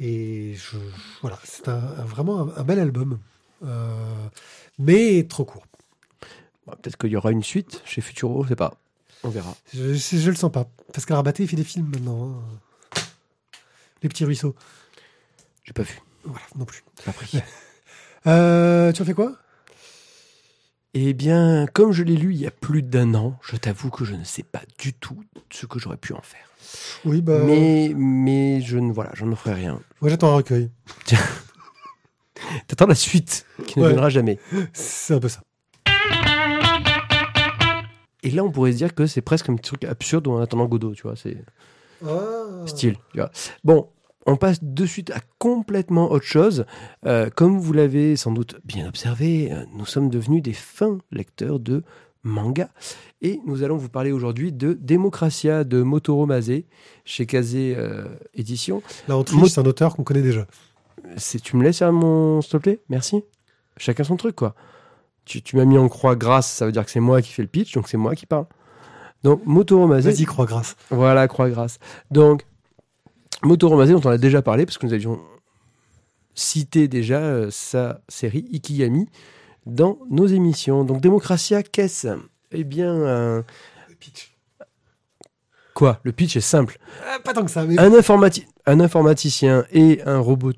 et 0.00 0.54
je, 0.54 0.76
voilà, 1.20 1.38
c'est 1.44 1.68
un, 1.68 1.74
un- 1.74 2.04
vraiment 2.04 2.40
un, 2.40 2.56
un 2.56 2.64
bel 2.64 2.78
album. 2.80 3.18
Euh, 3.64 4.26
mais 4.78 5.26
trop 5.28 5.44
court. 5.44 5.66
Bon, 6.66 6.72
Peut-être 6.80 6.96
qu'il 6.96 7.10
y 7.10 7.16
aura 7.16 7.30
une 7.30 7.42
suite 7.42 7.82
chez 7.84 8.00
Futuro, 8.00 8.42
je 8.44 8.48
sais 8.48 8.56
pas. 8.56 8.74
On 9.22 9.28
verra. 9.28 9.54
Je, 9.74 9.92
je, 9.94 10.16
je 10.16 10.30
le 10.30 10.36
sens 10.36 10.50
pas. 10.50 10.66
Parce 10.94 11.04
que 11.04 11.12
Rabaté, 11.12 11.42
il 11.42 11.48
fait 11.48 11.56
des 11.56 11.64
films 11.64 11.90
maintenant. 11.92 12.30
hein. 12.96 13.00
Les 14.02 14.08
petits 14.08 14.24
ruisseaux. 14.24 14.54
J'ai 15.64 15.74
pas 15.74 15.82
vu. 15.82 16.00
Voilà, 16.24 16.46
non 16.56 16.64
plus. 16.64 16.82
Pas 17.04 17.12
pris. 17.12 17.38
Euh, 18.26 18.92
tu 18.92 19.00
en 19.00 19.06
fais 19.06 19.14
quoi? 19.14 19.34
Eh 20.94 21.12
bien, 21.14 21.66
comme 21.72 21.92
je 21.92 22.02
l'ai 22.02 22.16
lu 22.16 22.32
il 22.34 22.40
y 22.40 22.46
a 22.46 22.50
plus 22.50 22.82
d'un 22.82 23.14
an, 23.14 23.38
je 23.42 23.56
t'avoue 23.56 23.90
que 23.90 24.04
je 24.04 24.14
ne 24.14 24.24
sais 24.24 24.42
pas 24.42 24.62
du 24.78 24.92
tout 24.92 25.22
ce 25.50 25.66
que 25.66 25.78
j'aurais 25.78 25.96
pu 25.96 26.12
en 26.14 26.20
faire. 26.22 26.44
Oui, 27.04 27.22
bah. 27.22 27.38
Mais, 27.44 27.92
mais 27.96 28.60
je 28.60 28.76
ne, 28.78 28.92
voilà, 28.92 29.10
j'en 29.14 29.34
ferai 29.36 29.54
rien. 29.54 29.80
Moi, 30.00 30.10
j'attends 30.10 30.32
un 30.32 30.36
recueil. 30.36 30.70
T'attends 32.66 32.86
la 32.86 32.94
suite, 32.94 33.46
qui 33.66 33.78
ne 33.78 33.84
Ouais. 33.84 33.90
viendra 33.90 34.08
jamais. 34.08 34.38
C'est 34.72 35.14
un 35.14 35.20
peu 35.20 35.28
ça. 35.28 35.42
Et 38.22 38.30
là, 38.30 38.42
on 38.44 38.50
pourrait 38.50 38.72
se 38.72 38.76
dire 38.76 38.94
que 38.94 39.06
c'est 39.06 39.22
presque 39.22 39.48
un 39.48 39.54
petit 39.56 39.68
truc 39.70 39.84
absurde 39.84 40.26
en 40.28 40.38
attendant 40.40 40.66
Godot, 40.66 40.94
tu 40.94 41.02
vois. 41.02 41.16
C'est 41.16 41.36
Ah. 42.06 42.66
style. 42.66 42.96
Tu 43.12 43.18
vois. 43.18 43.30
Bon, 43.64 43.88
on 44.26 44.36
passe 44.36 44.58
de 44.62 44.86
suite 44.86 45.10
à 45.10 45.20
complètement 45.38 46.10
autre 46.10 46.26
chose. 46.26 46.64
Euh, 47.06 47.30
comme 47.34 47.58
vous 47.58 47.72
l'avez 47.72 48.16
sans 48.16 48.32
doute 48.32 48.56
bien 48.64 48.86
observé, 48.88 49.50
euh, 49.52 49.64
nous 49.74 49.86
sommes 49.86 50.10
devenus 50.10 50.42
des 50.42 50.52
fins 50.52 50.98
lecteurs 51.10 51.58
de 51.60 51.82
manga. 52.22 52.68
Et 53.22 53.40
nous 53.46 53.62
allons 53.62 53.76
vous 53.76 53.88
parler 53.88 54.12
aujourd'hui 54.12 54.52
de 54.52 54.74
Démocratia 54.74 55.64
de 55.64 55.82
Motoro 55.82 56.26
Mase 56.26 56.52
chez 57.04 57.26
Kazé 57.26 57.74
euh, 57.76 58.04
Édition. 58.34 58.82
Là, 59.08 59.16
on 59.16 59.24
triche, 59.24 59.40
Mo- 59.40 59.48
c'est 59.48 59.60
un 59.60 59.64
auteur 59.66 59.96
qu'on 59.96 60.04
connaît 60.04 60.22
déjà. 60.22 60.46
C'est- 61.16 61.40
Tu 61.40 61.56
me 61.56 61.64
laisses 61.64 61.78
faire 61.78 61.92
mon 61.92 62.42
s'il 62.42 62.52
te 62.52 62.56
plaît? 62.58 62.80
Merci. 62.90 63.22
Chacun 63.78 64.04
son 64.04 64.16
truc, 64.16 64.36
quoi. 64.36 64.54
Tu, 65.24 65.40
tu 65.42 65.56
m'as 65.56 65.64
mis 65.64 65.78
en 65.78 65.88
croix 65.88 66.14
grasse, 66.16 66.50
ça 66.50 66.66
veut 66.66 66.72
dire 66.72 66.84
que 66.84 66.90
c'est 66.90 67.00
moi 67.00 67.22
qui 67.22 67.32
fais 67.32 67.42
le 67.42 67.48
pitch, 67.48 67.72
donc 67.72 67.88
c'est 67.88 67.96
moi 67.96 68.14
qui 68.14 68.26
parle. 68.26 68.46
Donc, 69.22 69.40
Motoro 69.46 69.86
Mase. 69.86 70.04
Vas-y, 70.04 70.24
croix 70.24 70.44
grâce. 70.46 70.76
Voilà, 70.90 71.26
croix 71.28 71.48
grasse. 71.48 71.78
Donc, 72.10 72.42
Motoro 73.42 73.76
Mase, 73.76 73.90
dont 73.90 74.00
on 74.04 74.10
a 74.10 74.18
déjà 74.18 74.42
parlé, 74.42 74.66
parce 74.66 74.76
que 74.78 74.86
nous 74.86 74.92
avions 74.92 75.20
cité 76.34 76.88
déjà 76.88 77.18
euh, 77.20 77.48
sa 77.50 78.00
série 78.08 78.46
Ikigami 78.52 79.06
dans 79.66 79.98
nos 80.10 80.26
émissions. 80.26 80.84
Donc, 80.84 81.00
Démocratia, 81.00 81.62
qu'est-ce? 81.62 82.08
Eh 82.52 82.64
bien, 82.64 82.92
un- 82.92 83.44
Pitch. 83.98 84.34
quoi? 85.74 86.00
Le 86.04 86.12
pitch 86.12 86.36
est 86.36 86.40
simple. 86.40 86.78
Ah, 87.06 87.18
pas 87.22 87.32
tant 87.34 87.44
que 87.44 87.50
ça, 87.50 87.64
mais 87.66 87.78
Un, 87.78 87.90
informati- 87.90 88.46
un 88.66 88.80
informaticien 88.80 89.64
et 89.72 90.00
un 90.06 90.18
robot. 90.18 90.52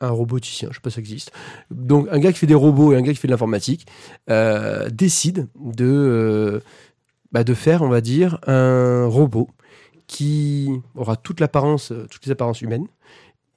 Un 0.00 0.10
roboticien, 0.10 0.68
je 0.70 0.74
sais 0.76 0.80
pas 0.80 0.90
si 0.90 0.94
ça 0.96 1.00
existe. 1.00 1.32
Donc, 1.70 2.08
un 2.10 2.18
gars 2.18 2.32
qui 2.32 2.38
fait 2.38 2.46
des 2.46 2.54
robots 2.54 2.92
et 2.92 2.96
un 2.96 3.02
gars 3.02 3.12
qui 3.12 3.18
fait 3.18 3.28
de 3.28 3.32
l'informatique 3.32 3.86
euh, 4.28 4.88
décident 4.90 5.44
de, 5.56 5.86
euh, 5.86 6.60
bah, 7.32 7.42
de 7.44 7.54
faire, 7.54 7.82
on 7.82 7.88
va 7.88 8.00
dire, 8.00 8.38
un 8.46 9.06
robot 9.06 9.48
qui 10.06 10.70
aura 10.94 11.16
toute 11.16 11.40
l'apparence, 11.40 11.92
euh, 11.92 12.06
toutes 12.10 12.26
les 12.26 12.32
apparences 12.32 12.60
humaines 12.62 12.86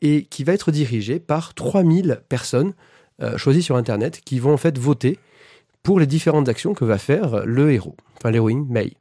et 0.01 0.23
qui 0.25 0.43
va 0.43 0.53
être 0.53 0.71
dirigé 0.71 1.19
par 1.19 1.53
3000 1.53 2.21
personnes 2.29 2.73
euh, 3.21 3.37
choisies 3.37 3.63
sur 3.63 3.75
Internet 3.75 4.21
qui 4.23 4.39
vont 4.39 4.53
en 4.53 4.57
fait 4.57 4.77
voter 4.77 5.17
pour 5.83 5.99
les 5.99 6.05
différentes 6.07 6.49
actions 6.49 6.73
que 6.73 6.85
va 6.85 6.97
faire 6.97 7.45
le 7.45 7.71
héros, 7.71 7.95
enfin 8.17 8.29
l'héroïne 8.31 8.65
Mei. 8.69 8.95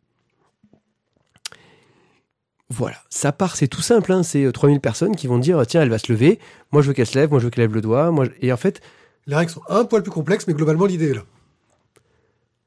Voilà, 2.68 2.96
ça 3.11 3.30
part, 3.30 3.54
c'est 3.56 3.68
tout 3.68 3.80
simple, 3.82 4.11
hein, 4.12 4.22
c'est 4.24 4.44
euh, 4.44 4.50
3000 4.52 4.80
personnes 4.80 5.14
qui 5.14 5.28
vont 5.28 5.38
dire 5.38 5.64
tiens, 5.66 5.82
elle 5.82 5.88
va 5.90 5.98
se 5.98 6.11
lever, 6.12 6.40
moi 6.72 6.82
je 6.82 6.88
veux 6.88 6.94
qu'elle 6.94 7.06
se 7.06 7.16
lève, 7.16 7.30
moi 7.30 7.38
je 7.38 7.44
veux 7.44 7.50
qu'elle 7.50 7.62
lève 7.64 7.74
le 7.74 7.80
doigt, 7.80 8.11
moi 8.11 8.24
je- 8.24 8.30
et 8.40 8.52
en 8.52 8.56
fait, 8.56 8.80
les 9.26 9.37
règles 9.37 9.52
sont 9.52 9.62
un 9.68 9.85
poil 9.85 10.02
plus 10.02 10.11
complexes, 10.11 10.46
mais 10.48 10.54
globalement, 10.54 10.87
l'idée 10.87 11.11
est 11.11 11.14
là. 11.14 11.22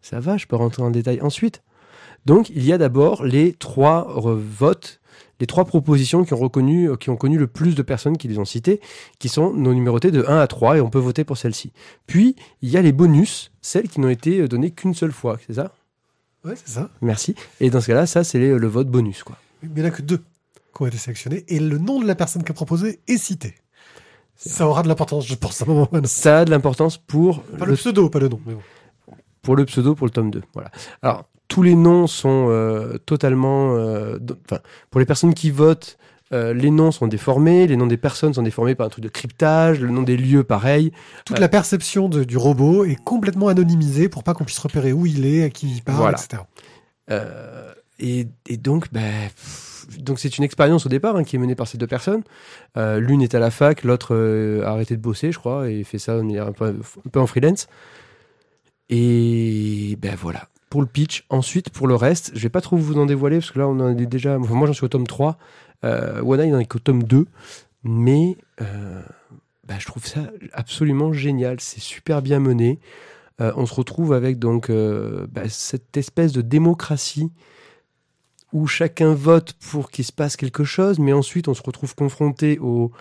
ça 0.02 0.20
va, 0.22 0.38
je 0.38 0.46
peux 0.46 0.56
rentrer 0.56 0.82
en 0.82 0.92
détail 0.92 1.22
ensuite. 1.22 1.62
Donc 2.26 2.50
il 2.50 2.66
y 2.66 2.74
a 2.74 2.78
d'abord 2.78 3.24
les 3.24 3.54
trois 3.54 4.08
votes, 4.18 5.00
les 5.40 5.48
trois 5.48 5.66
propositions 5.66 6.24
qui 6.26 6.34
ont, 6.34 6.38
reconnu, 6.38 6.90
qui 6.98 7.10
ont 7.10 7.16
connu 7.16 7.38
le 7.38 7.48
plus 7.48 7.76
de 7.76 7.82
personnes 7.82 8.18
qui 8.18 8.28
les 8.28 8.38
ont 8.40 8.46
citées, 8.46 8.82
qui 9.20 9.30
sont 9.30 9.54
nos 9.54 9.74
numérotées 9.74 10.12
de 10.12 10.24
1 10.28 10.38
à 10.38 10.48
3 10.48 10.78
et 10.78 10.82
on 10.82 10.90
peut 10.90 11.00
voter 11.00 11.24
pour 11.24 11.38
celle-ci. 11.38 11.72
Puis 12.08 12.36
il 12.62 12.70
y 12.70 12.78
a 12.78 12.82
les 12.82 12.92
bonus, 12.92 13.52
celles 13.62 13.88
qui 13.88 14.00
n'ont 14.00 14.10
été 14.10 14.48
données 14.48 14.72
qu'une 14.72 14.94
seule 14.94 15.12
fois, 15.12 15.38
c'est 15.46 15.54
ça? 15.54 15.74
Ouais, 16.46 16.54
c'est 16.56 16.74
ça. 16.74 16.90
Merci. 17.02 17.36
Et 17.60 17.70
dans 17.70 17.82
ce 17.82 17.88
cas-là, 17.88 18.06
ça 18.06 18.24
c'est 18.24 18.40
le 18.40 18.68
vote 18.68 18.90
bonus 18.90 19.24
quoi. 19.24 19.38
Mais 19.62 19.70
il 19.76 19.82
n'y 19.82 19.82
en 19.82 19.92
a 19.92 19.92
que 19.92 20.02
deux 20.02 20.22
qui 20.76 20.84
ont 20.84 20.88
été 20.88 20.98
sélectionnés, 20.98 21.46
et 21.48 21.60
le 21.60 21.78
nom 21.78 22.00
de 22.00 22.08
la 22.08 22.16
personne 22.16 22.44
qui 22.44 22.52
a 22.52 22.54
proposé 22.54 23.00
est 23.08 23.18
cité. 23.18 23.56
Ça 24.36 24.66
aura 24.68 24.84
de 24.84 24.88
l'importance, 24.88 25.28
je 25.28 25.36
pense, 25.36 25.62
à 25.62 25.66
un 25.66 25.68
moment. 25.68 25.90
Ça 26.06 26.40
a 26.40 26.46
de 26.46 26.52
l'importance 26.52 26.98
pour 26.98 27.44
Pas 27.44 27.66
le 27.66 27.76
pseudo, 27.76 28.10
pas 28.10 28.20
le 28.20 28.30
nom. 28.30 28.40
Mais 28.46 28.54
bon. 28.54 28.62
Pour 29.50 29.56
le 29.56 29.66
pseudo, 29.66 29.96
pour 29.96 30.06
le 30.06 30.12
tome 30.12 30.30
2. 30.30 30.44
Voilà. 30.54 30.70
Alors, 31.02 31.26
tous 31.48 31.64
les 31.64 31.74
noms 31.74 32.06
sont 32.06 32.46
euh, 32.50 33.00
totalement. 33.00 33.76
euh, 33.76 34.20
Enfin, 34.46 34.62
pour 34.92 35.00
les 35.00 35.08
personnes 35.08 35.34
qui 35.34 35.50
votent, 35.50 35.98
euh, 36.34 36.54
les 36.54 36.70
noms 36.70 36.92
sont 36.92 37.08
déformés, 37.08 37.66
les 37.66 37.76
noms 37.76 37.88
des 37.88 37.98
personnes 37.98 38.36
sont 38.36 38.44
déformés 38.44 38.76
par 38.76 38.86
un 38.86 38.90
truc 38.90 39.04
de 39.04 39.10
cryptage, 39.10 39.80
le 39.80 39.90
nom 39.90 40.04
des 40.04 40.18
lieux, 40.18 40.44
pareil. 40.44 40.92
Toute 41.26 41.40
la 41.40 41.50
perception 41.50 42.10
de- 42.10 42.24
du 42.24 42.38
robot 42.38 42.86
est 42.86 43.04
complètement 43.04 43.48
anonymisée 43.48 44.08
pour 44.08 44.24
pas 44.24 44.36
qu'on 44.36 44.44
puisse 44.44 44.60
repérer 44.60 44.94
où 44.94 45.08
il 45.08 45.26
est, 45.26 45.44
à 45.44 45.50
qui 45.50 45.68
il 45.78 45.82
parle, 45.82 45.98
Voilà. 45.98 46.18
etc. 46.20 46.44
Euh, 47.10 47.72
et, 47.98 48.28
et 48.48 48.58
donc, 48.58 48.94
bah, 48.94 49.00
pff, 49.36 49.88
donc 50.00 50.20
c'est 50.20 50.38
une 50.38 50.44
expérience 50.44 50.86
au 50.86 50.90
départ 50.90 51.16
hein, 51.16 51.24
qui 51.24 51.36
est 51.38 51.40
menée 51.40 51.56
par 51.56 51.68
ces 51.68 51.80
deux 51.80 51.88
personnes. 51.88 52.22
L'une 52.78 53.24
est 53.24 53.34
à 53.34 53.40
la 53.40 53.50
fac, 53.50 53.84
l'autre 53.84 54.16
a 54.64 54.70
arrêté 54.70 54.96
de 54.96 55.02
bosser, 55.02 55.32
je 55.32 55.40
crois, 55.40 55.70
et 55.72 55.84
fait 55.84 55.98
ça 55.98 56.20
peu, 56.56 56.66
un 56.66 57.10
peu 57.12 57.20
en 57.20 57.26
freelance. 57.26 57.68
Et 58.90 59.98
ben 60.02 60.16
voilà, 60.16 60.50
pour 60.70 60.82
le 60.82 60.88
pitch. 60.88 61.26
Ensuite, 61.30 61.70
pour 61.70 61.88
le 61.88 61.96
reste, 61.96 62.32
je 62.34 62.42
vais 62.42 62.50
pas 62.50 62.62
trop 62.62 62.78
vous 62.78 62.98
en 62.98 63.06
dévoiler, 63.06 63.38
parce 63.38 63.52
que 63.52 63.60
là, 63.60 63.68
on 63.68 63.80
en 63.80 63.98
est 63.98 64.06
déjà... 64.06 64.38
enfin, 64.40 64.54
moi, 64.54 64.68
j'en 64.68 64.74
suis 64.74 64.86
au 64.86 64.90
tome 64.90 65.08
3. 65.08 65.38
Euh, 65.86 66.22
Wana, 66.22 66.46
il 66.46 66.56
en 66.56 66.60
est 66.60 66.66
qu'au 66.66 66.80
tome 66.80 67.04
2. 67.04 67.26
Mais 67.84 68.38
euh, 68.62 69.02
bah, 69.68 69.76
je 69.80 69.86
trouve 69.86 70.06
ça 70.06 70.22
absolument 70.54 71.14
génial. 71.14 71.60
C'est 71.60 71.80
super 71.80 72.22
bien 72.22 72.40
mené. 72.40 72.80
Euh, 73.42 73.54
on 73.56 73.66
se 73.66 73.74
retrouve 73.74 74.12
avec 74.14 74.38
donc 74.38 74.70
bah, 74.70 75.48
cette 75.48 75.96
espèce 75.96 76.34
de 76.34 76.42
démocratie 76.42 77.32
où 78.52 78.68
chacun 78.68 79.14
vote 79.14 79.54
pour 79.54 79.92
qu'il 79.92 80.04
se 80.04 80.12
passe 80.12 80.36
quelque 80.36 80.64
chose, 80.64 81.00
mais 81.00 81.14
ensuite 81.14 81.48
on 81.48 81.54
se 81.54 81.62
retrouve 81.62 81.96
confronté 81.96 82.58
au 82.60 82.92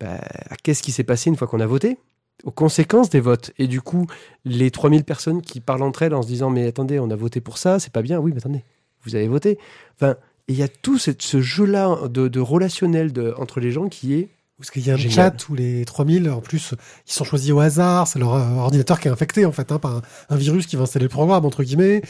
bah, 0.00 0.18
à 0.50 0.56
qu'est-ce 0.56 0.82
qui 0.82 0.92
s'est 0.92 1.04
passé 1.04 1.30
une 1.30 1.36
fois 1.36 1.46
qu'on 1.46 1.60
a 1.60 1.66
voté, 1.66 1.98
aux 2.44 2.50
conséquences 2.50 3.10
des 3.10 3.20
votes. 3.20 3.50
Et 3.58 3.66
du 3.66 3.80
coup, 3.80 4.06
les 4.44 4.70
3000 4.70 5.04
personnes 5.04 5.42
qui 5.42 5.60
parlent 5.60 5.82
entre 5.82 6.02
elles 6.02 6.14
en 6.14 6.22
se 6.22 6.28
disant 6.28 6.50
mais 6.50 6.66
attendez, 6.66 6.98
on 7.00 7.10
a 7.10 7.16
voté 7.16 7.40
pour 7.40 7.58
ça, 7.58 7.78
c'est 7.78 7.92
pas 7.92 8.02
bien. 8.02 8.18
Oui, 8.18 8.32
mais 8.32 8.38
attendez, 8.38 8.62
vous 9.04 9.14
avez 9.14 9.28
voté. 9.28 9.58
Enfin, 9.96 10.16
il 10.48 10.56
y 10.56 10.62
a 10.62 10.68
tout 10.68 10.98
ce 10.98 11.40
jeu-là 11.40 12.08
de, 12.08 12.28
de 12.28 12.40
relationnel 12.40 13.12
de- 13.12 13.34
entre 13.38 13.58
les 13.60 13.72
gens 13.72 13.88
qui 13.88 14.14
est 14.14 14.28
Parce 14.58 14.70
qu'il 14.70 14.86
y 14.86 14.90
a 14.90 14.94
un 14.94 14.96
Génial. 14.96 15.14
chat 15.32 15.48
où 15.48 15.54
les 15.54 15.84
3000, 15.84 16.30
en 16.30 16.40
plus, 16.40 16.72
ils 17.06 17.12
sont 17.12 17.24
choisis 17.24 17.50
au 17.50 17.58
hasard. 17.60 18.06
C'est 18.06 18.18
leur 18.18 18.34
euh, 18.34 18.54
ordinateur 18.56 19.00
qui 19.00 19.08
est 19.08 19.10
infecté, 19.10 19.44
en 19.44 19.52
fait, 19.52 19.72
hein, 19.72 19.78
par 19.78 19.96
un, 19.96 20.02
un 20.30 20.36
virus 20.36 20.66
qui 20.66 20.76
va 20.76 20.82
installer 20.84 21.04
le 21.06 21.08
programme, 21.10 21.44
entre 21.44 21.62
guillemets. 21.64 22.00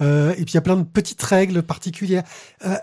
Euh, 0.00 0.30
et 0.32 0.44
puis, 0.44 0.52
il 0.52 0.54
y 0.54 0.58
a 0.58 0.62
plein 0.62 0.76
de 0.76 0.84
petites 0.84 1.20
règles 1.22 1.62
particulières. 1.62 2.22
Euh, 2.64 2.74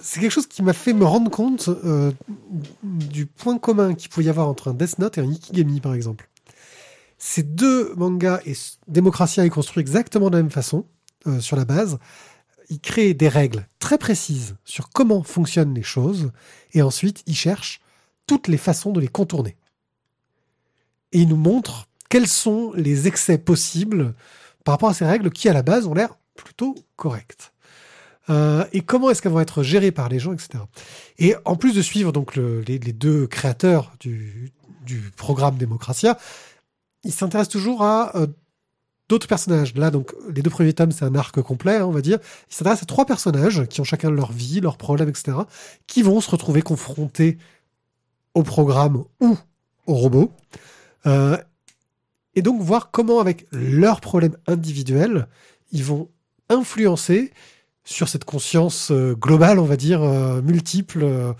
c'est 0.00 0.18
quelque 0.20 0.32
chose 0.32 0.46
qui 0.46 0.62
m'a 0.62 0.72
fait 0.72 0.92
me 0.92 1.04
rendre 1.04 1.30
compte 1.30 1.68
euh, 1.68 2.10
du 2.82 3.26
point 3.26 3.58
commun 3.58 3.94
qu'il 3.94 4.10
pouvait 4.10 4.26
y 4.26 4.28
avoir 4.28 4.48
entre 4.48 4.68
un 4.68 4.74
Death 4.74 4.98
Note 4.98 5.18
et 5.18 5.20
un 5.20 5.30
Ikigami, 5.30 5.80
par 5.80 5.94
exemple. 5.94 6.28
Ces 7.26 7.42
deux 7.42 7.94
mangas, 7.94 8.40
et 8.44 8.52
Démocratia 8.86 9.46
est 9.46 9.48
construit 9.48 9.80
exactement 9.80 10.28
de 10.28 10.36
la 10.36 10.42
même 10.42 10.50
façon, 10.52 10.84
euh, 11.26 11.40
sur 11.40 11.56
la 11.56 11.64
base. 11.64 11.98
Il 12.68 12.80
crée 12.80 13.14
des 13.14 13.28
règles 13.28 13.66
très 13.78 13.96
précises 13.96 14.56
sur 14.66 14.90
comment 14.90 15.22
fonctionnent 15.22 15.72
les 15.72 15.82
choses, 15.82 16.32
et 16.74 16.82
ensuite, 16.82 17.22
il 17.26 17.34
cherche 17.34 17.80
toutes 18.26 18.46
les 18.46 18.58
façons 18.58 18.92
de 18.92 19.00
les 19.00 19.08
contourner. 19.08 19.56
Et 21.12 21.20
il 21.20 21.28
nous 21.28 21.38
montre 21.38 21.88
quels 22.10 22.28
sont 22.28 22.72
les 22.74 23.06
excès 23.06 23.38
possibles 23.38 24.14
par 24.62 24.74
rapport 24.74 24.90
à 24.90 24.94
ces 24.94 25.06
règles 25.06 25.30
qui, 25.30 25.48
à 25.48 25.54
la 25.54 25.62
base, 25.62 25.86
ont 25.86 25.94
l'air 25.94 26.18
plutôt 26.34 26.74
correctes. 26.96 27.54
Euh, 28.28 28.66
et 28.74 28.82
comment 28.82 29.08
est-ce 29.08 29.22
qu'elles 29.22 29.32
vont 29.32 29.40
être 29.40 29.62
gérées 29.62 29.92
par 29.92 30.10
les 30.10 30.18
gens, 30.18 30.34
etc. 30.34 30.62
Et 31.18 31.36
en 31.46 31.56
plus 31.56 31.74
de 31.74 31.80
suivre 31.80 32.12
donc 32.12 32.36
le- 32.36 32.60
les, 32.68 32.78
les 32.78 32.92
deux 32.92 33.26
créateurs 33.26 33.92
du, 33.98 34.52
du 34.84 35.10
programme 35.16 35.56
Démocratia, 35.56 36.18
il 37.04 37.12
s'intéresse 37.12 37.48
toujours 37.48 37.82
à 37.82 38.16
euh, 38.16 38.26
d'autres 39.08 39.28
personnages. 39.28 39.74
Là, 39.74 39.90
donc, 39.90 40.14
les 40.34 40.42
deux 40.42 40.50
premiers 40.50 40.72
tomes, 40.72 40.92
c'est 40.92 41.04
un 41.04 41.14
arc 41.14 41.40
complet, 41.42 41.76
hein, 41.76 41.86
on 41.86 41.90
va 41.90 42.00
dire. 42.00 42.18
Il 42.50 42.54
s'intéresse 42.54 42.82
à 42.82 42.86
trois 42.86 43.06
personnages 43.06 43.66
qui 43.66 43.80
ont 43.80 43.84
chacun 43.84 44.10
leur 44.10 44.32
vie, 44.32 44.60
leurs 44.60 44.76
problèmes, 44.78 45.08
etc., 45.08 45.36
qui 45.86 46.02
vont 46.02 46.20
se 46.20 46.30
retrouver 46.30 46.62
confrontés 46.62 47.38
au 48.34 48.42
programme 48.42 49.04
ou 49.20 49.36
au 49.86 49.94
robot. 49.94 50.32
Euh, 51.06 51.36
et 52.34 52.42
donc 52.42 52.60
voir 52.62 52.90
comment, 52.90 53.20
avec 53.20 53.46
leurs 53.52 54.00
problèmes 54.00 54.36
individuels, 54.46 55.28
ils 55.70 55.84
vont 55.84 56.08
influencer 56.48 57.32
sur 57.84 58.08
cette 58.08 58.24
conscience 58.24 58.90
euh, 58.90 59.14
globale, 59.14 59.58
on 59.58 59.66
va 59.66 59.76
dire, 59.76 60.00
multiple 60.42 61.34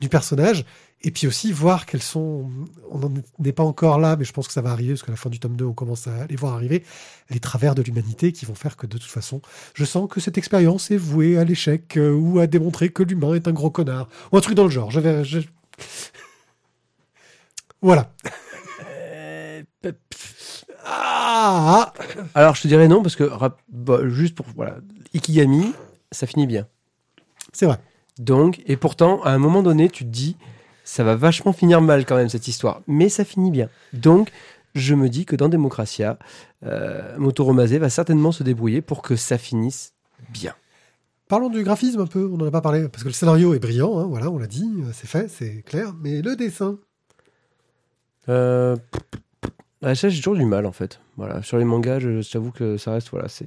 du 0.00 0.08
personnage. 0.08 0.64
Et 1.02 1.12
puis 1.12 1.28
aussi 1.28 1.52
voir 1.52 1.86
quels 1.86 2.02
sont, 2.02 2.50
on 2.90 2.98
n'en 2.98 3.12
est 3.44 3.52
pas 3.52 3.62
encore 3.62 4.00
là, 4.00 4.16
mais 4.16 4.24
je 4.24 4.32
pense 4.32 4.48
que 4.48 4.52
ça 4.52 4.62
va 4.62 4.70
arriver, 4.72 4.94
parce 4.94 5.04
qu'à 5.04 5.12
la 5.12 5.16
fin 5.16 5.30
du 5.30 5.38
tome 5.38 5.54
2, 5.56 5.64
on 5.64 5.72
commence 5.72 6.08
à 6.08 6.26
les 6.26 6.34
voir 6.34 6.54
arriver, 6.54 6.82
les 7.30 7.38
travers 7.38 7.76
de 7.76 7.82
l'humanité 7.82 8.32
qui 8.32 8.44
vont 8.46 8.56
faire 8.56 8.76
que 8.76 8.86
de 8.88 8.98
toute 8.98 9.08
façon, 9.10 9.40
je 9.74 9.84
sens 9.84 10.08
que 10.10 10.18
cette 10.20 10.38
expérience 10.38 10.90
est 10.90 10.96
vouée 10.96 11.38
à 11.38 11.44
l'échec 11.44 11.96
euh, 11.96 12.12
ou 12.12 12.40
à 12.40 12.48
démontrer 12.48 12.88
que 12.88 13.04
l'humain 13.04 13.34
est 13.34 13.46
un 13.46 13.52
gros 13.52 13.70
connard. 13.70 14.08
Ou 14.32 14.38
un 14.38 14.40
truc 14.40 14.56
dans 14.56 14.64
le 14.64 14.70
genre. 14.70 14.90
Je 14.90 14.98
vais, 14.98 15.24
je- 15.24 15.38
Voilà. 17.80 18.12
Ah, 20.84 21.92
Alors, 22.34 22.54
je 22.54 22.62
te 22.62 22.68
dirais 22.68 22.88
non, 22.88 23.02
parce 23.02 23.14
que, 23.16 23.24
rap- 23.24 23.60
bah, 23.68 24.00
juste 24.08 24.34
pour. 24.34 24.46
Voilà, 24.56 24.78
Ikigami, 25.14 25.72
ça 26.12 26.26
finit 26.26 26.46
bien. 26.46 26.66
c'est 27.52 27.66
vrai. 27.66 27.78
Donc, 28.18 28.60
et 28.66 28.76
pourtant, 28.76 29.22
à 29.22 29.30
un 29.30 29.38
moment 29.38 29.62
donné, 29.62 29.88
tu 29.90 30.04
te 30.04 30.08
dis, 30.10 30.36
ça 30.88 31.04
va 31.04 31.16
vachement 31.16 31.52
finir 31.52 31.82
mal 31.82 32.06
quand 32.06 32.16
même, 32.16 32.30
cette 32.30 32.48
histoire. 32.48 32.80
Mais 32.86 33.10
ça 33.10 33.22
finit 33.26 33.50
bien. 33.50 33.68
Donc, 33.92 34.32
je 34.74 34.94
me 34.94 35.10
dis 35.10 35.26
que 35.26 35.36
dans 35.36 35.50
Démocratia, 35.50 36.18
euh, 36.64 37.14
Motoro 37.18 37.52
va 37.52 37.90
certainement 37.90 38.32
se 38.32 38.42
débrouiller 38.42 38.80
pour 38.80 39.02
que 39.02 39.14
ça 39.14 39.36
finisse 39.36 39.92
bien. 40.30 40.54
Parlons 41.28 41.50
du 41.50 41.62
graphisme 41.62 42.00
un 42.00 42.06
peu, 42.06 42.26
on 42.32 42.38
n'en 42.38 42.46
a 42.46 42.50
pas 42.50 42.62
parlé, 42.62 42.88
parce 42.88 43.02
que 43.02 43.08
le 43.08 43.12
scénario 43.14 43.52
est 43.52 43.58
brillant, 43.58 43.98
hein, 43.98 44.06
voilà, 44.06 44.30
on 44.30 44.38
l'a 44.38 44.46
dit, 44.46 44.66
euh, 44.78 44.90
c'est 44.94 45.06
fait, 45.06 45.28
c'est 45.28 45.60
clair, 45.62 45.92
mais 46.02 46.22
le 46.22 46.36
dessin, 46.36 46.78
Euh, 48.30 48.76
ah, 49.82 49.94
ça, 49.94 50.08
j'ai 50.08 50.18
toujours 50.18 50.36
du 50.36 50.44
mal 50.44 50.64
en 50.66 50.72
fait. 50.72 51.00
Voilà, 51.18 51.42
sur 51.42 51.58
les 51.58 51.64
mangas, 51.64 51.98
je- 51.98 52.20
j'avoue 52.22 52.50
que 52.50 52.76
ça 52.78 52.92
reste, 52.92 53.10
voilà, 53.10 53.28
c'est. 53.28 53.46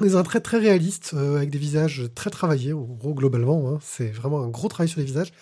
des 0.00 0.14
un 0.16 0.22
trait 0.22 0.40
très 0.40 0.58
réaliste, 0.58 1.12
euh, 1.14 1.36
avec 1.36 1.50
des 1.50 1.58
visages 1.58 2.04
très 2.14 2.30
travaillés, 2.30 2.72
en 2.72 2.80
gros, 2.82 3.14
globalement, 3.14 3.68
hein, 3.68 3.78
c'est 3.82 4.10
vraiment 4.10 4.40
un 4.42 4.48
gros 4.48 4.68
travail 4.68 4.88
sur 4.88 4.98
les 5.00 5.06
visages. 5.06 5.32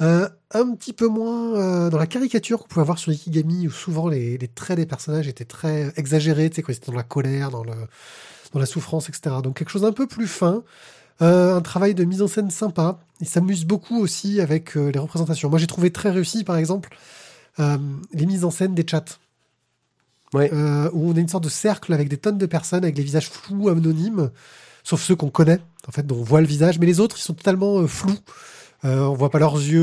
Euh, 0.00 0.28
un 0.50 0.74
petit 0.74 0.92
peu 0.92 1.06
moins 1.06 1.54
euh, 1.54 1.90
dans 1.90 1.98
la 1.98 2.08
caricature 2.08 2.60
qu'on 2.60 2.66
pouvait 2.66 2.80
avoir 2.80 2.98
sur 2.98 3.12
Ikigami, 3.12 3.68
où 3.68 3.70
souvent 3.70 4.08
les, 4.08 4.36
les 4.38 4.48
traits 4.48 4.76
des 4.76 4.86
personnages 4.86 5.28
étaient 5.28 5.44
très 5.44 5.92
exagérés, 5.96 6.50
tu 6.50 6.56
sais, 6.56 6.62
quand 6.62 6.72
ils 6.72 6.76
étaient 6.76 6.90
dans 6.90 6.96
la 6.96 7.04
colère, 7.04 7.50
dans, 7.50 7.62
le, 7.62 7.74
dans 8.52 8.58
la 8.58 8.66
souffrance, 8.66 9.08
etc. 9.08 9.36
Donc 9.42 9.56
quelque 9.56 9.70
chose 9.70 9.82
d'un 9.82 9.92
peu 9.92 10.08
plus 10.08 10.26
fin, 10.26 10.64
euh, 11.22 11.56
un 11.56 11.60
travail 11.60 11.94
de 11.94 12.02
mise 12.02 12.22
en 12.22 12.28
scène 12.28 12.50
sympa. 12.50 12.98
Il 13.20 13.28
s'amuse 13.28 13.64
beaucoup 13.64 14.00
aussi 14.00 14.40
avec 14.40 14.74
les 14.74 14.98
représentations. 14.98 15.48
Moi, 15.48 15.60
j'ai 15.60 15.68
trouvé 15.68 15.92
très 15.92 16.10
réussi, 16.10 16.42
par 16.42 16.56
exemple, 16.56 16.96
les 17.58 18.26
mises 18.26 18.44
en 18.44 18.50
scène 18.50 18.74
des 18.74 18.84
chats. 18.86 19.04
Ouais. 20.34 20.52
Où 20.52 21.10
on 21.10 21.16
a 21.16 21.20
une 21.20 21.28
sorte 21.28 21.44
de 21.44 21.48
cercle 21.48 21.92
avec 21.92 22.08
des 22.08 22.16
tonnes 22.16 22.38
de 22.38 22.46
personnes 22.46 22.82
avec 22.82 22.96
des 22.96 23.04
visages 23.04 23.30
flous, 23.30 23.68
anonymes, 23.68 24.32
sauf 24.82 25.00
ceux 25.00 25.14
qu'on 25.14 25.30
connaît, 25.30 25.60
en 25.86 25.92
fait, 25.92 26.04
dont 26.04 26.16
on 26.18 26.24
voit 26.24 26.40
le 26.40 26.48
visage, 26.48 26.80
mais 26.80 26.86
les 26.86 26.98
autres, 26.98 27.16
ils 27.16 27.22
sont 27.22 27.34
totalement 27.34 27.86
flous. 27.86 28.18
Euh, 28.84 29.00
on 29.00 29.14
voit 29.14 29.30
pas 29.30 29.38
leurs 29.38 29.56
yeux. 29.56 29.80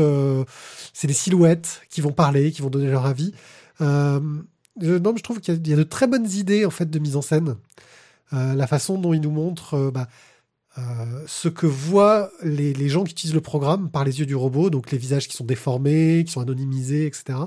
euh, 0.00 0.44
c'est 0.92 1.06
des 1.08 1.12
silhouettes 1.14 1.82
qui 1.90 2.00
vont 2.00 2.12
parler, 2.12 2.52
qui 2.52 2.62
vont 2.62 2.70
donner 2.70 2.90
leur 2.90 3.06
avis. 3.06 3.32
Euh, 3.80 4.20
je, 4.80 4.94
non, 4.94 5.14
je 5.16 5.22
trouve 5.22 5.40
qu'il 5.40 5.54
y, 5.66 5.72
a- 5.72 5.76
de 5.76 5.82
très 5.82 6.06
bonnes 6.06 6.28
idées 6.30 6.64
en 6.64 6.70
fait 6.70 6.88
de 6.90 6.98
mise 6.98 7.16
en 7.16 7.22
scène. 7.22 7.56
Euh, 8.32 8.54
la 8.54 8.66
façon 8.66 8.98
dont 8.98 9.12
ils 9.12 9.20
nous 9.20 9.30
montrent 9.30 9.74
euh, 9.74 9.90
bah, 9.90 10.08
euh, 10.78 10.82
ce 11.26 11.48
que 11.48 11.66
voient 11.66 12.30
les, 12.42 12.72
les 12.72 12.88
gens 12.88 13.04
qui 13.04 13.12
utilisent 13.12 13.34
le 13.34 13.40
programme 13.40 13.90
par 13.90 14.04
les 14.04 14.20
yeux 14.20 14.26
du 14.26 14.34
robot, 14.34 14.70
donc 14.70 14.90
les 14.90 14.98
visages 14.98 15.28
qui 15.28 15.36
sont 15.36 15.44
déformés, 15.44 16.24
qui 16.26 16.32
sont 16.32 16.40
anonymisés, 16.40 17.06
etc. 17.06 17.38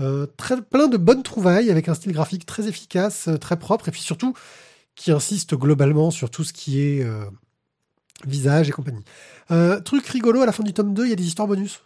Euh, 0.00 0.26
très, 0.36 0.60
plein 0.60 0.88
de 0.88 0.96
bonnes 0.96 1.22
trouvailles 1.22 1.70
avec 1.70 1.88
un 1.88 1.94
style 1.94 2.12
graphique 2.12 2.46
très 2.46 2.68
efficace, 2.68 3.28
euh, 3.28 3.36
très 3.38 3.58
propre, 3.58 3.88
et 3.88 3.90
puis 3.90 4.00
surtout 4.00 4.34
qui 4.96 5.12
insiste 5.12 5.54
globalement 5.54 6.10
sur 6.10 6.28
tout 6.30 6.44
ce 6.44 6.52
qui 6.52 6.80
est 6.80 7.02
euh, 7.04 7.24
visage 8.26 8.68
et 8.68 8.72
compagnie. 8.72 9.04
Euh, 9.50 9.80
truc 9.80 10.06
rigolo, 10.06 10.42
à 10.42 10.46
la 10.46 10.52
fin 10.52 10.62
du 10.62 10.72
tome 10.72 10.94
2, 10.94 11.04
il 11.06 11.10
y 11.10 11.12
a 11.12 11.16
des 11.16 11.26
histoires 11.26 11.48
bonus. 11.48 11.82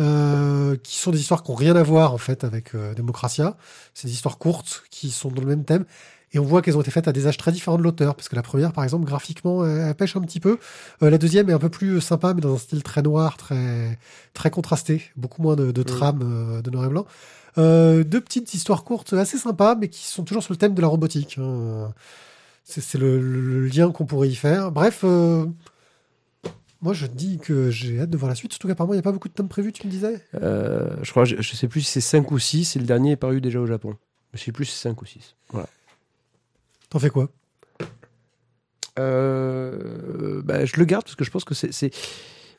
Euh, 0.00 0.76
qui 0.82 0.98
sont 0.98 1.12
des 1.12 1.20
histoires 1.20 1.44
qui 1.44 1.52
n'ont 1.52 1.56
rien 1.56 1.76
à 1.76 1.82
voir 1.84 2.12
en 2.12 2.18
fait 2.18 2.42
avec 2.42 2.74
euh, 2.74 2.94
Democratia. 2.94 3.56
C'est 3.94 4.08
des 4.08 4.12
histoires 4.12 4.38
courtes 4.38 4.82
qui 4.90 5.10
sont 5.10 5.28
dans 5.30 5.40
le 5.40 5.46
même 5.46 5.64
thème. 5.64 5.84
Et 6.32 6.40
on 6.40 6.44
voit 6.44 6.62
qu'elles 6.62 6.76
ont 6.76 6.80
été 6.80 6.90
faites 6.90 7.06
à 7.06 7.12
des 7.12 7.28
âges 7.28 7.36
très 7.36 7.52
différents 7.52 7.78
de 7.78 7.84
l'auteur. 7.84 8.16
Parce 8.16 8.28
que 8.28 8.34
la 8.34 8.42
première, 8.42 8.72
par 8.72 8.82
exemple, 8.82 9.04
graphiquement, 9.04 9.64
elle, 9.64 9.78
elle 9.82 9.94
pêche 9.94 10.16
un 10.16 10.20
petit 10.20 10.40
peu. 10.40 10.58
Euh, 11.04 11.10
la 11.10 11.18
deuxième 11.18 11.48
est 11.48 11.52
un 11.52 11.60
peu 11.60 11.68
plus 11.68 12.00
sympa, 12.00 12.34
mais 12.34 12.40
dans 12.40 12.54
un 12.54 12.58
style 12.58 12.82
très 12.82 13.02
noir, 13.02 13.36
très, 13.36 13.96
très 14.32 14.50
contrasté. 14.50 15.00
Beaucoup 15.14 15.42
moins 15.42 15.54
de, 15.54 15.70
de 15.70 15.82
trame 15.84 16.22
euh, 16.24 16.60
de 16.60 16.70
noir 16.70 16.86
et 16.86 16.88
blanc. 16.88 17.06
Deux 17.56 18.20
petites 18.20 18.52
histoires 18.52 18.82
courtes 18.82 19.12
assez 19.12 19.38
sympas, 19.38 19.76
mais 19.76 19.86
qui 19.86 20.04
sont 20.04 20.24
toujours 20.24 20.42
sur 20.42 20.52
le 20.52 20.56
thème 20.56 20.74
de 20.74 20.80
la 20.82 20.88
robotique. 20.88 21.38
hein. 21.38 21.92
C'est 22.64 22.98
le, 22.98 23.66
lien 23.66 23.92
qu'on 23.92 24.06
pourrait 24.06 24.28
y 24.28 24.34
faire. 24.34 24.72
Bref, 24.72 25.02
euh, 25.04 25.46
moi 26.80 26.94
je 26.94 27.06
dis 27.06 27.38
que 27.38 27.70
j'ai 27.70 28.00
hâte 28.00 28.10
de 28.10 28.16
voir 28.16 28.30
la 28.30 28.34
suite. 28.34 28.52
Surtout 28.52 28.68
qu'apparemment 28.68 28.94
il 28.94 28.96
n'y 28.96 29.00
a 29.00 29.02
pas 29.02 29.12
beaucoup 29.12 29.28
de 29.28 29.34
tomes 29.34 29.48
prévus, 29.48 29.72
tu 29.72 29.86
me 29.86 29.92
disais? 29.92 30.20
Euh, 30.34 30.96
je 31.02 31.10
crois, 31.10 31.24
je, 31.26 31.36
je 31.40 31.54
sais 31.54 31.68
plus 31.68 31.82
si 31.82 31.90
c'est 31.92 32.00
5 32.00 32.30
ou 32.32 32.38
6, 32.38 32.76
et 32.76 32.78
le 32.78 32.86
dernier 32.86 33.12
est 33.12 33.16
paru 33.16 33.40
déjà 33.42 33.60
au 33.60 33.66
Japon. 33.66 33.96
Je 34.32 34.40
sais 34.42 34.50
plus 34.52 34.64
si 34.64 34.72
c'est 34.72 34.88
5 34.88 35.00
ou 35.02 35.04
6. 35.04 35.36
Voilà. 35.50 35.68
T'en 36.88 36.98
fais 36.98 37.10
quoi? 37.10 37.28
Euh, 38.98 40.40
bah, 40.42 40.64
je 40.64 40.76
le 40.76 40.84
garde 40.84 41.04
parce 41.04 41.16
que 41.16 41.24
je 41.24 41.30
pense 41.30 41.44
que 41.44 41.54
c'est. 41.54 41.90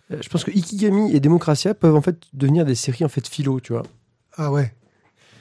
Je 0.09 0.29
pense 0.29 0.43
que 0.43 0.51
Ikigami 0.51 1.13
et 1.15 1.19
Democratia 1.19 1.73
peuvent 1.73 1.95
en 1.95 2.01
fait 2.01 2.17
devenir 2.33 2.63
des 2.65 2.75
séries 2.75 3.05
en 3.05 3.09
fait 3.09 3.27
philo, 3.27 3.59
tu 3.59 3.73
vois. 3.73 3.83
Ah 4.37 4.51
ouais, 4.51 4.73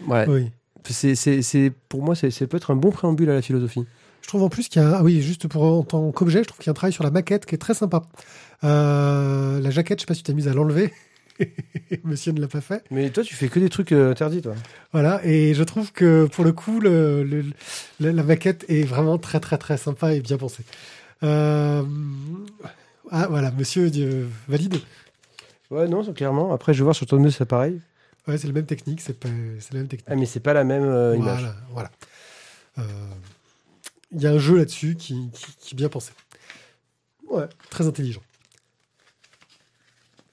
Ouais. 0.06 0.24
oui. 0.28 0.50
C'est, 0.88 1.14
c'est, 1.14 1.42
c'est- 1.42 1.72
pour 1.88 2.02
moi, 2.02 2.14
c'est, 2.14 2.30
c'est 2.30 2.46
peut 2.46 2.56
être 2.58 2.70
un 2.70 2.76
bon 2.76 2.90
préambule 2.90 3.28
à 3.30 3.34
la 3.34 3.42
philosophie. 3.42 3.84
Je 4.24 4.28
trouve 4.28 4.42
en 4.42 4.48
plus 4.48 4.68
qu'il 4.68 4.80
y 4.80 4.84
a, 4.84 4.96
ah 4.96 5.02
oui, 5.02 5.20
juste 5.20 5.48
pour 5.48 5.62
en 5.64 5.82
tant 5.82 6.10
qu'objet, 6.10 6.38
je 6.38 6.48
trouve 6.48 6.56
qu'il 6.58 6.68
y 6.68 6.70
a 6.70 6.72
un 6.72 6.74
travail 6.74 6.94
sur 6.94 7.04
la 7.04 7.10
maquette 7.10 7.44
qui 7.44 7.54
est 7.54 7.58
très 7.58 7.74
sympa. 7.74 8.04
Euh, 8.64 9.60
la 9.60 9.70
jaquette, 9.70 9.98
je 9.98 10.04
sais 10.04 10.06
pas 10.06 10.14
si 10.14 10.22
tu 10.22 10.28
t'es 10.28 10.32
mise 10.34 10.48
à 10.48 10.54
l'enlever. 10.54 10.94
Monsieur 12.04 12.32
ne 12.32 12.40
l'a 12.40 12.48
pas 12.48 12.62
fait. 12.62 12.82
Mais 12.90 13.10
toi, 13.10 13.22
tu 13.22 13.34
fais 13.34 13.48
que 13.48 13.60
des 13.60 13.68
trucs 13.68 13.92
euh, 13.92 14.10
interdits, 14.12 14.40
toi. 14.40 14.54
Voilà, 14.92 15.20
et 15.26 15.52
je 15.52 15.62
trouve 15.62 15.92
que 15.92 16.24
pour 16.32 16.42
le 16.42 16.52
coup, 16.52 16.80
le, 16.80 17.22
le- 17.22 17.44
la, 18.00 18.12
la 18.12 18.22
maquette 18.22 18.64
est 18.68 18.84
vraiment 18.84 19.18
très 19.18 19.40
très 19.40 19.58
très 19.58 19.76
sympa 19.76 20.14
et 20.14 20.20
bien 20.20 20.38
pensée. 20.38 20.64
Euh, 21.22 21.82
Ah 23.10 23.26
voilà, 23.28 23.50
monsieur 23.50 23.90
Dieu, 23.90 24.26
valide. 24.48 24.76
Ouais, 25.70 25.86
non, 25.86 26.02
clairement. 26.14 26.54
Après, 26.54 26.72
je 26.72 26.78
vais 26.78 26.84
voir 26.84 26.96
sur 26.96 27.04
ton 27.06 27.20
2, 27.22 27.30
c'est 27.30 27.44
pareil. 27.44 27.78
Ouais, 28.26 28.38
c'est 28.38 28.46
la 28.46 28.54
même 28.54 28.64
technique, 28.64 29.02
c'est 29.02 29.20
pas, 29.20 29.28
la 29.28 29.78
même 29.80 29.88
technique. 29.88 30.08
Ah, 30.10 30.16
mais 30.16 30.24
c'est 30.24 30.40
pas 30.40 30.54
la 30.54 30.64
même 30.64 30.82
euh, 30.84 31.14
image. 31.14 31.40
Voilà, 31.72 31.90
voilà. 32.78 32.86
Il 34.14 34.22
y 34.22 34.26
a 34.26 34.30
un 34.30 34.38
jeu 34.38 34.56
là-dessus 34.56 34.94
qui, 34.94 35.28
qui, 35.32 35.46
qui 35.58 35.74
est 35.74 35.76
bien 35.76 35.88
pensé. 35.88 36.12
Ouais, 37.28 37.48
très 37.68 37.86
intelligent. 37.86 38.22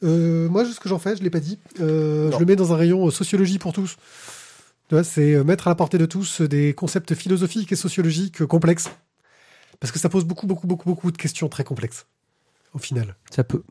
Euh, 0.04 0.50
moi, 0.50 0.66
ce 0.66 0.80
que 0.80 0.90
j'en 0.90 1.00
fais, 1.00 1.16
je 1.16 1.24
l'ai 1.24 1.30
pas 1.30 1.40
dit. 1.40 1.60
Euh, 1.80 2.32
je 2.32 2.38
le 2.38 2.46
mets 2.46 2.56
dans 2.56 2.74
un 2.74 2.76
rayon 2.76 3.08
euh, 3.08 3.12
sociologie 3.12 3.60
pour 3.60 3.74
tous. 3.74 3.98
C'est 5.04 5.36
euh, 5.36 5.44
mettre 5.44 5.68
à 5.68 5.72
la 5.72 5.76
portée 5.76 5.98
de 5.98 6.06
tous 6.06 6.42
des 6.42 6.74
concepts 6.74 7.16
philosophiques 7.16 7.72
et 7.72 7.76
sociologiques 7.76 8.46
complexes. 8.46 8.90
Parce 9.80 9.92
que 9.92 10.00
ça 10.00 10.10
pose 10.10 10.26
beaucoup, 10.26 10.48
beaucoup, 10.48 10.68
beaucoup, 10.68 10.90
beaucoup 10.90 11.12
de 11.12 11.18
questions 11.18 11.50
très 11.50 11.64
complexes. 11.64 12.06
Au 12.74 12.80
final. 12.80 13.16
Ça 13.30 13.44
peut. 13.44 13.64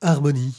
Harmonie. 0.00 0.54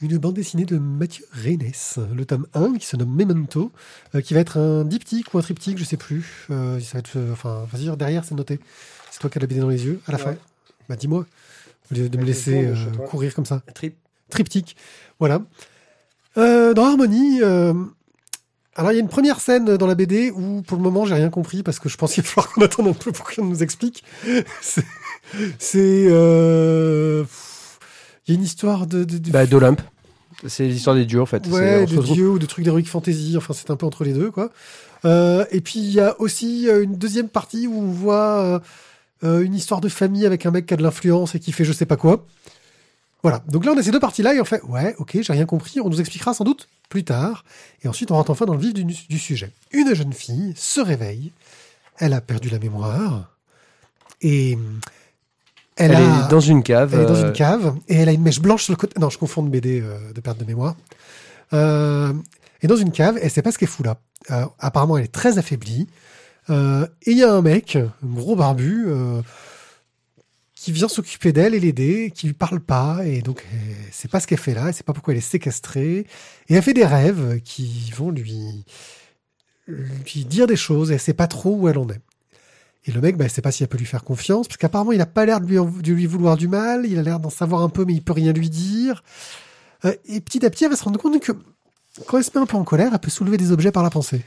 Une 0.00 0.16
bande 0.18 0.34
dessinée 0.34 0.64
de 0.64 0.78
Mathieu 0.78 1.24
Reynes, 1.32 1.72
le 2.14 2.24
tome 2.24 2.46
1 2.54 2.74
qui 2.74 2.86
se 2.86 2.96
nomme 2.96 3.12
Memento, 3.12 3.72
euh, 4.14 4.20
qui 4.20 4.32
va 4.32 4.38
être 4.40 4.56
un 4.56 4.84
diptyque 4.84 5.34
ou 5.34 5.38
un 5.38 5.42
triptyque, 5.42 5.76
je 5.76 5.82
sais 5.82 5.96
plus. 5.96 6.46
Euh, 6.50 6.78
ça 6.78 6.92
va 6.94 6.98
être, 7.00 7.16
euh, 7.16 7.32
enfin, 7.32 7.66
vas-y, 7.72 7.82
dire, 7.82 7.96
derrière 7.96 8.24
c'est 8.24 8.36
noté. 8.36 8.60
C'est 9.10 9.18
toi 9.18 9.28
qui 9.28 9.38
as 9.38 9.40
la 9.40 9.48
BD 9.48 9.60
dans 9.60 9.68
les 9.68 9.84
yeux, 9.84 10.00
à 10.06 10.12
la 10.12 10.18
Ouais. 10.18 10.24
fin. 10.24 10.36
Bah 10.88 10.94
dis-moi, 10.94 11.26
au 11.90 11.94
lieu 11.94 12.08
de 12.08 12.16
me 12.16 12.22
laisser 12.24 12.72
courir 13.10 13.34
comme 13.34 13.44
ça. 13.44 13.60
Trip. 13.74 13.96
Triptyque, 14.30 14.76
voilà. 15.18 15.42
Dans 16.36 16.84
Harmonie, 16.84 17.42
alors 17.42 18.92
il 18.92 18.94
y 18.94 18.98
a 18.98 19.00
une 19.00 19.08
première 19.08 19.40
scène 19.40 19.76
dans 19.76 19.86
la 19.88 19.96
BD 19.96 20.30
où 20.30 20.62
pour 20.62 20.76
le 20.76 20.82
moment 20.84 21.04
j'ai 21.06 21.14
rien 21.14 21.30
compris 21.30 21.64
parce 21.64 21.80
que 21.80 21.88
je 21.88 21.96
pense 21.96 22.12
qu'il 22.14 22.22
va 22.22 22.28
falloir 22.28 22.52
qu'on 22.52 22.62
attende 22.62 22.86
un 22.88 22.92
peu 22.92 23.10
pour 23.10 23.28
qu'on 23.28 23.44
nous 23.44 23.62
explique. 23.64 24.04
c'est, 24.62 24.84
c'est, 25.58 26.06
euh, 26.08 27.24
il 28.28 28.34
y 28.34 28.36
a 28.36 28.38
une 28.38 28.44
histoire 28.44 28.86
de, 28.86 29.04
de, 29.04 29.18
de- 29.18 29.30
Bah, 29.30 29.46
d'Olympe. 29.46 29.80
C'est 30.46 30.66
l'histoire 30.68 30.94
des 30.94 31.04
dieux, 31.06 31.20
en 31.20 31.26
fait. 31.26 31.46
Ouais, 31.48 31.84
de 31.86 31.96
retrouve- 31.96 32.14
dieux 32.14 32.28
ou 32.30 32.38
de 32.38 32.46
trucs 32.46 32.64
d'heroic 32.64 32.84
fantasy. 32.84 33.34
Enfin, 33.36 33.54
c'est 33.54 33.70
un 33.70 33.76
peu 33.76 33.86
entre 33.86 34.04
les 34.04 34.12
deux, 34.12 34.30
quoi. 34.30 34.50
Euh, 35.04 35.44
et 35.50 35.60
puis 35.60 35.78
il 35.80 35.90
y 35.90 36.00
a 36.00 36.20
aussi 36.20 36.68
euh, 36.68 36.82
une 36.82 36.96
deuxième 36.96 37.28
partie 37.28 37.66
où 37.66 37.78
on 37.80 37.90
voit 37.90 38.38
euh, 38.44 38.58
euh, 39.24 39.40
une 39.44 39.54
histoire 39.54 39.80
de 39.80 39.88
famille 39.88 40.26
avec 40.26 40.44
un 40.46 40.50
mec 40.50 40.66
qui 40.66 40.74
a 40.74 40.76
de 40.76 40.82
l'influence 40.82 41.34
et 41.36 41.40
qui 41.40 41.52
fait 41.52 41.64
je 41.64 41.72
sais 41.72 41.86
pas 41.86 41.96
quoi. 41.96 42.26
Voilà. 43.22 43.42
Donc 43.48 43.64
là, 43.64 43.72
on 43.74 43.78
a 43.78 43.82
ces 43.82 43.90
deux 43.90 44.00
parties-là 44.00 44.34
et 44.34 44.40
on 44.40 44.44
fait 44.44 44.60
ouais, 44.64 44.94
ok, 44.98 45.18
j'ai 45.22 45.32
rien 45.32 45.44
compris. 45.46 45.80
On 45.80 45.88
nous 45.88 46.00
expliquera 46.00 46.34
sans 46.34 46.44
doute 46.44 46.68
plus 46.88 47.04
tard. 47.04 47.44
Et 47.82 47.88
ensuite, 47.88 48.10
on 48.10 48.14
rentre 48.14 48.30
enfin 48.30 48.44
dans 48.46 48.54
le 48.54 48.60
vif 48.60 48.74
du, 48.74 48.84
du 48.84 49.18
sujet. 49.18 49.50
Une 49.72 49.92
jeune 49.94 50.12
fille 50.12 50.52
se 50.56 50.80
réveille. 50.80 51.32
Elle 51.98 52.12
a 52.12 52.20
perdu 52.20 52.48
la 52.48 52.58
mémoire 52.60 53.30
et 54.20 54.56
elle, 55.78 55.92
Elle, 55.92 55.96
a 55.96 56.26
est 56.26 56.30
dans 56.30 56.40
une 56.40 56.62
cave. 56.62 56.94
elle 56.94 57.00
est 57.00 57.06
dans 57.06 57.14
euh, 57.14 57.28
une 57.28 57.32
cave 57.32 57.74
et 57.88 57.96
elle 57.96 58.08
a 58.08 58.12
une 58.12 58.22
mèche 58.22 58.40
blanche 58.40 58.64
sur 58.64 58.72
le 58.72 58.76
côté. 58.76 58.98
Non, 59.00 59.10
je 59.10 59.18
confonds 59.18 59.42
de 59.42 59.48
BD 59.48 59.80
euh, 59.80 60.12
de 60.12 60.20
perte 60.20 60.38
de 60.38 60.44
mémoire. 60.44 60.76
Euh, 61.52 62.12
et 62.62 62.66
dans 62.66 62.76
une 62.76 62.92
cave, 62.92 63.18
elle 63.22 63.30
sait 63.30 63.42
pas 63.42 63.52
ce 63.52 63.58
qu'elle 63.58 63.68
fout 63.68 63.86
là. 63.86 63.98
Euh, 64.30 64.44
apparemment, 64.58 64.98
elle 64.98 65.04
est 65.04 65.12
très 65.12 65.38
affaiblie. 65.38 65.86
Euh, 66.50 66.86
et 67.02 67.12
il 67.12 67.18
y 67.18 67.24
a 67.24 67.32
un 67.32 67.42
mec, 67.42 67.76
un 67.76 67.90
gros 68.02 68.36
barbu, 68.36 68.86
euh, 68.88 69.22
qui 70.54 70.72
vient 70.72 70.88
s'occuper 70.88 71.32
d'elle 71.32 71.54
et 71.54 71.60
l'aider, 71.60 72.10
qui 72.14 72.26
lui 72.26 72.34
parle 72.34 72.60
pas, 72.60 73.04
et 73.04 73.22
donc 73.22 73.46
elle 73.52 73.92
sait 73.92 74.08
pas 74.08 74.18
ce 74.18 74.26
qu'elle 74.26 74.38
fait 74.38 74.54
là, 74.54 74.64
elle 74.68 74.74
sait 74.74 74.82
pas 74.82 74.92
pourquoi 74.92 75.12
elle 75.12 75.18
est 75.18 75.20
séquestrée, 75.20 76.06
et 76.48 76.54
elle 76.54 76.62
fait 76.62 76.74
des 76.74 76.84
rêves 76.84 77.40
qui 77.44 77.92
vont 77.94 78.10
lui, 78.10 78.64
lui 79.68 80.24
dire 80.24 80.46
des 80.46 80.56
choses, 80.56 80.90
et 80.90 80.94
elle 80.94 81.00
sait 81.00 81.14
pas 81.14 81.28
trop 81.28 81.54
où 81.54 81.68
elle 81.68 81.78
en 81.78 81.88
est. 81.88 82.00
Et 82.88 82.90
le 82.90 83.02
mec, 83.02 83.18
bah, 83.18 83.26
elle 83.26 83.30
sait 83.30 83.42
pas 83.42 83.52
si 83.52 83.62
elle 83.62 83.68
peut 83.68 83.76
lui 83.76 83.84
faire 83.84 84.02
confiance, 84.02 84.48
parce 84.48 84.56
qu'apparemment, 84.56 84.92
il 84.92 85.00
a 85.02 85.06
pas 85.06 85.26
l'air 85.26 85.40
de 85.40 85.46
lui, 85.92 86.06
vouloir 86.06 86.38
du 86.38 86.48
mal, 86.48 86.86
il 86.86 86.98
a 86.98 87.02
l'air 87.02 87.20
d'en 87.20 87.28
savoir 87.28 87.60
un 87.60 87.68
peu, 87.68 87.84
mais 87.84 87.92
il 87.92 88.02
peut 88.02 88.14
rien 88.14 88.32
lui 88.32 88.48
dire. 88.48 89.02
Euh, 89.84 89.94
et 90.06 90.22
petit 90.22 90.44
à 90.46 90.50
petit, 90.50 90.64
elle 90.64 90.70
va 90.70 90.76
se 90.76 90.84
rendre 90.84 90.98
compte 90.98 91.20
que 91.20 91.32
quand 92.06 92.16
elle 92.16 92.24
se 92.24 92.30
met 92.34 92.40
un 92.40 92.46
peu 92.46 92.56
en 92.56 92.64
colère, 92.64 92.90
elle 92.92 92.98
peut 92.98 93.10
soulever 93.10 93.36
des 93.36 93.52
objets 93.52 93.72
par 93.72 93.82
la 93.82 93.90
pensée. 93.90 94.24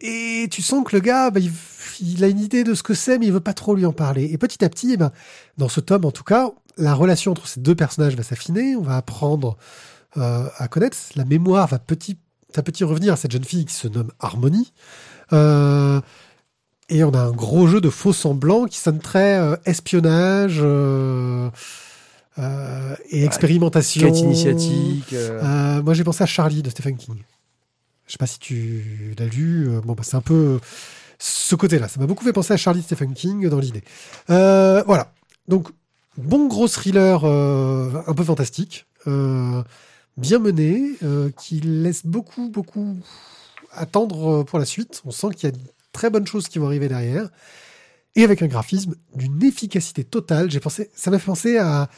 Et 0.00 0.48
tu 0.50 0.62
sens 0.62 0.84
que 0.84 0.96
le 0.96 1.00
gars, 1.00 1.30
bah, 1.30 1.38
il, 1.38 1.52
il 2.00 2.24
a 2.24 2.28
une 2.28 2.40
idée 2.40 2.64
de 2.64 2.74
ce 2.74 2.82
que 2.82 2.94
c'est, 2.94 3.18
mais 3.18 3.26
il 3.26 3.32
veut 3.32 3.38
pas 3.38 3.54
trop 3.54 3.76
lui 3.76 3.86
en 3.86 3.92
parler. 3.92 4.24
Et 4.32 4.36
petit 4.36 4.64
à 4.64 4.68
petit, 4.68 4.94
eh 4.94 4.96
ben, 4.96 5.12
dans 5.58 5.68
ce 5.68 5.78
tome, 5.78 6.04
en 6.04 6.12
tout 6.12 6.24
cas, 6.24 6.50
la 6.76 6.92
relation 6.92 7.30
entre 7.30 7.46
ces 7.46 7.60
deux 7.60 7.76
personnages 7.76 8.16
va 8.16 8.24
s'affiner. 8.24 8.74
On 8.74 8.82
va 8.82 8.96
apprendre 8.96 9.56
euh, 10.16 10.48
à 10.56 10.66
connaître. 10.66 10.96
La 11.14 11.24
mémoire 11.24 11.68
va 11.68 11.78
petit 11.78 12.18
à 12.56 12.62
petit 12.62 12.82
revenir 12.82 13.12
à 13.12 13.16
cette 13.16 13.30
jeune 13.30 13.44
fille 13.44 13.64
qui 13.64 13.74
se 13.74 13.86
nomme 13.86 14.10
Harmonie. 14.18 14.72
Euh, 15.32 16.00
et 16.90 17.04
on 17.04 17.12
a 17.12 17.20
un 17.20 17.32
gros 17.32 17.66
jeu 17.66 17.80
de 17.80 17.90
faux 17.90 18.12
semblants 18.12 18.66
qui 18.66 18.78
sonne 18.78 18.98
très 18.98 19.38
euh, 19.38 19.56
espionnage 19.66 20.58
euh, 20.62 21.50
euh, 22.38 22.96
et 23.10 23.24
expérimentation. 23.24 24.06
Quête 24.06 24.18
initiatique. 24.18 25.14
moi, 25.82 25.94
j'ai 25.94 26.04
pensé 26.04 26.22
à 26.22 26.26
Charlie 26.26 26.62
de 26.62 26.70
Stephen 26.70 26.96
King. 26.96 27.16
Je 28.06 28.12
sais 28.12 28.18
pas 28.18 28.26
si 28.26 28.38
tu 28.38 29.14
l'as 29.18 29.26
lu. 29.26 29.68
Bon, 29.84 29.92
bah, 29.92 30.02
c'est 30.02 30.16
un 30.16 30.22
peu 30.22 30.60
ce 31.18 31.54
côté-là. 31.54 31.88
Ça 31.88 32.00
m'a 32.00 32.06
beaucoup 32.06 32.24
fait 32.24 32.32
penser 32.32 32.54
à 32.54 32.56
Charlie 32.56 32.80
de 32.80 32.86
Stephen 32.86 33.12
King 33.12 33.48
dans 33.48 33.58
l'idée. 33.58 33.84
Voilà. 34.28 35.12
Donc, 35.46 35.68
bon 36.16 36.46
gros 36.46 36.68
thriller 36.68 37.24
un 37.24 38.14
peu 38.14 38.24
fantastique, 38.24 38.86
bien 39.04 40.38
mené, 40.38 40.92
qui 41.36 41.60
laisse 41.60 42.06
beaucoup, 42.06 42.48
beaucoup 42.48 42.96
attendre 43.72 44.40
euh, 44.40 44.44
pour 44.44 44.58
la 44.58 44.64
suite. 44.64 45.02
On 45.04 45.10
sent 45.10 45.28
qu'il 45.36 45.48
y 45.48 45.52
a 45.52 45.56
de 45.56 45.62
très 45.92 46.10
bonnes 46.10 46.26
choses 46.26 46.48
qui 46.48 46.58
vont 46.58 46.66
arriver 46.66 46.88
derrière. 46.88 47.28
Et 48.14 48.24
avec 48.24 48.42
un 48.42 48.46
graphisme 48.46 48.94
d'une 49.14 49.42
efficacité 49.44 50.04
totale. 50.04 50.50
Ça 50.94 51.10
m'a 51.10 51.18
fait 51.18 51.26
penser 51.26 51.58
à, 51.58 51.88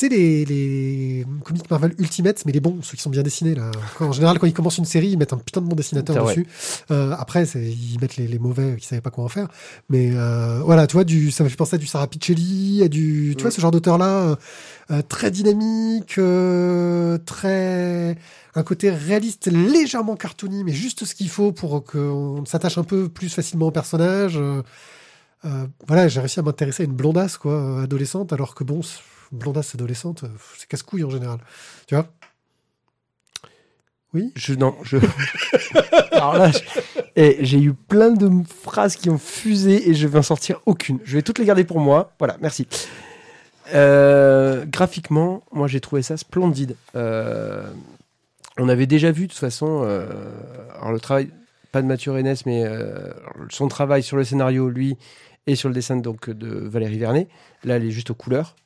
sais, 0.00 0.08
les, 0.08 0.44
les 0.44 1.26
comics 1.44 1.70
Marvel 1.70 1.94
Ultimates, 1.98 2.44
mais 2.46 2.52
les 2.52 2.60
bons, 2.60 2.78
ceux 2.82 2.96
qui 2.96 3.02
sont 3.02 3.10
bien 3.10 3.22
dessinés, 3.22 3.54
là. 3.54 3.70
En 4.00 4.12
général, 4.12 4.38
quand 4.38 4.46
ils 4.46 4.52
commencent 4.52 4.78
une 4.78 4.84
série, 4.84 5.08
ils 5.08 5.18
mettent 5.18 5.32
un 5.32 5.38
putain 5.38 5.60
de 5.60 5.66
bon 5.66 5.76
dessinateur 5.76 6.24
dessus. 6.26 6.46
Euh, 6.90 7.14
après, 7.18 7.44
ils 7.44 7.98
mettent 8.00 8.16
les, 8.16 8.26
les 8.28 8.38
mauvais 8.38 8.76
qui 8.78 8.86
savaient 8.86 9.00
pas 9.00 9.10
quoi 9.10 9.24
en 9.24 9.28
faire. 9.28 9.48
Mais 9.88 10.10
euh, 10.14 10.60
voilà, 10.64 10.86
tu 10.86 10.94
vois, 10.94 11.04
du, 11.04 11.30
ça 11.30 11.44
me 11.44 11.48
fait 11.48 11.56
penser 11.56 11.76
à 11.76 11.78
du 11.78 11.86
Sarah 11.86 12.06
Pichelli, 12.08 12.82
à 12.84 12.88
du, 12.88 13.34
tu 13.36 13.42
vois, 13.42 13.48
Mm. 13.50 13.52
ce 13.52 13.60
genre 13.60 13.70
d'auteur-là, 13.70 14.06
euh, 14.22 14.36
euh, 14.90 15.02
très 15.02 15.30
dynamique, 15.30 16.18
euh, 16.18 17.18
très, 17.24 18.16
un 18.54 18.62
côté 18.62 18.90
réaliste, 18.90 19.46
légèrement 19.50 20.16
cartoony, 20.16 20.62
mais 20.64 20.72
juste 20.72 21.04
ce 21.04 21.14
qu'il 21.14 21.28
faut 21.28 21.52
pour 21.52 21.84
qu'on 21.84 22.44
s'attache 22.46 22.78
un 22.78 22.84
peu 22.84 23.08
plus 23.08 23.28
facilement 23.28 23.66
au 23.66 23.70
personnage. 23.70 24.36
Euh, 24.36 24.62
euh, 25.44 25.66
voilà, 25.86 26.08
j'ai 26.08 26.20
réussi 26.20 26.40
à 26.40 26.42
m'intéresser 26.42 26.82
à 26.82 26.86
une 26.86 26.92
blondasse, 26.92 27.36
quoi, 27.36 27.52
euh, 27.52 27.82
adolescente, 27.84 28.32
alors 28.32 28.54
que 28.54 28.64
bon, 28.64 28.80
blondasse 29.32 29.74
adolescente, 29.74 30.24
euh, 30.24 30.28
c'est 30.58 30.68
casse-couille 30.68 31.04
en 31.04 31.10
général. 31.10 31.38
Tu 31.86 31.94
vois? 31.94 32.06
Oui? 34.14 34.32
Je, 34.34 34.54
non, 34.54 34.74
je. 34.82 34.96
Alors 36.12 36.38
là, 36.38 36.50
et 37.16 37.38
j'ai 37.40 37.60
eu 37.60 37.74
plein 37.74 38.10
de 38.10 38.30
phrases 38.62 38.96
qui 38.96 39.10
ont 39.10 39.18
fusé 39.18 39.90
et 39.90 39.94
je 39.94 40.06
vais 40.06 40.18
en 40.18 40.22
sortir 40.22 40.60
aucune. 40.66 40.98
Je 41.04 41.16
vais 41.16 41.22
toutes 41.22 41.38
les 41.38 41.44
garder 41.44 41.64
pour 41.64 41.80
moi. 41.80 42.12
Voilà, 42.18 42.36
merci. 42.40 42.66
Euh, 43.74 44.64
graphiquement, 44.64 45.42
moi 45.52 45.66
j'ai 45.66 45.80
trouvé 45.80 46.02
ça 46.02 46.16
splendide. 46.16 46.76
Euh, 46.94 47.68
on 48.58 48.68
avait 48.68 48.86
déjà 48.86 49.10
vu 49.10 49.26
de 49.26 49.32
toute 49.32 49.40
façon, 49.40 49.82
euh, 49.84 50.06
alors 50.76 50.92
le 50.92 51.00
travail, 51.00 51.30
pas 51.72 51.82
de 51.82 51.86
Mathieu 51.86 52.12
Rennes, 52.12 52.34
mais 52.46 52.64
euh, 52.64 53.12
son 53.50 53.68
travail 53.68 54.02
sur 54.02 54.16
le 54.16 54.24
scénario, 54.24 54.70
lui, 54.70 54.96
et 55.46 55.56
sur 55.56 55.68
le 55.68 55.74
dessin 55.74 55.96
donc 55.96 56.30
de 56.30 56.48
Valérie 56.48 56.98
Vernet. 56.98 57.28
Là, 57.64 57.76
elle 57.76 57.84
est 57.84 57.90
juste 57.90 58.10
aux 58.10 58.14
couleurs 58.14 58.56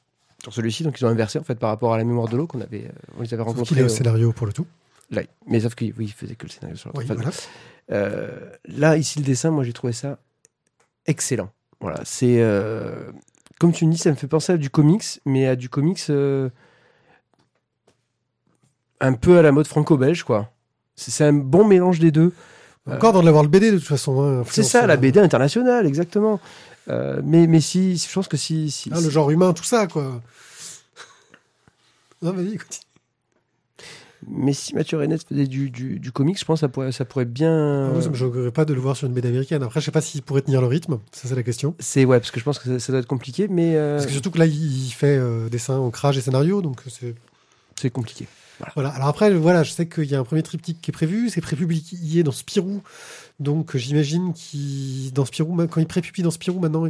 sur 0.43 0.53
celui-ci, 0.53 0.83
donc 0.85 0.99
ils 1.01 1.05
ont 1.05 1.09
inversé 1.09 1.39
en 1.39 1.45
fait 1.45 1.55
par 1.59 1.71
rapport 1.71 1.93
à 1.95 1.99
la 1.99 2.05
mémoire 2.05 2.29
de 2.29 2.37
l'eau 2.37 2.47
qu'on 2.47 2.61
avait, 2.61 2.85
euh, 2.87 3.13
on 3.19 3.23
les 3.23 3.35
avait 3.35 3.43
qu'il 3.43 3.53
rencontrés. 3.53 3.81
est 3.81 3.83
au 3.85 3.89
scénario 3.89 4.33
pour 4.33 4.47
le 4.47 4.53
tout. 4.53 4.67
Là, 5.11 5.23
mais 5.47 5.61
sauf 5.61 5.75
que 5.75 5.85
oui, 5.85 5.93
il 6.07 6.13
faisait 6.13 6.35
que 6.37 6.47
le 6.47 6.51
scénario 6.53 6.77
sur 6.77 6.91
la 6.93 6.99
Oui, 6.99 7.05
voilà. 7.07 7.31
euh, 7.93 8.31
là, 8.67 8.97
ici, 8.97 9.19
le 9.19 9.25
dessin, 9.25 9.51
moi, 9.51 9.65
j'ai 9.65 9.73
trouvé 9.73 9.93
ça 9.93 10.19
excellent. 11.07 11.51
Voilà, 11.81 12.01
c'est. 12.05 12.37
euh, 12.41 13.11
comme 13.59 13.73
tu 13.73 13.85
me 13.87 13.93
dis, 13.93 13.99
ça 13.99 14.11
me 14.11 14.17
fait 14.17 14.29
penser 14.29 14.53
à 14.53 14.57
du 14.57 14.71
comics, 14.71 15.21
mais 15.27 15.47
à 15.49 15.57
du 15.57 15.69
comics 15.69 16.01
euh, 16.11 16.49
un 19.01 19.13
peu 19.15 19.39
à 19.39 19.43
la 19.43 19.53
mode 19.53 19.67
franco-belge, 19.67 20.23
quoi. 20.25 20.51
C'est 20.97 21.11
c'est 21.11 21.25
un 21.25 21.33
bon 21.33 21.65
mélange 21.67 21.99
des 21.99 22.11
deux. 22.11 22.33
Encore 22.91 23.13
dans 23.13 23.21
de 23.21 23.27
l'avoir 23.27 23.43
le 23.45 23.49
BD 23.49 23.71
de 23.71 23.79
toute 23.79 23.87
façon. 23.87 24.21
hein, 24.23 24.43
C'est 24.49 24.63
ça, 24.63 24.87
la 24.87 24.97
BD 24.97 25.21
internationale, 25.21 25.87
exactement. 25.87 26.41
Euh, 26.89 27.21
mais, 27.25 27.47
mais 27.47 27.61
si, 27.61 27.97
je 27.97 28.13
pense 28.13 28.29
que 28.29 28.37
si. 28.37 28.71
si, 28.71 28.91
si- 28.95 29.03
le 29.05 29.11
genre 29.11 29.31
humain, 29.31 29.53
tout 29.53 29.65
ça, 29.65 29.87
quoi. 29.87 30.21
Non, 32.23 32.33
vas-y, 32.33 32.55
écoute. 32.55 32.81
mais 34.29 34.53
si 34.53 34.75
Mathieu 34.75 34.99
Rennes 34.99 35.17
faisait 35.19 35.47
du, 35.47 35.71
du, 35.71 35.99
du 35.99 36.13
comics, 36.13 36.39
je 36.39 36.45
pense 36.45 36.59
que 36.59 36.61
ça 36.61 36.69
pourrait, 36.69 36.93
ça 36.93 37.05
pourrait 37.07 37.25
bien. 37.25 37.93
Ah 37.97 38.01
ça 38.03 38.11
me 38.11 38.15
choquerait 38.15 38.51
pas 38.51 38.65
de 38.67 38.75
le 38.75 38.81
voir 38.81 38.97
sur 38.97 39.07
une 39.07 39.15
BD 39.15 39.29
américaine. 39.29 39.63
Après, 39.63 39.81
je 39.81 39.87
sais 39.87 39.91
pas 39.91 40.03
s'il 40.03 40.23
pourrait 40.23 40.43
tenir 40.43 40.61
le 40.61 40.67
rythme. 40.67 40.99
Ça, 41.13 41.29
c'est 41.29 41.35
la 41.35 41.43
question. 41.43 41.75
C'est 41.79 42.05
ouais, 42.05 42.19
parce 42.19 42.31
que 42.31 42.39
je 42.39 42.45
pense 42.45 42.59
que 42.59 42.65
ça, 42.67 42.79
ça 42.79 42.93
doit 42.93 43.01
être 43.01 43.07
compliqué, 43.07 43.49
mais 43.49 43.77
euh, 43.77 43.95
Parce 43.97 44.07
que 44.07 44.13
surtout 44.13 44.31
que 44.31 44.39
là, 44.39 44.47
il 44.47 44.91
fait 44.91 45.17
euh, 45.17 45.49
dessin, 45.49 45.79
ancrage 45.79 46.19
et 46.19 46.21
scénario. 46.21 46.61
Donc, 46.61 46.83
c'est 46.89 47.15
c'est 47.77 47.91
compliqué. 47.91 48.27
Voilà. 48.75 48.91
Alors 48.91 49.09
après, 49.09 49.33
voilà, 49.33 49.63
je 49.63 49.71
sais 49.73 49.89
qu'il 49.89 50.05
y 50.05 50.15
a 50.15 50.19
un 50.21 50.25
premier 50.25 50.43
triptyque 50.43 50.83
qui 50.83 50.91
est 50.91 50.93
prévu. 50.93 51.31
C'est 51.31 51.41
prépublié 51.41 52.23
dans 52.23 52.33
Spirou. 52.33 52.83
Donc 53.41 53.77
j'imagine 53.77 54.33
qu'il 54.35 55.13
dans 55.13 55.25
Spirou, 55.25 55.57
quand 55.67 55.81
il 55.81 55.87
prépublie 55.87 56.23
dans 56.23 56.31
Spirou, 56.31 56.61
maintenant, 56.61 56.89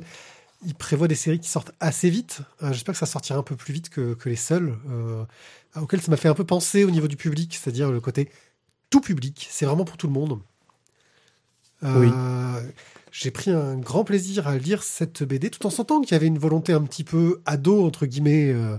il 0.66 0.74
prévoit 0.74 1.08
des 1.08 1.14
séries 1.14 1.40
qui 1.40 1.48
sortent 1.48 1.72
assez 1.80 2.10
vite. 2.10 2.42
Euh, 2.62 2.72
J'espère 2.72 2.92
que 2.94 2.98
ça 2.98 3.06
sortira 3.06 3.38
un 3.38 3.42
peu 3.42 3.56
plus 3.56 3.72
vite 3.72 3.88
que, 3.88 4.14
que 4.14 4.28
les 4.28 4.36
seuls. 4.36 4.76
Euh, 4.90 5.24
auquel 5.76 6.00
ça 6.02 6.10
m'a 6.10 6.16
fait 6.16 6.28
un 6.28 6.34
peu 6.34 6.44
penser 6.44 6.84
au 6.84 6.90
niveau 6.90 7.08
du 7.08 7.16
public, 7.16 7.54
c'est-à-dire 7.60 7.90
le 7.90 8.00
côté 8.00 8.30
tout 8.90 9.00
public. 9.00 9.46
C'est 9.50 9.64
vraiment 9.64 9.84
pour 9.84 9.96
tout 9.96 10.08
le 10.08 10.12
monde. 10.12 10.40
Euh, 11.82 12.60
J'ai 13.12 13.30
pris 13.30 13.50
un 13.50 13.76
grand 13.76 14.04
plaisir 14.04 14.46
à 14.48 14.56
lire 14.58 14.82
cette 14.82 15.22
BD, 15.22 15.50
tout 15.50 15.66
en 15.66 15.70
sentant 15.70 16.00
qu'il 16.00 16.12
y 16.12 16.14
avait 16.14 16.26
une 16.26 16.38
volonté 16.38 16.72
un 16.72 16.82
petit 16.82 17.04
peu 17.04 17.40
ado 17.46 17.84
entre 17.84 18.06
guillemets 18.06 18.52
euh, 18.52 18.78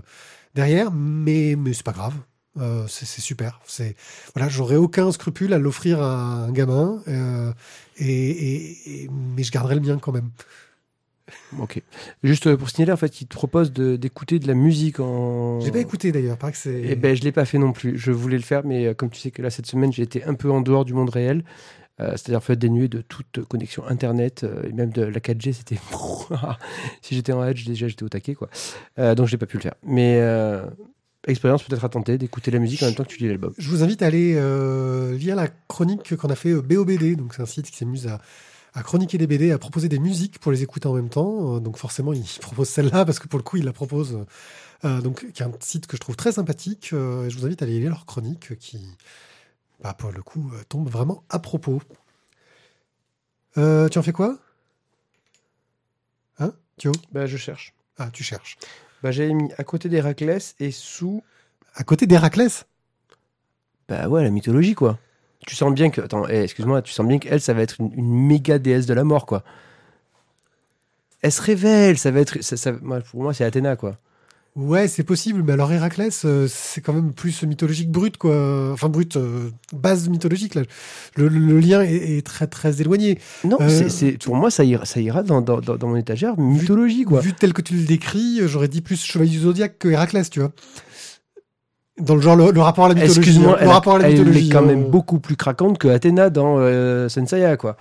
derrière, 0.54 0.92
mais 0.92 1.56
mais 1.56 1.72
c'est 1.72 1.82
pas 1.82 1.92
grave. 1.92 2.14
Euh, 2.58 2.84
c'est 2.86 3.06
super. 3.06 3.60
C'est 3.66 3.96
voilà, 4.34 4.48
j'aurais 4.50 4.76
aucun 4.76 5.10
scrupule 5.12 5.52
à 5.54 5.58
l'offrir 5.58 6.02
à 6.02 6.44
un 6.44 6.52
gamin, 6.52 7.02
euh, 7.08 7.52
et, 7.96 8.06
et- 8.06 9.04
et- 9.04 9.10
mais 9.10 9.42
je 9.42 9.50
garderai 9.50 9.74
le 9.76 9.80
mien 9.80 9.98
quand 9.98 10.12
même. 10.12 10.30
Ok. 11.58 11.80
Juste 12.22 12.46
euh, 12.46 12.56
pour 12.56 12.68
signaler, 12.68 12.92
en 12.92 12.96
fait, 12.96 13.20
il 13.22 13.26
te 13.26 13.34
propose 13.34 13.72
d'écouter 13.72 14.38
de, 14.38 14.46
la 14.46 14.54
musique 14.54 15.00
en. 15.00 15.60
J'ai 15.60 15.70
pas 15.70 15.78
écouté 15.78 16.12
d'ailleurs, 16.12 16.36
paraît 16.36 16.52
que 16.52 16.58
c'est. 16.58 16.82
Eh 16.84 16.94
ben, 16.94 17.16
je 17.16 17.22
l'ai 17.22 17.32
pas 17.32 17.44
fait 17.46 17.58
non 17.58 17.72
plus. 17.72 17.96
Je 17.98 18.10
voulais 18.12 18.36
le 18.36 18.42
faire, 18.42 18.64
mais 18.66 18.94
comme 18.94 19.08
tu 19.08 19.20
sais 19.20 19.30
que 19.30 19.40
là 19.40 19.48
cette 19.48 19.66
semaine, 19.66 19.92
j'ai 19.92 20.02
été 20.02 20.24
un 20.24 20.34
peu 20.34 20.50
en 20.50 20.60
dehors 20.60 20.84
du 20.84 20.92
monde 20.94 21.10
réel, 21.10 21.44
Euh, 22.00 22.12
c'est-à-dire 22.12 22.42
fait 22.42 22.56
dénué 22.56 22.88
de 22.88 23.02
toute 23.02 23.44
connexion 23.48 23.84
internet 23.86 24.44
euh, 24.44 24.62
et 24.68 24.72
même 24.72 24.90
de 24.90 25.02
la 25.02 25.20
4G. 25.20 25.52
C'était 25.52 25.78
si 27.02 27.14
j'étais 27.14 27.32
en 27.32 27.44
Edge 27.44 27.66
déjà, 27.66 27.86
j'étais 27.86 28.02
au 28.02 28.08
taquet 28.08 28.34
quoi. 28.34 28.48
Euh, 28.98 29.14
donc 29.14 29.26
je 29.28 29.34
n'ai 29.34 29.38
pas 29.38 29.46
pu 29.46 29.58
le 29.58 29.62
faire. 29.62 29.74
Mais 29.84 30.18
expérience 31.26 31.62
peut-être 31.62 31.84
à 31.84 31.88
tenter 31.88 32.18
d'écouter 32.18 32.50
la 32.50 32.58
musique 32.58 32.82
en 32.82 32.86
même 32.86 32.94
temps 32.94 33.04
que 33.04 33.08
tu 33.08 33.18
lis 33.18 33.28
l'album. 33.28 33.52
Je 33.58 33.68
vous 33.68 33.82
invite 33.82 34.02
à 34.02 34.06
aller 34.06 34.34
euh, 34.36 35.16
lire 35.16 35.36
la 35.36 35.48
chronique 35.68 36.16
qu'on 36.16 36.28
a 36.30 36.34
fait 36.36 36.50
euh, 36.50 36.62
BOBD, 36.62 37.16
donc 37.16 37.34
c'est 37.34 37.42
un 37.42 37.46
site 37.46 37.70
qui 37.70 37.76
s'amuse 37.76 38.06
à, 38.08 38.20
à 38.74 38.82
chroniquer 38.82 39.18
des 39.18 39.26
BD, 39.26 39.52
à 39.52 39.58
proposer 39.58 39.88
des 39.88 39.98
musiques 39.98 40.38
pour 40.38 40.52
les 40.52 40.62
écouter 40.62 40.88
en 40.88 40.94
même 40.94 41.08
temps. 41.10 41.56
Euh, 41.56 41.60
donc 41.60 41.76
forcément, 41.76 42.12
il 42.12 42.24
propose 42.40 42.68
celle-là 42.68 43.04
parce 43.04 43.18
que 43.18 43.28
pour 43.28 43.38
le 43.38 43.44
coup, 43.44 43.56
il 43.58 43.64
la 43.64 43.72
propose. 43.72 44.24
euh, 44.84 45.00
donc, 45.00 45.30
qui 45.32 45.42
est 45.42 45.46
un 45.46 45.52
site 45.60 45.86
que 45.86 45.96
je 45.96 46.00
trouve 46.00 46.16
très 46.16 46.32
sympathique. 46.32 46.90
euh, 46.92 47.26
et 47.26 47.30
je 47.30 47.38
vous 47.38 47.46
invite 47.46 47.62
à 47.62 47.66
aller 47.66 47.78
lire 47.80 47.90
leur 47.90 48.06
chronique 48.06 48.58
qui, 48.58 48.78
bah, 49.82 49.94
pour 49.94 50.12
le 50.12 50.22
coup, 50.22 50.50
euh, 50.54 50.62
tombe 50.68 50.88
vraiment 50.88 51.24
à 51.30 51.38
propos. 51.38 51.82
Euh, 53.58 53.88
tu 53.88 53.98
en 53.98 54.02
fais 54.02 54.12
quoi? 54.12 54.38
Hein? 56.38 56.52
Thio? 56.78 56.92
Bah, 57.12 57.26
je 57.26 57.36
cherche. 57.36 57.74
Ah, 57.98 58.10
tu 58.12 58.24
cherches. 58.24 58.56
Bah, 59.02 59.10
j'avais 59.10 59.34
mis 59.34 59.50
à 59.58 59.64
côté 59.64 59.88
d'Héraclès 59.88 60.54
et 60.60 60.70
sous. 60.70 61.22
À 61.74 61.84
côté 61.84 62.06
d'Héraclès? 62.06 62.66
Bah 63.88 64.08
ouais, 64.08 64.22
la 64.22 64.30
mythologie 64.30 64.74
quoi. 64.74 64.98
Tu 65.46 65.56
sens 65.56 65.72
bien 65.74 65.90
que. 65.90 66.00
Attends, 66.00 66.26
eh, 66.28 66.42
excuse-moi, 66.42 66.82
tu 66.82 66.92
sens 66.92 67.06
bien 67.06 67.18
qu'elle, 67.18 67.40
ça 67.40 67.52
va 67.54 67.62
être 67.62 67.76
une, 67.80 67.92
une 67.94 68.26
méga 68.26 68.58
déesse 68.58 68.86
de 68.86 68.94
la 68.94 69.04
mort 69.04 69.26
quoi. 69.26 69.42
Elle 71.22 71.32
se 71.32 71.42
révèle, 71.42 71.98
ça 71.98 72.10
va 72.10 72.20
être. 72.20 72.42
ça- 72.42 72.56
ça- 72.56 72.72
pour 72.72 73.22
moi, 73.22 73.32
c'est 73.34 73.44
Athéna 73.44 73.76
quoi. 73.76 73.96
Ouais, 74.54 74.86
c'est 74.86 75.02
possible, 75.02 75.42
mais 75.42 75.52
alors 75.54 75.72
Héraclès, 75.72 76.26
euh, 76.26 76.46
c'est 76.46 76.82
quand 76.82 76.92
même 76.92 77.14
plus 77.14 77.42
mythologique 77.44 77.90
brut, 77.90 78.18
quoi. 78.18 78.70
Enfin, 78.72 78.90
brut, 78.90 79.16
euh, 79.16 79.48
base 79.72 80.10
mythologique, 80.10 80.54
là. 80.54 80.62
Le, 81.16 81.28
le- 81.28 81.38
le 81.38 81.58
lien 81.58 81.80
est, 81.80 82.18
est 82.18 82.26
très, 82.26 82.46
très 82.46 82.82
éloigné. 82.82 83.18
Non, 83.44 83.56
Euh, 83.62 83.68
c'est- 83.70 83.88
c'est 83.88 84.12
pour 84.22 84.36
moi, 84.36 84.50
ça 84.50 84.64
ira, 84.64 84.84
ça 84.84 85.00
ira 85.00 85.22
dans, 85.22 85.40
dans, 85.40 85.60
mon 85.88 85.96
étagère 85.96 86.38
mythologie 86.38 87.04
quoi. 87.04 87.20
Vu 87.20 87.32
tel 87.32 87.54
que 87.54 87.62
tu 87.62 87.72
le 87.74 87.84
décris, 87.84 88.40
j'aurais 88.44 88.68
dit 88.68 88.82
plus 88.82 89.02
Chevalier 89.02 89.30
du 89.30 89.38
Zodiaque 89.38 89.78
que 89.78 89.88
Héraclès, 89.88 90.28
tu 90.28 90.40
vois. 90.40 90.52
Dans 91.98 92.14
le 92.16 92.20
genre, 92.20 92.36
le, 92.36 92.50
le 92.50 92.60
rapport 92.60 92.84
à 92.84 92.88
la 92.88 92.94
mythologie. 92.94 93.20
Excuse-moi, 93.20 93.54
hein. 93.54 93.56
elle, 93.60 93.64
le 93.66 93.70
a- 93.70 93.74
rapport 93.74 93.94
à 93.94 93.98
la 94.00 94.08
elle 94.10 94.18
mythologie. 94.18 94.48
est 94.48 94.52
quand 94.52 94.58
hein. 94.58 94.66
même 94.66 94.84
beaucoup 94.90 95.18
plus 95.18 95.36
craquante 95.36 95.78
que 95.78 95.88
Athéna 95.88 96.28
dans 96.28 96.58
Senseiya 97.08 97.56
quoi. 97.56 97.78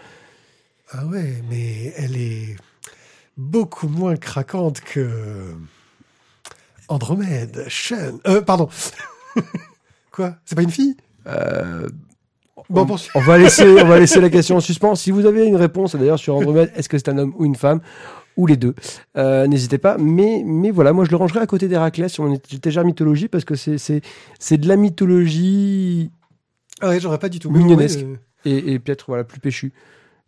Ah 0.91 1.05
ouais, 1.05 1.41
mais 1.49 1.93
elle 1.97 2.15
est 2.15 2.55
beaucoup 3.35 3.89
moins 3.89 4.15
craquante 4.15 4.79
que 4.79 5.09
Andromède, 6.91 7.65
Shen. 7.67 8.19
Euh, 8.27 8.41
pardon. 8.41 8.67
Quoi? 10.11 10.35
C'est 10.45 10.55
pas 10.55 10.61
une 10.61 10.71
fille? 10.71 10.97
Euh, 11.27 11.87
Bon, 12.69 12.87
on, 13.15 13.19
va 13.19 13.37
laisser, 13.37 13.65
on 13.65 13.85
va 13.85 13.99
laisser 13.99 14.21
la 14.21 14.29
question 14.29 14.55
en 14.55 14.59
suspens. 14.59 14.95
Si 14.95 15.11
vous 15.11 15.25
avez 15.25 15.45
une 15.45 15.55
réponse, 15.55 15.95
d'ailleurs, 15.95 16.19
sur 16.19 16.35
Andromède, 16.35 16.71
est-ce 16.75 16.87
que 16.87 16.97
c'est 16.97 17.09
un 17.09 17.17
homme 17.17 17.33
ou 17.37 17.45
une 17.45 17.55
femme? 17.55 17.81
Ou 18.37 18.47
les 18.47 18.55
deux. 18.55 18.75
Euh, 19.17 19.45
N'hésitez 19.47 19.77
pas. 19.77 19.97
Mais, 19.97 20.41
mais 20.45 20.71
voilà, 20.71 20.93
moi 20.93 21.03
je 21.03 21.11
le 21.11 21.17
rangerai 21.17 21.41
à 21.41 21.47
côté 21.47 21.67
d'Héraclès 21.67 22.11
sur 22.11 22.23
mon 22.23 22.33
étagère 22.33 22.85
mythologie 22.85 23.27
parce 23.27 23.43
que 23.43 23.55
c'est 23.55 24.57
de 24.57 24.67
la 24.67 24.77
mythologie 24.77 26.11
Ah 26.79 26.89
ouais, 26.89 26.99
j'aurais 27.01 27.19
pas 27.19 27.27
du 27.27 27.39
tout. 27.39 27.51
Mignonnesque. 27.51 27.99
Euh, 27.99 28.15
et, 28.45 28.73
et 28.73 28.79
peut-être 28.79 29.05
voilà 29.07 29.25
plus 29.25 29.41
péchu 29.41 29.73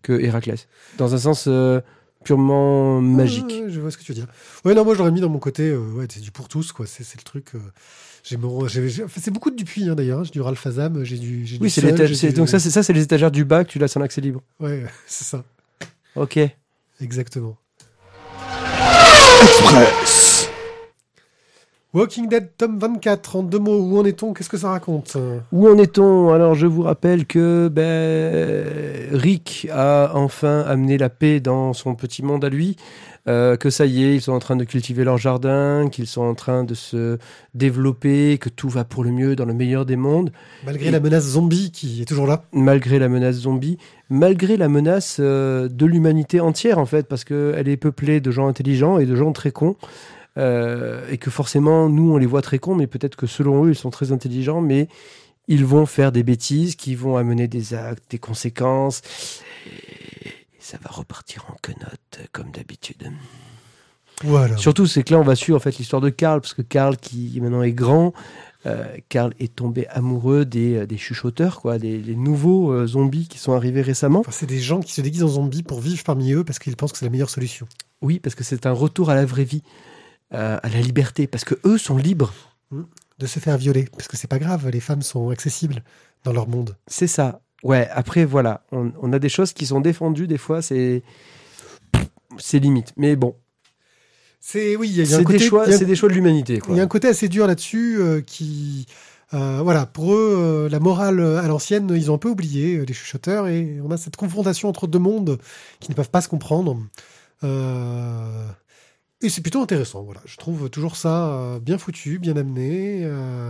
que 0.02 0.12
Héraclès 0.14 0.68
dans 0.98 1.16
un 1.16 1.18
sens 1.18 1.46
euh, 1.48 1.80
purement 2.24 3.02
magique. 3.02 3.46
ouais, 3.52 3.62
ouais, 3.66 3.70
je 3.70 3.80
vois 3.80 3.92
ce 3.92 3.98
que 3.98 4.04
tu 4.04 4.12
veux 4.12 4.16
dire. 4.16 4.28
Ouais, 4.66 4.74
non, 4.74 4.84
moi 4.86 4.96
j'aurais 4.96 5.12
mis 5.12 5.22
dans 5.22 5.30
mon 5.30 5.40
côté, 5.40 5.70
euh, 5.70 5.78
ouais, 5.80 6.06
c'est 6.10 6.20
du 6.22 6.32
pour 6.32 6.48
tous, 6.48 6.72
quoi. 6.72 6.86
C'est 6.88 7.04
le 7.18 7.24
truc. 7.24 7.48
euh, 7.56 7.60
j'ai 8.24 8.38
c'est 9.20 9.32
beaucoup 9.32 9.52
de 9.52 9.56
Dupuis, 9.56 9.90
hein, 9.90 9.96
d'ailleurs. 9.96 10.20
hein. 10.20 10.24
J'ai 10.24 10.32
du 10.32 10.42
Ralph 10.42 10.66
Azam, 10.66 11.04
j'ai 11.04 11.18
du. 11.18 11.46
Oui, 11.60 11.70
c'est 11.70 11.82
du- 11.94 12.32
donc 12.34 12.48
ça 12.50 12.60
c'est 12.60 12.72
ça 12.72 12.82
c'est 12.84 12.94
les 12.94 13.02
étagères 13.04 13.32
du 13.32 13.44
bas 13.46 13.64
que 13.66 13.70
tu 13.70 13.80
laisses 13.80 13.98
en 13.98 14.02
accès 14.02 14.22
libre. 14.22 14.42
Ouais, 14.60 14.84
c'est 15.08 15.26
ça. 15.26 15.44
Ok. 16.16 16.40
Exactement. 17.02 17.58
Express. 19.42 20.33
Walking 21.94 22.28
Dead, 22.28 22.50
tome 22.58 22.80
24, 22.80 23.36
en 23.36 23.44
deux 23.44 23.60
mots, 23.60 23.78
où 23.80 24.00
en 24.00 24.06
est-on? 24.06 24.34
Qu'est-ce 24.34 24.50
que 24.50 24.58
ça 24.58 24.70
raconte? 24.70 25.16
Où 25.52 25.68
en 25.68 25.78
est-on? 25.78 26.34
Alors, 26.34 26.56
je 26.56 26.66
vous 26.66 26.82
rappelle 26.82 27.28
que 27.28 27.68
ben, 27.68 29.16
Rick 29.16 29.68
a 29.72 30.12
enfin 30.16 30.62
amené 30.62 30.98
la 30.98 31.10
paix 31.10 31.40
dans 31.40 31.74
son 31.74 31.94
petit 31.94 32.24
monde 32.24 32.44
à 32.46 32.50
lui. 32.50 32.78
euh, 33.30 33.56
que 33.56 33.70
ça 33.70 33.86
y 33.86 34.04
est, 34.04 34.16
ils 34.16 34.22
sont 34.22 34.34
en 34.34 34.40
train 34.40 34.58
de 34.58 34.66
cultiver 34.66 35.06
leur 35.06 35.18
jardin, 35.18 35.88
qu'ils 35.90 36.08
sont 36.08 36.24
en 36.24 36.34
train 36.34 36.66
de 36.66 36.74
se 36.74 37.18
développer, 37.54 38.38
que 38.38 38.50
tout 38.50 38.68
va 38.68 38.84
pour 38.84 39.04
le 39.06 39.12
mieux 39.12 39.38
dans 39.38 39.46
le 39.46 39.54
meilleur 39.54 39.86
des 39.86 39.96
mondes, 39.96 40.32
Malgré 40.66 40.88
Et- 40.88 40.92
la 40.92 41.00
menace 41.00 41.24
zombie 41.24 41.72
qui 41.72 42.02
est 42.02 42.06
toujours 42.06 42.28
là. 42.28 42.44
malgré 42.52 43.00
la 43.00 43.08
menace 43.08 43.36
zombie, 43.36 43.78
malgré 44.10 44.58
la 44.58 44.68
menace 44.68 45.18
euh, 45.22 45.70
de 45.70 45.86
l'humanité 45.86 46.42
entière 46.42 46.80
en 46.80 46.86
fait, 46.86 47.08
parce 47.08 47.24
qu'elle 47.24 47.70
est 47.70 47.78
peuplée 47.78 48.20
de 48.20 48.30
gens 48.30 48.48
intelligents 48.50 49.00
et 49.00 49.06
de 49.06 49.16
gens 49.16 49.32
très 49.32 49.52
cons. 49.52 49.78
Euh, 50.38 51.08
et 51.10 51.18
que 51.18 51.30
forcément, 51.30 51.90
nous, 51.90 52.14
on 52.14 52.18
les 52.18 52.26
voit 52.26 52.42
très 52.42 52.60
cons, 52.60 52.76
mais 52.76 52.88
peut-être 52.88 53.16
que 53.16 53.28
selon 53.28 53.66
eux, 53.66 53.70
ils 53.70 53.76
sont 53.76 53.90
très 53.90 54.12
intelligents, 54.12 54.62
mais 54.62 54.88
ils 55.48 55.66
vont 55.66 55.86
faire 55.86 56.12
des 56.12 56.24
bêtises 56.24 56.76
qui 56.76 56.96
vont 56.96 57.18
amener 57.18 57.48
des 57.48 57.74
actes, 57.74 58.04
des 58.10 58.20
conséquences. 58.20 59.02
Et 59.68 60.32
ça 60.60 60.78
va 60.82 60.90
repartir 60.90 61.46
en 61.50 61.56
quenotte, 61.62 62.28
comme 62.32 62.52
d'habitude. 62.52 63.12
Voilà. 64.24 64.58
Surtout, 64.58 64.86
c'est 64.86 65.04
que 65.04 65.14
là, 65.14 65.20
on 65.20 65.24
va 65.24 65.36
suivre 65.36 65.58
en 65.58 65.60
fait 65.60 65.78
l'histoire 65.78 66.02
de 66.02 66.10
Karl, 66.10 66.40
parce 66.40 66.54
que 66.54 66.62
Karl, 66.62 66.98
qui 66.98 67.40
maintenant 67.42 67.62
est 67.62 67.74
grand, 67.74 68.14
euh, 68.66 68.86
Karl 69.10 69.34
est 69.40 69.54
tombé 69.54 69.88
amoureux 69.88 70.46
des, 70.46 70.76
euh, 70.76 70.86
des 70.86 70.98
chuchoteurs, 70.98 71.60
quoi, 71.60 71.78
des, 71.78 72.16
nouveaux 72.16 72.72
euh, 72.72 72.88
zombies 72.88 73.28
qui 73.28 73.38
sont 73.38 73.54
arrivés 73.54 73.82
récemment. 73.82 74.22
Enfin, 74.22 74.32
c'est 74.32 74.46
des 74.46 74.60
gens 74.60 74.80
qui 74.80 74.94
se 74.94 75.02
déguisent 75.02 75.24
en 75.24 75.30
zombies 75.30 75.64
pour 75.64 75.82
vivre 75.82 76.04
parmi 76.06 76.32
eux 76.32 76.44
parce 76.44 76.60
qu'ils 76.60 76.76
pensent 76.78 76.94
que 76.94 76.98
c'est 76.98 77.06
la 77.06 77.12
meilleure 77.12 77.30
solution. 77.30 77.68
Oui, 78.02 78.20
parce 78.20 78.36
que 78.36 78.44
c'est 78.44 78.66
un 78.66 78.72
retour 78.72 79.10
à 79.10 79.16
la 79.16 79.26
vraie 79.26 79.44
vie, 79.44 79.64
euh, 80.34 80.58
à 80.62 80.70
la 80.70 80.80
liberté, 80.82 81.28
parce 81.28 81.44
que 81.46 81.56
eux 81.66 81.78
sont 81.78 81.98
libres. 81.98 82.34
De 83.20 83.28
se 83.28 83.38
faire 83.40 83.58
violer. 83.58 83.88
Parce 83.96 84.08
que 84.08 84.18
c'est 84.18 84.28
pas 84.28 84.40
grave, 84.40 84.68
les 84.70 84.80
femmes 84.80 85.04
sont 85.04 85.30
accessibles 85.30 85.84
dans 86.24 86.34
leur 86.34 86.48
monde. 86.48 86.76
C'est 86.88 87.08
ça. 87.08 87.42
Ouais, 87.62 87.88
après, 87.92 88.26
voilà, 88.26 88.66
on, 88.72 88.92
on 89.02 89.14
a 89.14 89.20
des 89.20 89.30
choses 89.30 89.54
qui 89.54 89.68
sont 89.68 89.80
défendues, 89.82 90.28
des 90.28 90.40
fois, 90.40 90.62
c'est. 90.64 91.04
C'est 92.40 92.58
limite. 92.60 92.92
Mais 92.98 93.16
bon, 93.16 93.36
C'est 94.40 94.76
oui, 94.76 94.90
il 94.90 95.08
y 95.08 95.14
a, 95.14 95.18
un 95.20 95.24
côté, 95.24 95.38
des, 95.38 95.46
choix- 95.46 95.72
c'est 95.72 95.86
des 95.86 95.96
choix 95.96 96.10
de 96.10 96.16
l'humanité. 96.16 96.60
il 96.70 96.76
y 96.76 96.80
a 96.80 96.84
un 96.84 96.88
côté 96.88 97.08
assez 97.08 97.30
dur 97.30 97.46
là-dessus 97.46 97.98
euh, 98.00 98.22
qui, 98.22 98.88
euh, 99.36 99.62
voilà, 99.64 99.86
pour 99.86 100.14
eux, 100.16 100.36
euh, 100.38 100.70
la 100.70 100.80
morale 100.80 101.22
à 101.22 101.48
l'ancienne, 101.48 101.92
ils 101.96 102.10
ont 102.10 102.16
un 102.16 102.18
peu 102.18 102.30
oublié 102.30 102.78
euh, 102.78 102.86
les 102.86 102.94
chuchoteurs 102.96 103.48
et 103.48 103.80
on 103.84 103.92
a 103.92 103.98
cette 103.98 104.16
confrontation 104.16 104.68
entre 104.68 104.88
deux 104.88 104.98
mondes 105.00 105.38
qui 105.80 105.92
ne 105.92 105.96
peuvent 105.96 106.10
pas 106.10 106.22
se 106.22 106.28
comprendre. 106.28 106.80
Et 109.24 109.30
c'est 109.30 109.42
plutôt 109.42 109.62
intéressant. 109.62 110.04
Voilà, 110.04 110.22
je 110.26 110.38
trouve 110.38 110.70
toujours 110.70 110.96
ça 110.98 111.30
euh, 111.34 111.60
bien 111.60 111.78
foutu, 111.78 112.20
bien 112.20 112.36
amené. 112.38 113.02
euh, 113.04 113.50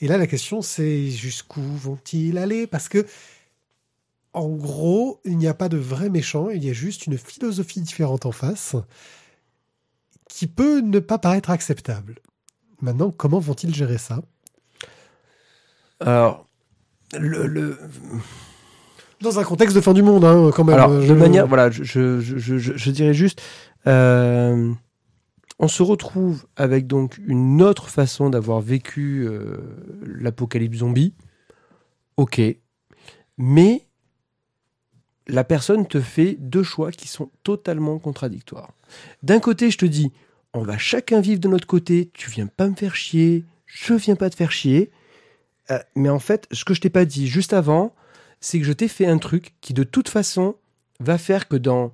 et 0.00 0.06
là, 0.08 0.16
la 0.16 0.26
question, 0.26 0.62
c'est 0.62 1.10
jusqu'où 1.10 1.60
vont-ils 1.60 2.38
aller? 2.38 2.66
Parce 2.66 2.88
que 2.88 3.04
en 4.32 4.48
gros, 4.48 5.20
il 5.24 5.36
n'y 5.36 5.48
a 5.48 5.54
pas 5.54 5.68
de 5.68 5.76
vrai 5.76 6.08
méchant, 6.08 6.48
il 6.50 6.64
y 6.64 6.70
a 6.70 6.72
juste 6.72 7.06
une 7.06 7.18
philosophie 7.18 7.80
différente 7.80 8.24
en 8.26 8.32
face 8.32 8.76
qui 10.28 10.46
peut 10.46 10.80
ne 10.80 11.00
pas 11.00 11.18
paraître 11.18 11.50
acceptable. 11.50 12.14
Maintenant, 12.80 13.10
comment 13.10 13.40
vont-ils 13.40 13.74
gérer 13.74 13.98
ça? 13.98 14.22
Alors, 15.98 16.46
le, 17.18 17.46
le- 17.48 17.78
Dans 19.20 19.38
un 19.40 19.44
contexte 19.44 19.74
de 19.74 19.80
fin 19.80 19.92
du 19.92 20.02
monde, 20.02 20.24
hein, 20.24 20.50
quand 20.54 20.64
même. 20.64 20.74
Alors, 20.76 20.90
euh, 20.92 21.00
de 21.00 21.06
je- 21.06 21.12
manière, 21.12 21.46
voilà, 21.48 21.70
je, 21.70 21.82
je, 21.82 22.20
je, 22.20 22.56
je- 22.58 22.76
je 22.76 22.90
dirais 22.90 23.12
juste, 23.12 23.42
euh, 23.88 24.72
on 25.60 25.68
se 25.68 25.82
retrouve 25.82 26.46
avec 26.56 26.86
donc 26.86 27.18
une 27.18 27.60
autre 27.60 27.90
façon 27.90 28.30
d'avoir 28.30 28.62
vécu 28.62 29.26
euh, 29.28 29.58
l'apocalypse 30.02 30.78
zombie. 30.78 31.12
Ok, 32.16 32.40
mais 33.36 33.86
la 35.28 35.44
personne 35.44 35.86
te 35.86 36.00
fait 36.00 36.36
deux 36.38 36.62
choix 36.62 36.90
qui 36.90 37.08
sont 37.08 37.30
totalement 37.44 37.98
contradictoires. 37.98 38.72
D'un 39.22 39.38
côté, 39.38 39.70
je 39.70 39.76
te 39.76 39.84
dis, 39.84 40.12
on 40.54 40.62
va 40.62 40.78
chacun 40.78 41.20
vivre 41.20 41.40
de 41.40 41.48
notre 41.48 41.66
côté. 41.66 42.10
Tu 42.14 42.30
viens 42.30 42.46
pas 42.46 42.66
me 42.66 42.74
faire 42.74 42.96
chier, 42.96 43.44
je 43.66 43.92
viens 43.92 44.16
pas 44.16 44.30
te 44.30 44.36
faire 44.36 44.52
chier. 44.52 44.90
Euh, 45.70 45.78
mais 45.94 46.08
en 46.08 46.18
fait, 46.18 46.48
ce 46.52 46.64
que 46.64 46.72
je 46.72 46.80
t'ai 46.80 46.90
pas 46.90 47.04
dit 47.04 47.28
juste 47.28 47.52
avant, 47.52 47.94
c'est 48.40 48.58
que 48.58 48.64
je 48.64 48.72
t'ai 48.72 48.88
fait 48.88 49.06
un 49.06 49.18
truc 49.18 49.54
qui 49.60 49.74
de 49.74 49.84
toute 49.84 50.08
façon 50.08 50.56
va 51.00 51.18
faire 51.18 51.48
que 51.48 51.56
dans 51.56 51.92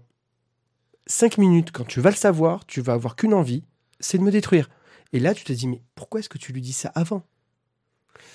5 1.07 1.39
minutes, 1.39 1.71
quand 1.73 1.85
tu 1.87 2.01
vas 2.01 2.11
le 2.11 2.17
savoir, 2.17 2.65
tu 2.67 2.81
vas 2.81 2.95
avoir 2.95 3.17
qu'une 3.17 3.35
envie, 3.35 3.63
c'est 4.01 4.19
de 4.19 4.23
me 4.23 4.31
détruire. 4.31 4.69
Et 5.13 5.21
là, 5.21 5.35
tu 5.35 5.45
te 5.45 5.53
dis, 5.53 5.69
mais 5.69 5.81
pourquoi 5.95 6.21
est-ce 6.21 6.29
que 6.29 6.39
tu 6.39 6.53
lui 6.53 6.61
dis 6.61 6.73
ça 6.73 6.91
avant? 6.95 7.23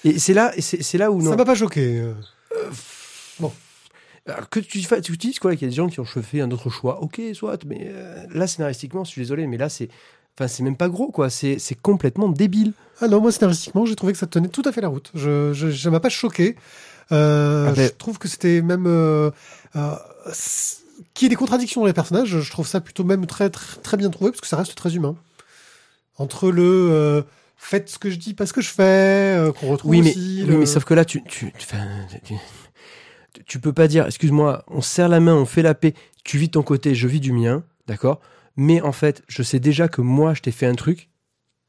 Et 0.03 0.19
c'est 0.19 0.33
là, 0.33 0.51
et 0.55 0.61
c'est 0.61 0.97
là 0.97 1.11
où 1.11 1.21
non. 1.21 1.31
Ça 1.31 1.35
m'a 1.37 1.45
pas 1.45 1.55
choqué. 1.55 1.99
euh. 1.99 2.13
Alors, 4.27 4.49
que 4.49 4.59
tu, 4.59 4.81
tu 5.01 5.17
dises 5.17 5.39
quoi 5.39 5.51
qu'il 5.55 5.63
y 5.63 5.65
a 5.65 5.69
des 5.69 5.75
gens 5.75 5.87
qui 5.89 5.99
ont 5.99 6.05
fait 6.05 6.41
un 6.41 6.51
autre 6.51 6.69
choix, 6.69 7.01
ok, 7.01 7.19
soit, 7.33 7.63
mais 7.65 7.89
euh, 7.91 8.23
là, 8.33 8.45
scénaristiquement, 8.45 9.03
je 9.03 9.09
suis 9.09 9.21
désolé, 9.21 9.47
mais 9.47 9.57
là, 9.57 9.67
c'est. 9.69 9.89
Enfin, 10.37 10.47
c'est 10.47 10.63
même 10.63 10.77
pas 10.77 10.89
gros, 10.89 11.11
quoi. 11.11 11.29
C'est 11.29 11.57
c'est 11.59 11.75
complètement 11.75 12.29
débile. 12.29 12.73
Ah 13.01 13.07
non, 13.07 13.19
moi, 13.19 13.31
scénaristiquement, 13.31 13.85
j'ai 13.85 13.95
trouvé 13.95 14.13
que 14.13 14.19
ça 14.19 14.27
tenait 14.27 14.47
tout 14.47 14.61
à 14.65 14.71
fait 14.71 14.79
la 14.81 14.87
route. 14.89 15.11
Je, 15.15 15.53
je, 15.53 15.71
ça 15.71 15.89
m'a 15.89 15.99
pas 15.99 16.09
choqué. 16.09 16.55
Euh, 17.11 17.67
Ah 17.69 17.73
ben- 17.73 17.87
Je 17.89 17.93
trouve 17.97 18.17
que 18.19 18.27
c'était 18.27 18.61
même... 18.61 18.85
Euh, 18.87 19.31
euh, 19.75 19.95
qu'il 21.13 21.25
y 21.25 21.27
ait 21.27 21.29
des 21.29 21.35
contradictions 21.35 21.81
dans 21.81 21.87
les 21.87 21.93
personnages, 21.93 22.39
je 22.39 22.51
trouve 22.51 22.67
ça 22.67 22.81
plutôt 22.81 23.03
même 23.03 23.25
très, 23.25 23.49
très, 23.49 23.79
très 23.81 23.97
bien 23.97 24.09
trouvé, 24.09 24.31
parce 24.31 24.41
que 24.41 24.47
ça 24.47 24.57
reste 24.57 24.75
très 24.75 24.95
humain. 24.95 25.15
Entre 26.17 26.51
le... 26.51 26.63
euh, 26.91 27.21
faites 27.57 27.89
ce 27.89 27.97
que 27.99 28.09
je 28.09 28.17
dis, 28.17 28.33
pas 28.33 28.45
ce 28.45 28.53
que 28.53 28.61
je 28.61 28.69
fais, 28.69 29.35
euh, 29.37 29.51
qu'on 29.51 29.67
retrouve 29.67 29.91
Oui 29.91 30.01
mais, 30.01 30.11
aussi... 30.11 30.41
oui, 30.43 30.47
le- 30.47 30.57
mais 30.59 30.65
sauf 30.65 30.83
que 30.83 30.93
là, 30.93 31.05
tu, 31.05 31.23
tu, 31.23 31.51
tu, 32.23 32.35
tu- 33.45 33.59
peux 33.59 33.73
pas 33.73 33.87
dire, 33.87 34.05
excuse-moi, 34.05 34.63
on 34.67 34.81
se 34.81 34.89
serre 34.89 35.09
la 35.09 35.19
main, 35.19 35.35
on 35.35 35.45
fait 35.45 35.61
la 35.61 35.73
paix, 35.73 35.93
tu 36.23 36.37
vis 36.37 36.47
de 36.47 36.51
ton 36.51 36.63
côté, 36.63 36.95
je 36.95 37.07
vis 37.07 37.19
du 37.19 37.31
mien, 37.31 37.63
d'accord? 37.87 38.19
Mais 38.55 38.81
en 38.81 38.91
fait, 38.91 39.23
je 39.27 39.43
sais 39.43 39.59
déjà 39.59 39.87
que 39.87 40.01
moi, 40.01 40.33
je 40.33 40.41
t'ai 40.41 40.51
fait 40.51 40.65
un 40.67 40.75
truc 40.75 41.09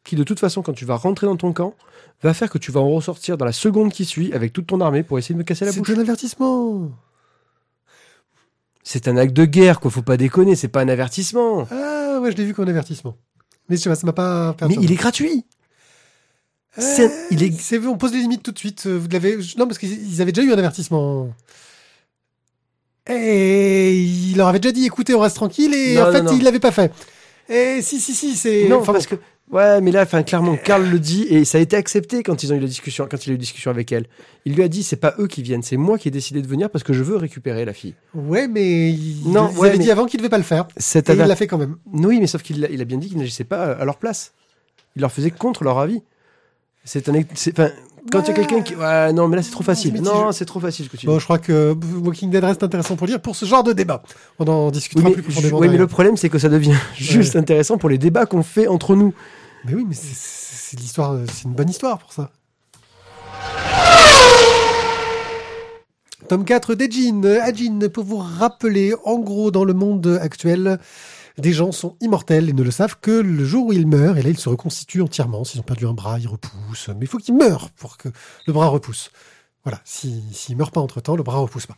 qui, 0.04 0.16
de 0.16 0.24
toute 0.24 0.40
façon, 0.40 0.62
quand 0.62 0.72
tu 0.72 0.84
vas 0.84 0.96
rentrer 0.96 1.26
dans 1.26 1.36
ton 1.36 1.52
camp, 1.52 1.74
va 2.22 2.34
faire 2.34 2.50
que 2.50 2.58
tu 2.58 2.72
vas 2.72 2.80
en 2.80 2.90
ressortir 2.90 3.38
dans 3.38 3.44
la 3.44 3.52
seconde 3.52 3.92
qui 3.92 4.04
suit 4.04 4.32
avec 4.32 4.52
toute 4.52 4.66
ton 4.66 4.80
armée 4.80 5.02
pour 5.04 5.18
essayer 5.18 5.34
de 5.34 5.38
me 5.38 5.44
casser 5.44 5.64
la 5.64 5.72
bouche. 5.72 5.86
C'est 5.86 5.96
un 5.96 6.00
avertissement. 6.00 6.90
C'est 8.82 9.06
un 9.08 9.16
acte 9.16 9.32
de 9.32 9.44
guerre, 9.44 9.78
quoi, 9.80 9.90
faut 9.90 10.02
pas 10.02 10.16
déconner, 10.16 10.56
c'est 10.56 10.68
pas 10.68 10.80
un 10.80 10.88
avertissement. 10.88 11.66
Ah 11.70 12.18
ouais, 12.20 12.32
je 12.32 12.36
l'ai 12.36 12.44
vu 12.44 12.54
comme 12.54 12.64
un 12.66 12.70
avertissement. 12.70 13.16
Mais 13.68 13.76
je 13.76 13.82
sais 13.82 13.88
pas, 13.88 13.94
ça 13.94 14.06
m'a 14.06 14.12
pas 14.12 14.48
Mais 14.48 14.54
perturbé. 14.56 14.84
il 14.84 14.92
est 14.92 14.96
gratuit. 14.96 15.44
Euh, 16.78 16.82
c'est- 16.82 17.12
il 17.30 17.42
est- 17.42 17.60
c'est- 17.60 17.78
on 17.86 17.96
pose 17.98 18.12
les 18.12 18.18
limites 18.20 18.42
tout 18.42 18.50
de 18.52 18.58
suite. 18.58 18.84
euh, 18.86 18.98
Vous 18.98 19.06
l'avez 19.10 19.36
non 19.58 19.66
parce 19.66 19.78
qu'ils 19.78 19.92
ils 20.14 20.20
avaient 20.22 20.32
déjà 20.32 20.46
eu 20.46 20.52
un 20.52 20.58
avertissement. 20.58 21.28
Et 23.08 23.94
il 24.00 24.36
leur 24.36 24.48
avait 24.48 24.60
déjà 24.60 24.72
dit 24.72 24.86
écoutez 24.86 25.14
on 25.14 25.20
reste 25.20 25.36
tranquille 25.36 25.74
et 25.74 25.96
Non, 25.96 26.02
en 26.02 26.06
non, 26.06 26.12
fait 26.12 26.22
non. 26.22 26.32
il 26.36 26.42
l'avait 26.44 26.60
pas 26.60 26.70
fait. 26.70 26.92
Et 27.48 27.82
si 27.82 28.00
si 28.00 28.14
si 28.14 28.36
c'est 28.36 28.68
Non, 28.68 28.80
enfin, 28.80 28.92
parce 28.92 29.06
que 29.06 29.16
ouais, 29.50 29.80
mais 29.80 29.90
là, 29.90 30.02
enfin, 30.02 30.22
clairement, 30.22 30.56
Karl 30.56 30.84
le 30.88 30.98
dit 30.98 31.26
et 31.28 31.44
ça 31.44 31.58
a 31.58 31.60
été 31.60 31.76
accepté 31.76 32.22
quand 32.22 32.42
ils 32.42 32.52
ont 32.52 32.56
eu 32.56 32.60
la 32.60 32.66
discussion, 32.66 33.06
quand 33.10 33.26
il 33.26 33.30
a 33.30 33.32
eu 33.32 33.34
une 33.36 33.40
discussion 33.40 33.70
avec 33.70 33.90
elle. 33.92 34.06
Il 34.44 34.54
lui 34.54 34.62
a 34.62 34.68
dit, 34.68 34.82
c'est 34.82 34.96
pas 34.96 35.14
eux 35.18 35.26
qui 35.26 35.42
viennent, 35.42 35.62
c'est 35.62 35.76
moi 35.76 35.98
qui 35.98 36.08
ai 36.08 36.10
décidé 36.10 36.42
de 36.42 36.46
venir 36.46 36.70
parce 36.70 36.84
que 36.84 36.92
je 36.92 37.02
veux 37.02 37.16
récupérer 37.16 37.64
la 37.64 37.72
fille. 37.72 37.94
ouais 38.14 38.48
mais 38.48 38.90
il, 38.90 39.22
Non, 39.30 39.50
ils 39.52 39.58
ouais, 39.58 39.68
avaient 39.68 39.78
mais- 39.78 39.84
dit 39.84 39.90
avant 39.90 40.06
qu'il 40.06 40.18
devait 40.18 40.28
pas 40.28 40.38
le 40.38 40.44
faire. 40.44 40.66
Cet 40.76 41.10
Et 41.10 41.14
il 41.14 41.18
l'a 41.18 41.36
fait 41.36 41.46
quand 41.46 41.58
même. 41.58 41.76
Oui, 41.92 42.18
mais 42.20 42.26
sauf 42.26 42.42
qu'il 42.42 42.66
il 42.70 42.80
a 42.80 42.84
bien 42.84 42.98
dit 42.98 43.08
qu'il 43.08 43.18
n'agissait 43.18 43.44
pas 43.44 43.72
à 43.72 43.84
leur 43.84 43.96
place. 43.98 44.32
Il 44.96 45.00
leur 45.02 45.12
faisait 45.12 45.30
contre 45.30 45.64
leur 45.64 45.78
avis. 45.78 46.02
C'est 46.84 47.08
un, 47.08 47.14
enfin, 47.16 47.70
quand 48.10 48.22
il 48.22 48.28
y 48.28 48.30
a 48.30 48.34
quelqu'un 48.34 48.62
qui, 48.62 48.74
ouais, 48.74 49.12
non, 49.12 49.28
mais 49.28 49.36
là 49.36 49.42
c'est 49.42 49.50
trop 49.52 49.62
facile. 49.62 50.00
Non, 50.02 50.32
c'est 50.32 50.44
trop 50.44 50.60
facile 50.60 50.86
ce 50.86 50.90
que 50.90 50.96
tu 50.96 51.06
Bon, 51.06 51.18
je 51.18 51.24
crois 51.24 51.38
que 51.38 51.76
Walking 52.02 52.30
Dead 52.30 52.42
reste 52.44 52.62
intéressant 52.62 52.96
pour 52.96 53.06
lire 53.06 53.20
pour 53.20 53.36
ce 53.36 53.44
genre 53.46 53.62
de 53.62 53.72
débat. 53.72 54.02
On 54.38 54.46
en 54.48 54.66
Oui, 54.66 54.72
discutera 54.72 55.08
mais, 55.08 55.14
plus 55.14 55.52
oui, 55.52 55.68
mais 55.68 55.76
le 55.78 55.86
problème 55.86 56.16
c'est 56.16 56.28
que 56.28 56.38
ça 56.38 56.48
devient 56.48 56.74
juste 56.96 57.36
intéressant 57.36 57.78
pour 57.78 57.88
les 57.88 57.98
débats 57.98 58.26
qu'on 58.26 58.42
fait 58.42 58.66
entre 58.66 58.96
nous. 58.96 59.14
Mais 59.64 59.74
oui, 59.74 59.84
mais 59.88 59.94
c'est- 59.94 60.76
l'histoire, 60.78 61.16
c'est 61.32 61.44
une 61.44 61.52
bonne 61.54 61.68
histoire 61.70 61.98
pour 61.98 62.12
ça. 62.12 62.30
Tome 66.28 66.44
4 66.44 66.74
d'Edgin. 66.74 67.22
Edgin, 67.46 67.88
pour 67.88 68.04
vous 68.04 68.16
rappeler, 68.18 68.94
en 69.04 69.18
gros, 69.18 69.50
dans 69.50 69.64
le 69.64 69.74
monde 69.74 70.18
actuel, 70.22 70.78
des 71.38 71.52
gens 71.52 71.72
sont 71.72 71.96
immortels 72.00 72.48
et 72.48 72.52
ne 72.52 72.62
le 72.62 72.70
savent 72.70 72.96
que 73.00 73.10
le 73.10 73.44
jour 73.44 73.66
où 73.66 73.72
ils 73.72 73.86
meurent. 73.86 74.18
Et 74.18 74.22
là, 74.22 74.30
ils 74.30 74.38
se 74.38 74.48
reconstituent 74.48 75.02
entièrement. 75.02 75.44
S'ils 75.44 75.60
ont 75.60 75.64
perdu 75.64 75.86
un 75.86 75.94
bras, 75.94 76.18
ils 76.18 76.28
repoussent. 76.28 76.88
Mais 76.88 77.02
il 77.02 77.08
faut 77.08 77.18
qu'ils 77.18 77.36
meurent 77.36 77.70
pour 77.70 77.96
que 77.96 78.08
le 78.46 78.52
bras 78.52 78.68
repousse. 78.68 79.10
Voilà. 79.64 79.80
S'ils 79.84 80.22
si, 80.32 80.54
meurent 80.54 80.72
pas 80.72 80.80
entre 80.80 81.00
temps, 81.00 81.16
le 81.16 81.22
bras 81.22 81.38
repousse 81.38 81.66
pas. 81.66 81.76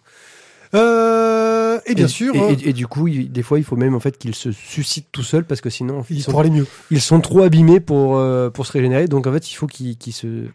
Euh, 0.75 1.79
et 1.87 1.95
bien 1.95 2.09
sûr. 2.09 2.35
Et, 2.35 2.55
et, 2.55 2.69
et, 2.71 2.73
du 2.73 2.87
coup, 2.87 3.07
il, 3.07 3.31
des 3.31 3.43
fois, 3.43 3.59
il 3.59 3.65
faut 3.65 3.77
même 3.77 3.95
en 3.95 4.01
fait 4.01 4.19
qu'ils 4.19 4.35
se 4.35 4.51
suscitent 4.51 5.09
tout 5.13 5.23
seuls 5.23 5.45
parce 5.45 5.61
que 5.61 5.71
sinon, 5.71 6.05
ils, 6.11 6.23
sont, 6.23 6.37
aller 6.39 6.51
mieux. 6.51 6.67
Ils 6.91 7.01
sont 7.01 7.21
trop 7.21 7.43
abîmés 7.43 7.79
pour 7.79 8.17
euh, 8.17 8.51
pour 8.51 8.67
se 8.67 8.73
régénérer. 8.73 9.07
Donc 9.07 9.27
en 9.27 9.33
fait, 9.33 9.51
il 9.51 9.55
faut 9.55 9.69
qu'ils 9.69 9.97
qu 9.97 10.11
se. 10.11 10.47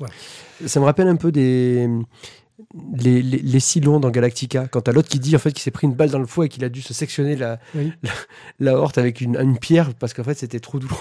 Ouais. 0.00 0.08
Ça 0.66 0.78
me 0.80 0.84
rappelle 0.84 1.08
un 1.08 1.16
peu 1.16 1.32
des 1.32 1.88
les, 2.94 3.22
les, 3.22 3.80
dans 3.80 4.10
Galactica, 4.10 4.66
quand 4.68 4.82
t'as 4.82 4.92
l'autre 4.92 5.08
qui 5.08 5.18
dit 5.18 5.36
en 5.36 5.38
fait 5.38 5.52
qu'il 5.52 5.62
s'est 5.62 5.70
pris 5.70 5.86
une 5.86 5.94
balle 5.94 6.10
dans 6.10 6.18
le 6.18 6.26
foie 6.26 6.46
et 6.46 6.48
qu'il 6.48 6.64
a 6.64 6.68
dû 6.68 6.82
se 6.82 6.94
sectionner 6.94 7.36
la, 7.36 7.58
oui. 7.74 7.92
la, 8.02 8.10
la, 8.60 8.78
horte 8.78 8.98
avec 8.98 9.20
une, 9.20 9.36
une 9.36 9.58
pierre 9.58 9.94
parce 9.94 10.14
qu'en 10.14 10.24
fait 10.24 10.38
c'était 10.38 10.60
trop 10.60 10.78
douloureux. 10.78 11.00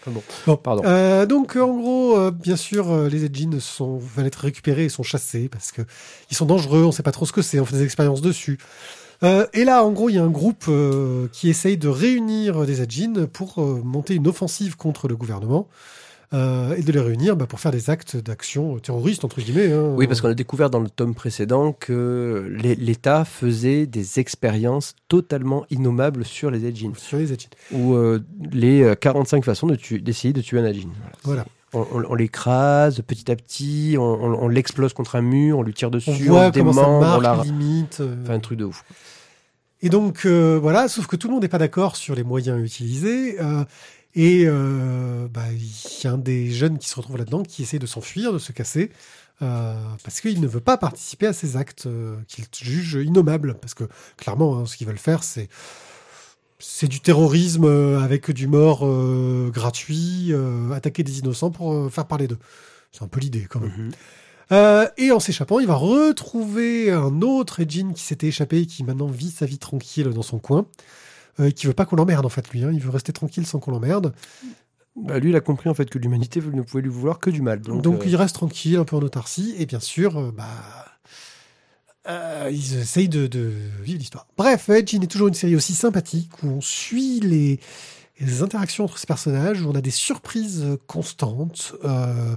Enfin 0.00 0.10
bon. 0.12 0.22
bon, 0.46 0.56
pardon. 0.56 0.82
Euh, 0.84 1.26
donc 1.26 1.56
en 1.56 1.76
gros, 1.76 2.16
euh, 2.16 2.30
bien 2.30 2.56
sûr, 2.56 2.90
euh, 2.90 3.08
les 3.08 3.24
Edgins 3.24 3.60
sont 3.60 3.98
veulent 3.98 4.26
être 4.26 4.36
récupérés 4.36 4.86
et 4.86 4.88
sont 4.88 5.02
chassés 5.02 5.48
parce 5.48 5.72
que 5.72 5.82
ils 6.30 6.36
sont 6.36 6.46
dangereux. 6.46 6.84
On 6.84 6.92
sait 6.92 7.02
pas 7.02 7.12
trop 7.12 7.26
ce 7.26 7.32
que 7.32 7.42
c'est. 7.42 7.60
On 7.60 7.64
fait 7.64 7.76
des 7.76 7.84
expériences 7.84 8.22
dessus. 8.22 8.58
Et 9.52 9.64
là, 9.64 9.84
en 9.84 9.92
gros, 9.92 10.08
il 10.08 10.14
y 10.14 10.18
a 10.18 10.22
un 10.22 10.30
groupe 10.30 10.70
qui 11.30 11.50
essaye 11.50 11.76
de 11.76 11.88
réunir 11.88 12.64
des 12.64 12.80
Edgins 12.80 13.26
pour 13.30 13.60
monter 13.60 14.14
une 14.14 14.26
offensive 14.26 14.78
contre 14.78 15.08
le 15.08 15.16
gouvernement. 15.16 15.68
Euh, 16.32 16.76
et 16.76 16.82
de 16.82 16.92
les 16.92 17.00
réunir 17.00 17.34
bah, 17.34 17.46
pour 17.46 17.58
faire 17.58 17.72
des 17.72 17.90
actes 17.90 18.16
d'action 18.16 18.78
terroristes, 18.78 19.24
entre 19.24 19.40
guillemets. 19.40 19.72
Hein. 19.72 19.94
Oui, 19.96 20.06
parce 20.06 20.20
qu'on 20.20 20.28
a 20.28 20.34
découvert 20.34 20.70
dans 20.70 20.78
le 20.78 20.88
tome 20.88 21.12
précédent 21.12 21.72
que 21.72 22.48
l'État 22.62 23.24
faisait 23.24 23.86
des 23.86 24.20
expériences 24.20 24.94
totalement 25.08 25.66
innommables 25.70 26.24
sur 26.24 26.52
les 26.52 26.66
Edgins. 26.66 26.92
Sur 26.96 27.18
les 27.18 27.32
Edgins. 27.32 27.48
Ou 27.72 27.94
euh, 27.94 28.20
les 28.52 28.94
45 29.00 29.44
façons 29.44 29.66
d'essayer 29.66 30.32
de, 30.32 30.40
de, 30.40 30.44
tuer 30.44 30.60
un 30.60 30.66
Edgin. 30.66 30.90
Voilà. 31.24 31.44
On, 31.72 31.80
on, 31.80 32.04
on 32.08 32.14
l'écrase 32.14 33.02
petit 33.06 33.30
à 33.30 33.34
petit, 33.36 33.96
on, 33.98 34.02
on 34.02 34.48
l'explose 34.48 34.92
contre 34.92 35.16
un 35.16 35.22
mur, 35.22 35.58
on 35.58 35.62
lui 35.62 35.74
tire 35.74 35.90
dessus, 35.90 36.10
on, 36.10 36.32
voit 36.32 36.50
dément, 36.50 36.72
ça 36.72 36.86
marche, 36.86 37.18
on 37.18 37.20
la... 37.20 37.42
limite. 37.42 38.00
Euh... 38.00 38.16
Enfin, 38.22 38.34
un 38.34 38.40
truc 38.40 38.58
de 38.58 38.64
ouf. 38.64 38.84
Et 39.82 39.88
donc, 39.88 40.26
euh, 40.26 40.58
voilà, 40.60 40.88
sauf 40.88 41.06
que 41.06 41.16
tout 41.16 41.28
le 41.28 41.34
monde 41.34 41.42
n'est 41.42 41.48
pas 41.48 41.58
d'accord 41.58 41.96
sur 41.96 42.14
les 42.14 42.22
moyens 42.22 42.62
utilisés. 42.62 43.40
Euh, 43.40 43.64
et 44.14 44.44
euh, 44.46 45.28
bah, 45.28 45.44
il 45.52 46.04
y 46.04 46.06
a 46.06 46.12
un 46.12 46.18
des 46.18 46.50
jeunes 46.50 46.78
qui 46.78 46.88
se 46.88 46.96
retrouve 46.96 47.16
là-dedans 47.16 47.42
qui 47.42 47.62
essaie 47.62 47.78
de 47.78 47.86
s'enfuir, 47.86 48.32
de 48.32 48.38
se 48.38 48.52
casser, 48.52 48.90
euh, 49.42 49.74
parce 50.04 50.20
qu'il 50.20 50.40
ne 50.40 50.46
veut 50.46 50.60
pas 50.60 50.76
participer 50.76 51.26
à 51.26 51.32
ces 51.32 51.56
actes 51.56 51.86
euh, 51.86 52.16
qu'il 52.26 52.44
juge 52.60 52.94
innommables. 52.94 53.54
Parce 53.60 53.74
que 53.74 53.84
clairement, 54.16 54.58
hein, 54.58 54.66
ce 54.66 54.76
qu'ils 54.76 54.86
veulent 54.86 54.98
faire, 54.98 55.22
c'est 55.22 55.48
c'est 56.58 56.88
du 56.88 57.00
terrorisme 57.00 57.64
avec 58.02 58.30
du 58.30 58.46
mort 58.46 58.86
gratuit, 59.50 60.34
attaquer 60.74 61.02
des 61.02 61.20
innocents 61.20 61.50
pour 61.50 61.90
faire 61.90 62.06
parler 62.06 62.28
d'eux. 62.28 62.36
C'est 62.92 63.02
un 63.02 63.08
peu 63.08 63.18
l'idée 63.18 63.46
quand 63.48 63.60
même. 63.60 63.70
Mhm. 63.70 63.90
Euh, 64.52 64.88
et 64.98 65.12
en 65.12 65.20
s'échappant, 65.20 65.60
il 65.60 65.66
va 65.66 65.74
retrouver 65.74 66.90
un 66.90 67.22
autre 67.22 67.60
Edgin 67.60 67.92
qui 67.92 68.02
s'était 68.02 68.28
échappé 68.28 68.62
et 68.62 68.66
qui 68.66 68.82
maintenant 68.82 69.06
vit 69.06 69.30
sa 69.30 69.46
vie 69.46 69.58
tranquille 69.58 70.10
dans 70.10 70.22
son 70.22 70.38
coin. 70.38 70.66
Euh, 71.38 71.50
qui 71.50 71.66
veut 71.66 71.72
pas 71.72 71.86
qu'on 71.86 71.96
l'emmerde 71.96 72.26
en 72.26 72.30
fait 72.30 72.50
lui, 72.50 72.64
hein. 72.64 72.70
il 72.72 72.80
veut 72.80 72.90
rester 72.90 73.12
tranquille 73.12 73.46
sans 73.46 73.60
qu'on 73.60 73.70
l'emmerde. 73.70 74.12
Bah, 74.96 75.18
lui, 75.18 75.30
il 75.30 75.36
a 75.36 75.40
compris 75.40 75.70
en 75.70 75.74
fait 75.74 75.88
que 75.88 75.98
l'humanité 75.98 76.40
ne 76.40 76.62
pouvait 76.62 76.82
lui 76.82 76.90
vouloir 76.90 77.20
que 77.20 77.30
du 77.30 77.40
mal. 77.40 77.60
Donc, 77.60 77.82
Donc 77.82 78.02
euh... 78.02 78.06
il 78.06 78.16
reste 78.16 78.34
tranquille, 78.34 78.76
un 78.76 78.84
peu 78.84 78.96
en 78.96 79.00
autarcie, 79.02 79.54
et 79.58 79.66
bien 79.66 79.80
sûr, 79.80 80.18
euh, 80.18 80.32
bah, 80.36 80.44
euh, 82.08 82.50
ils 82.52 82.78
essayent 82.78 83.08
de, 83.08 83.26
de 83.26 83.52
vivre 83.82 83.98
l'histoire. 84.00 84.26
Bref, 84.36 84.68
Edgin 84.68 85.00
est 85.02 85.06
toujours 85.06 85.28
une 85.28 85.34
série 85.34 85.54
aussi 85.54 85.74
sympathique 85.74 86.30
où 86.42 86.48
on 86.48 86.60
suit 86.60 87.20
les, 87.20 87.60
les 88.18 88.42
interactions 88.42 88.84
entre 88.84 88.98
ces 88.98 89.06
personnages, 89.06 89.62
où 89.62 89.70
on 89.70 89.74
a 89.74 89.80
des 89.80 89.90
surprises 89.92 90.66
constantes. 90.86 91.74
Euh, 91.84 92.34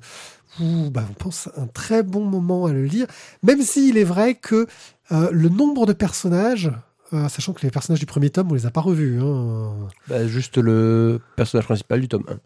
où 0.59 0.91
bah, 0.91 1.03
on 1.09 1.13
pense 1.13 1.49
un 1.57 1.65
très 1.65 2.03
bon 2.03 2.23
moment 2.25 2.67
à 2.67 2.73
le 2.73 2.85
lire, 2.85 3.07
même 3.41 3.63
s'il 3.63 3.97
est 3.97 4.03
vrai 4.03 4.35
que 4.35 4.67
euh, 5.11 5.29
le 5.31 5.49
nombre 5.49 5.87
de 5.87 5.93
personnages 5.93 6.71
euh, 7.13 7.29
sachant 7.29 7.53
que 7.53 7.61
les 7.61 7.71
personnages 7.71 7.99
du 7.99 8.05
premier 8.05 8.29
tome, 8.29 8.51
on 8.51 8.53
les 8.53 8.65
a 8.65 8.71
pas 8.71 8.81
revus. 8.81 9.19
Hein. 9.21 9.73
Bah, 10.07 10.27
juste 10.27 10.57
le 10.57 11.19
personnage 11.35 11.65
principal 11.65 12.01
du 12.01 12.07
tome 12.07 12.23
1. 12.27 12.37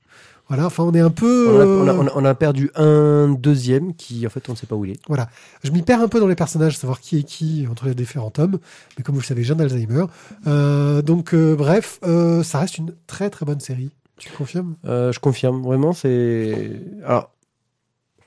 Voilà, 0.50 0.66
enfin, 0.66 0.84
on 0.84 0.94
est 0.94 1.02
un 1.02 1.10
peu. 1.10 1.50
On 1.50 1.60
a, 1.60 1.66
on, 1.66 1.88
a, 1.88 1.94
on, 1.94 2.08
a, 2.08 2.12
on 2.16 2.26
a, 2.26 2.36
perdu 2.36 2.72
un 2.76 3.28
deuxième 3.28 3.94
qui, 3.94 4.26
en 4.26 4.30
fait, 4.30 4.48
on 4.48 4.54
ne 4.54 4.58
sait 4.58 4.66
pas 4.66 4.76
où 4.76 4.86
il 4.86 4.92
est. 4.92 5.00
Voilà. 5.08 5.30
Je 5.64 5.72
m'y 5.72 5.82
perds 5.82 6.02
un 6.02 6.08
peu 6.08 6.22
dans 6.22 6.28
les 6.28 6.36
personnages, 6.36 6.78
savoir 6.78 7.02
qui 7.02 7.20
est 7.20 7.24
qui 7.24 7.68
entre 7.70 7.86
les 7.86 7.96
différents 7.96 8.32
tomes. 8.32 8.60
Mais 8.98 9.04
comme 9.04 9.16
vous 9.16 9.22
le 9.22 9.26
savez, 9.26 9.44
j'ai 9.44 9.54
un 9.54 9.60
Alzheimer. 9.60 10.06
Euh, 10.48 11.02
donc, 11.02 11.34
euh, 11.34 11.56
bref, 11.56 12.00
euh, 12.06 12.44
ça 12.44 12.60
reste 12.60 12.78
une 12.78 12.94
très 13.08 13.30
très 13.30 13.46
bonne 13.46 13.60
série. 13.60 13.92
Tu 14.18 14.30
confirmes? 14.32 14.76
Je 14.86 15.20
confirme. 15.20 15.62
Vraiment, 15.64 15.92
c'est. 15.92 16.82
Alors, 17.06 17.32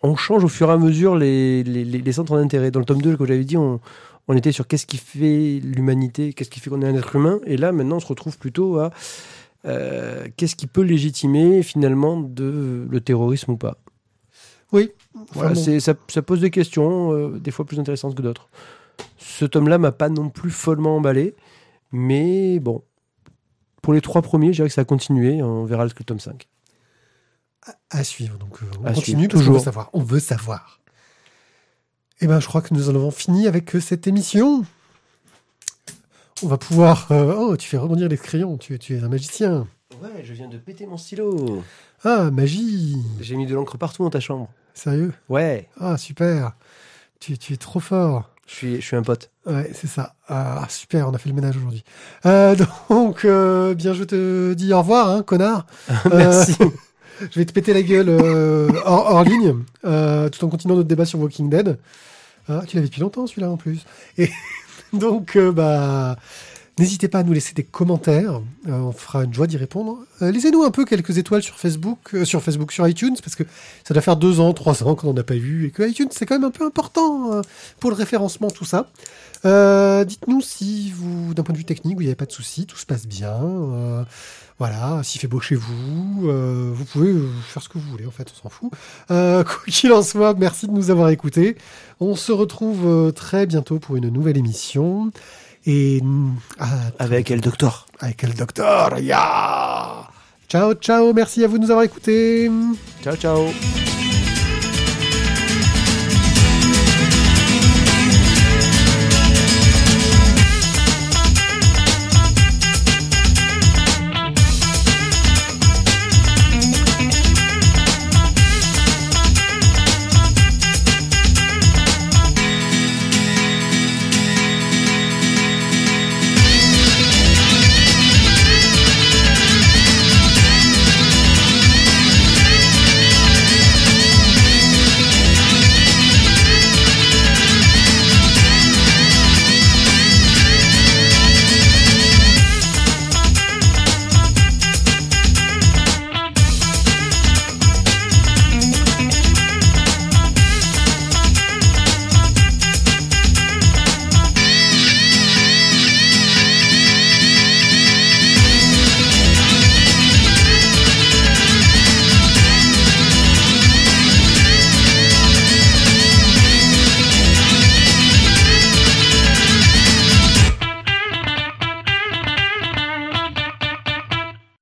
on 0.03 0.15
change 0.17 0.45
au 0.45 0.49
fur 0.49 0.69
et 0.69 0.73
à 0.73 0.79
mesure 0.79 1.17
les, 1.17 1.65
les, 1.65 1.85
les 1.85 2.13
centres 2.13 2.37
d'intérêt. 2.37 2.71
Dans 2.71 2.81
le 2.81 2.87
tome 2.87 3.03
2, 3.03 3.17
comme 3.17 3.27
j'avais 3.27 3.45
dit, 3.45 3.57
on, 3.57 3.81
on 4.31 4.37
était 4.37 4.53
sur 4.53 4.69
qu'est-ce 4.69 4.87
qui 4.87 4.97
fait 4.97 5.59
l'humanité, 5.61 6.33
qu'est-ce 6.33 6.51
qui 6.51 6.61
fait 6.61 6.71
qu'on 6.71 6.83
est 6.83 6.87
un 6.87 6.95
être 6.95 7.17
humain, 7.17 7.41
et 7.47 7.57
là 7.57 7.73
maintenant 7.73 7.97
on 7.97 8.01
se 8.01 8.07
retrouve 8.07 8.39
plutôt 8.39 8.79
à 8.79 8.93
euh, 9.65 10.29
qu'est-ce 10.37 10.55
qui 10.55 10.69
peut 10.69 10.83
légitimer 10.83 11.65
finalement 11.65 12.21
de 12.21 12.87
le 12.89 13.01
terrorisme 13.01 13.51
ou 13.53 13.57
pas. 13.57 13.79
Oui. 14.71 14.93
Voilà, 15.33 15.55
bon. 15.55 15.81
ça, 15.81 15.95
ça, 16.07 16.23
pose 16.23 16.41
des 16.41 16.53
questions, 16.53 17.13
euh, 17.13 17.41
des 17.41 17.51
fois 17.51 17.65
plus 17.65 17.81
intéressantes 17.81 18.15
que 18.15 18.23
d'autres. 18.23 18.51
Ce 19.19 19.45
tome-là 19.45 19.79
m'a 19.79 19.91
pas 19.91 20.09
non 20.09 20.29
plus 20.29 20.53
follement 20.53 20.97
emballé, 20.97 21.35
mais 21.91 22.61
bon, 22.61 22.85
pour 23.83 23.95
les 23.95 24.01
trois 24.01 24.23
premiers, 24.23 24.53
je 24.53 24.59
dirais 24.59 24.69
que 24.69 24.75
ça 24.75 24.83
a 24.83 24.85
continué, 24.85 25.43
on 25.43 25.65
verra 25.65 25.85
le 25.85 25.91
tome 25.91 26.21
5. 26.21 26.47
À, 27.67 27.73
à 27.91 28.05
suivre, 28.05 28.39
donc 28.39 28.63
euh, 28.63 28.67
on 28.81 28.87
à 28.87 28.93
continue, 28.93 29.23
suivre, 29.23 29.31
toujours. 29.33 29.55
On 29.57 29.59
veut 29.59 29.65
savoir. 29.65 29.91
On 29.93 30.03
veut 30.05 30.21
savoir. 30.21 30.80
Eh 32.23 32.27
ben, 32.27 32.39
je 32.39 32.47
crois 32.47 32.61
que 32.61 32.75
nous 32.75 32.91
en 32.91 32.95
avons 32.95 33.11
fini 33.11 33.47
avec 33.47 33.71
cette 33.81 34.07
émission. 34.07 34.65
On 36.43 36.49
va 36.49 36.59
pouvoir. 36.59 37.11
Euh, 37.11 37.35
oh, 37.37 37.57
tu 37.57 37.69
fais 37.69 37.79
rebondir 37.79 38.09
les 38.09 38.19
crayons. 38.19 38.59
Tu, 38.59 38.79
tu, 38.79 38.97
es 38.97 39.03
un 39.03 39.09
magicien. 39.09 39.67
Ouais, 40.03 40.23
je 40.23 40.33
viens 40.35 40.49
de 40.49 40.59
péter 40.59 40.87
mon 40.87 40.99
stylo. 40.99 41.63
Ah, 42.05 42.31
magie. 42.31 42.97
J'ai 43.21 43.37
mis 43.37 43.47
de 43.47 43.55
l'encre 43.55 43.79
partout 43.79 44.03
dans 44.03 44.11
ta 44.11 44.21
chambre. 44.21 44.51
Sérieux? 44.75 45.13
Ouais. 45.29 45.69
Ah, 45.79 45.97
super. 45.97 46.53
Tu, 47.21 47.39
tu 47.39 47.55
es 47.55 47.57
trop 47.57 47.81
fort. 47.81 48.31
Je 48.47 48.55
suis, 48.55 48.77
je 48.77 48.87
suis 48.87 48.97
un 48.97 49.03
pote. 49.03 49.31
Ouais, 49.47 49.71
c'est 49.75 49.87
ça. 49.87 50.15
Ah, 50.29 50.67
super, 50.69 51.09
on 51.09 51.15
a 51.15 51.19
fait 51.19 51.29
le 51.29 51.35
ménage 51.35 51.57
aujourd'hui. 51.57 51.85
Euh, 52.27 52.57
donc, 52.91 53.25
euh, 53.25 53.75
bien, 53.75 53.95
je 53.95 54.05
te 54.05 54.53
dis 54.55 54.73
au 54.73 54.79
revoir, 54.79 55.09
hein, 55.09 55.23
connard. 55.23 55.67
Merci. 56.11 56.57
je 57.31 57.39
vais 57.39 57.45
te 57.45 57.53
péter 57.53 57.73
la 57.73 57.83
gueule 57.83 58.09
hors, 58.85 59.13
hors, 59.13 59.25
ligne, 59.25 59.57
tout 59.83 60.45
en 60.45 60.49
continuant 60.49 60.77
notre 60.77 60.89
débat 60.89 61.05
sur 61.05 61.19
Walking 61.19 61.51
Dead. 61.51 61.79
Ah, 62.49 62.63
tu 62.67 62.77
l'avais 62.77 62.89
depuis 62.89 63.01
longtemps 63.01 63.27
celui-là 63.27 63.51
en 63.51 63.57
plus. 63.57 63.85
Et 64.19 64.29
donc, 64.93 65.37
euh, 65.37 65.53
bah, 65.53 66.17
n'hésitez 66.81 67.09
pas 67.09 67.19
à 67.19 67.23
nous 67.23 67.33
laisser 67.33 67.53
des 67.55 67.63
commentaires. 67.63 68.41
Euh, 68.69 68.73
on 68.73 68.93
fera 68.93 69.25
une 69.25 69.35
joie 69.35 69.47
d'y 69.47 69.57
répondre. 69.57 69.99
Euh, 70.23 70.31
Laissez-nous 70.31 70.63
un 70.63 70.71
peu 70.71 70.85
quelques 70.85 71.19
étoiles 71.19 71.43
sur 71.43 71.57
Facebook, 71.57 71.99
euh, 72.15 72.25
sur 72.25 72.43
Facebook, 72.43 72.73
sur 72.73 72.87
iTunes, 72.89 73.17
parce 73.23 73.37
que 73.37 73.45
ça 73.85 73.95
doit 73.95 74.03
faire 74.03 74.17
deux 74.17 74.41
ans, 74.41 74.53
trois 74.53 74.83
ans 74.83 74.95
qu'on 74.95 75.13
n'en 75.13 75.21
a 75.21 75.23
pas 75.23 75.35
vu, 75.35 75.67
et 75.67 75.71
que 75.71 75.83
iTunes 75.83 76.09
c'est 76.11 76.27
quand 76.27 76.35
même 76.35 76.45
un 76.45 76.51
peu 76.51 76.65
important 76.65 77.33
euh, 77.33 77.43
pour 77.79 77.91
le 77.91 77.97
référencement, 77.97 78.51
tout 78.51 78.65
ça. 78.65 78.91
Dites-nous 79.43 80.41
si 80.43 80.93
vous, 80.93 81.33
d'un 81.35 81.43
point 81.43 81.53
de 81.53 81.59
vue 81.59 81.65
technique, 81.65 81.97
il 81.99 82.03
n'y 82.03 82.09
avait 82.09 82.15
pas 82.15 82.27
de 82.27 82.33
souci, 82.33 82.67
tout 82.67 82.77
se 82.77 82.85
passe 82.85 83.07
bien. 83.07 84.07
Voilà, 84.59 85.01
s'il 85.03 85.19
fait 85.19 85.29
beau 85.29 85.41
chez 85.41 85.55
vous, 85.55 86.31
vous 86.75 86.85
pouvez 86.85 87.15
faire 87.49 87.63
ce 87.63 87.71
que 87.71 87.79
vous 87.79 87.91
voulez, 87.91 88.05
en 88.05 88.11
fait, 88.11 88.31
on 88.37 88.43
s'en 88.43 88.49
fout. 88.51 88.71
Quoi 89.09 89.65
qu'il 89.67 89.93
en 89.93 90.03
soit, 90.03 90.35
merci 90.35 90.67
de 90.67 90.73
nous 90.73 90.91
avoir 90.91 91.09
écoutés. 91.09 91.57
On 92.01 92.17
se 92.17 92.33
retrouve 92.33 93.15
très 93.15 93.47
bientôt 93.47 93.79
pour 93.79 93.97
une 93.97 94.11
nouvelle 94.11 94.37
émission. 94.37 95.11
Et 95.67 96.03
ah, 96.59 96.67
avec 96.99 97.31
El 97.31 97.41
Docteur. 97.41 97.87
Avec 98.01 98.25
El 98.25 98.35
Docteur, 98.35 98.99
ya 98.99 99.01
yeah 99.01 100.11
Ciao, 100.49 100.75
ciao, 100.75 101.13
merci 101.13 101.45
à 101.45 101.47
vous 101.47 101.59
de 101.59 101.63
nous 101.63 101.71
avoir 101.71 101.85
écoutés. 101.85 102.51
Ciao, 103.03 103.15
ciao. 103.15 103.90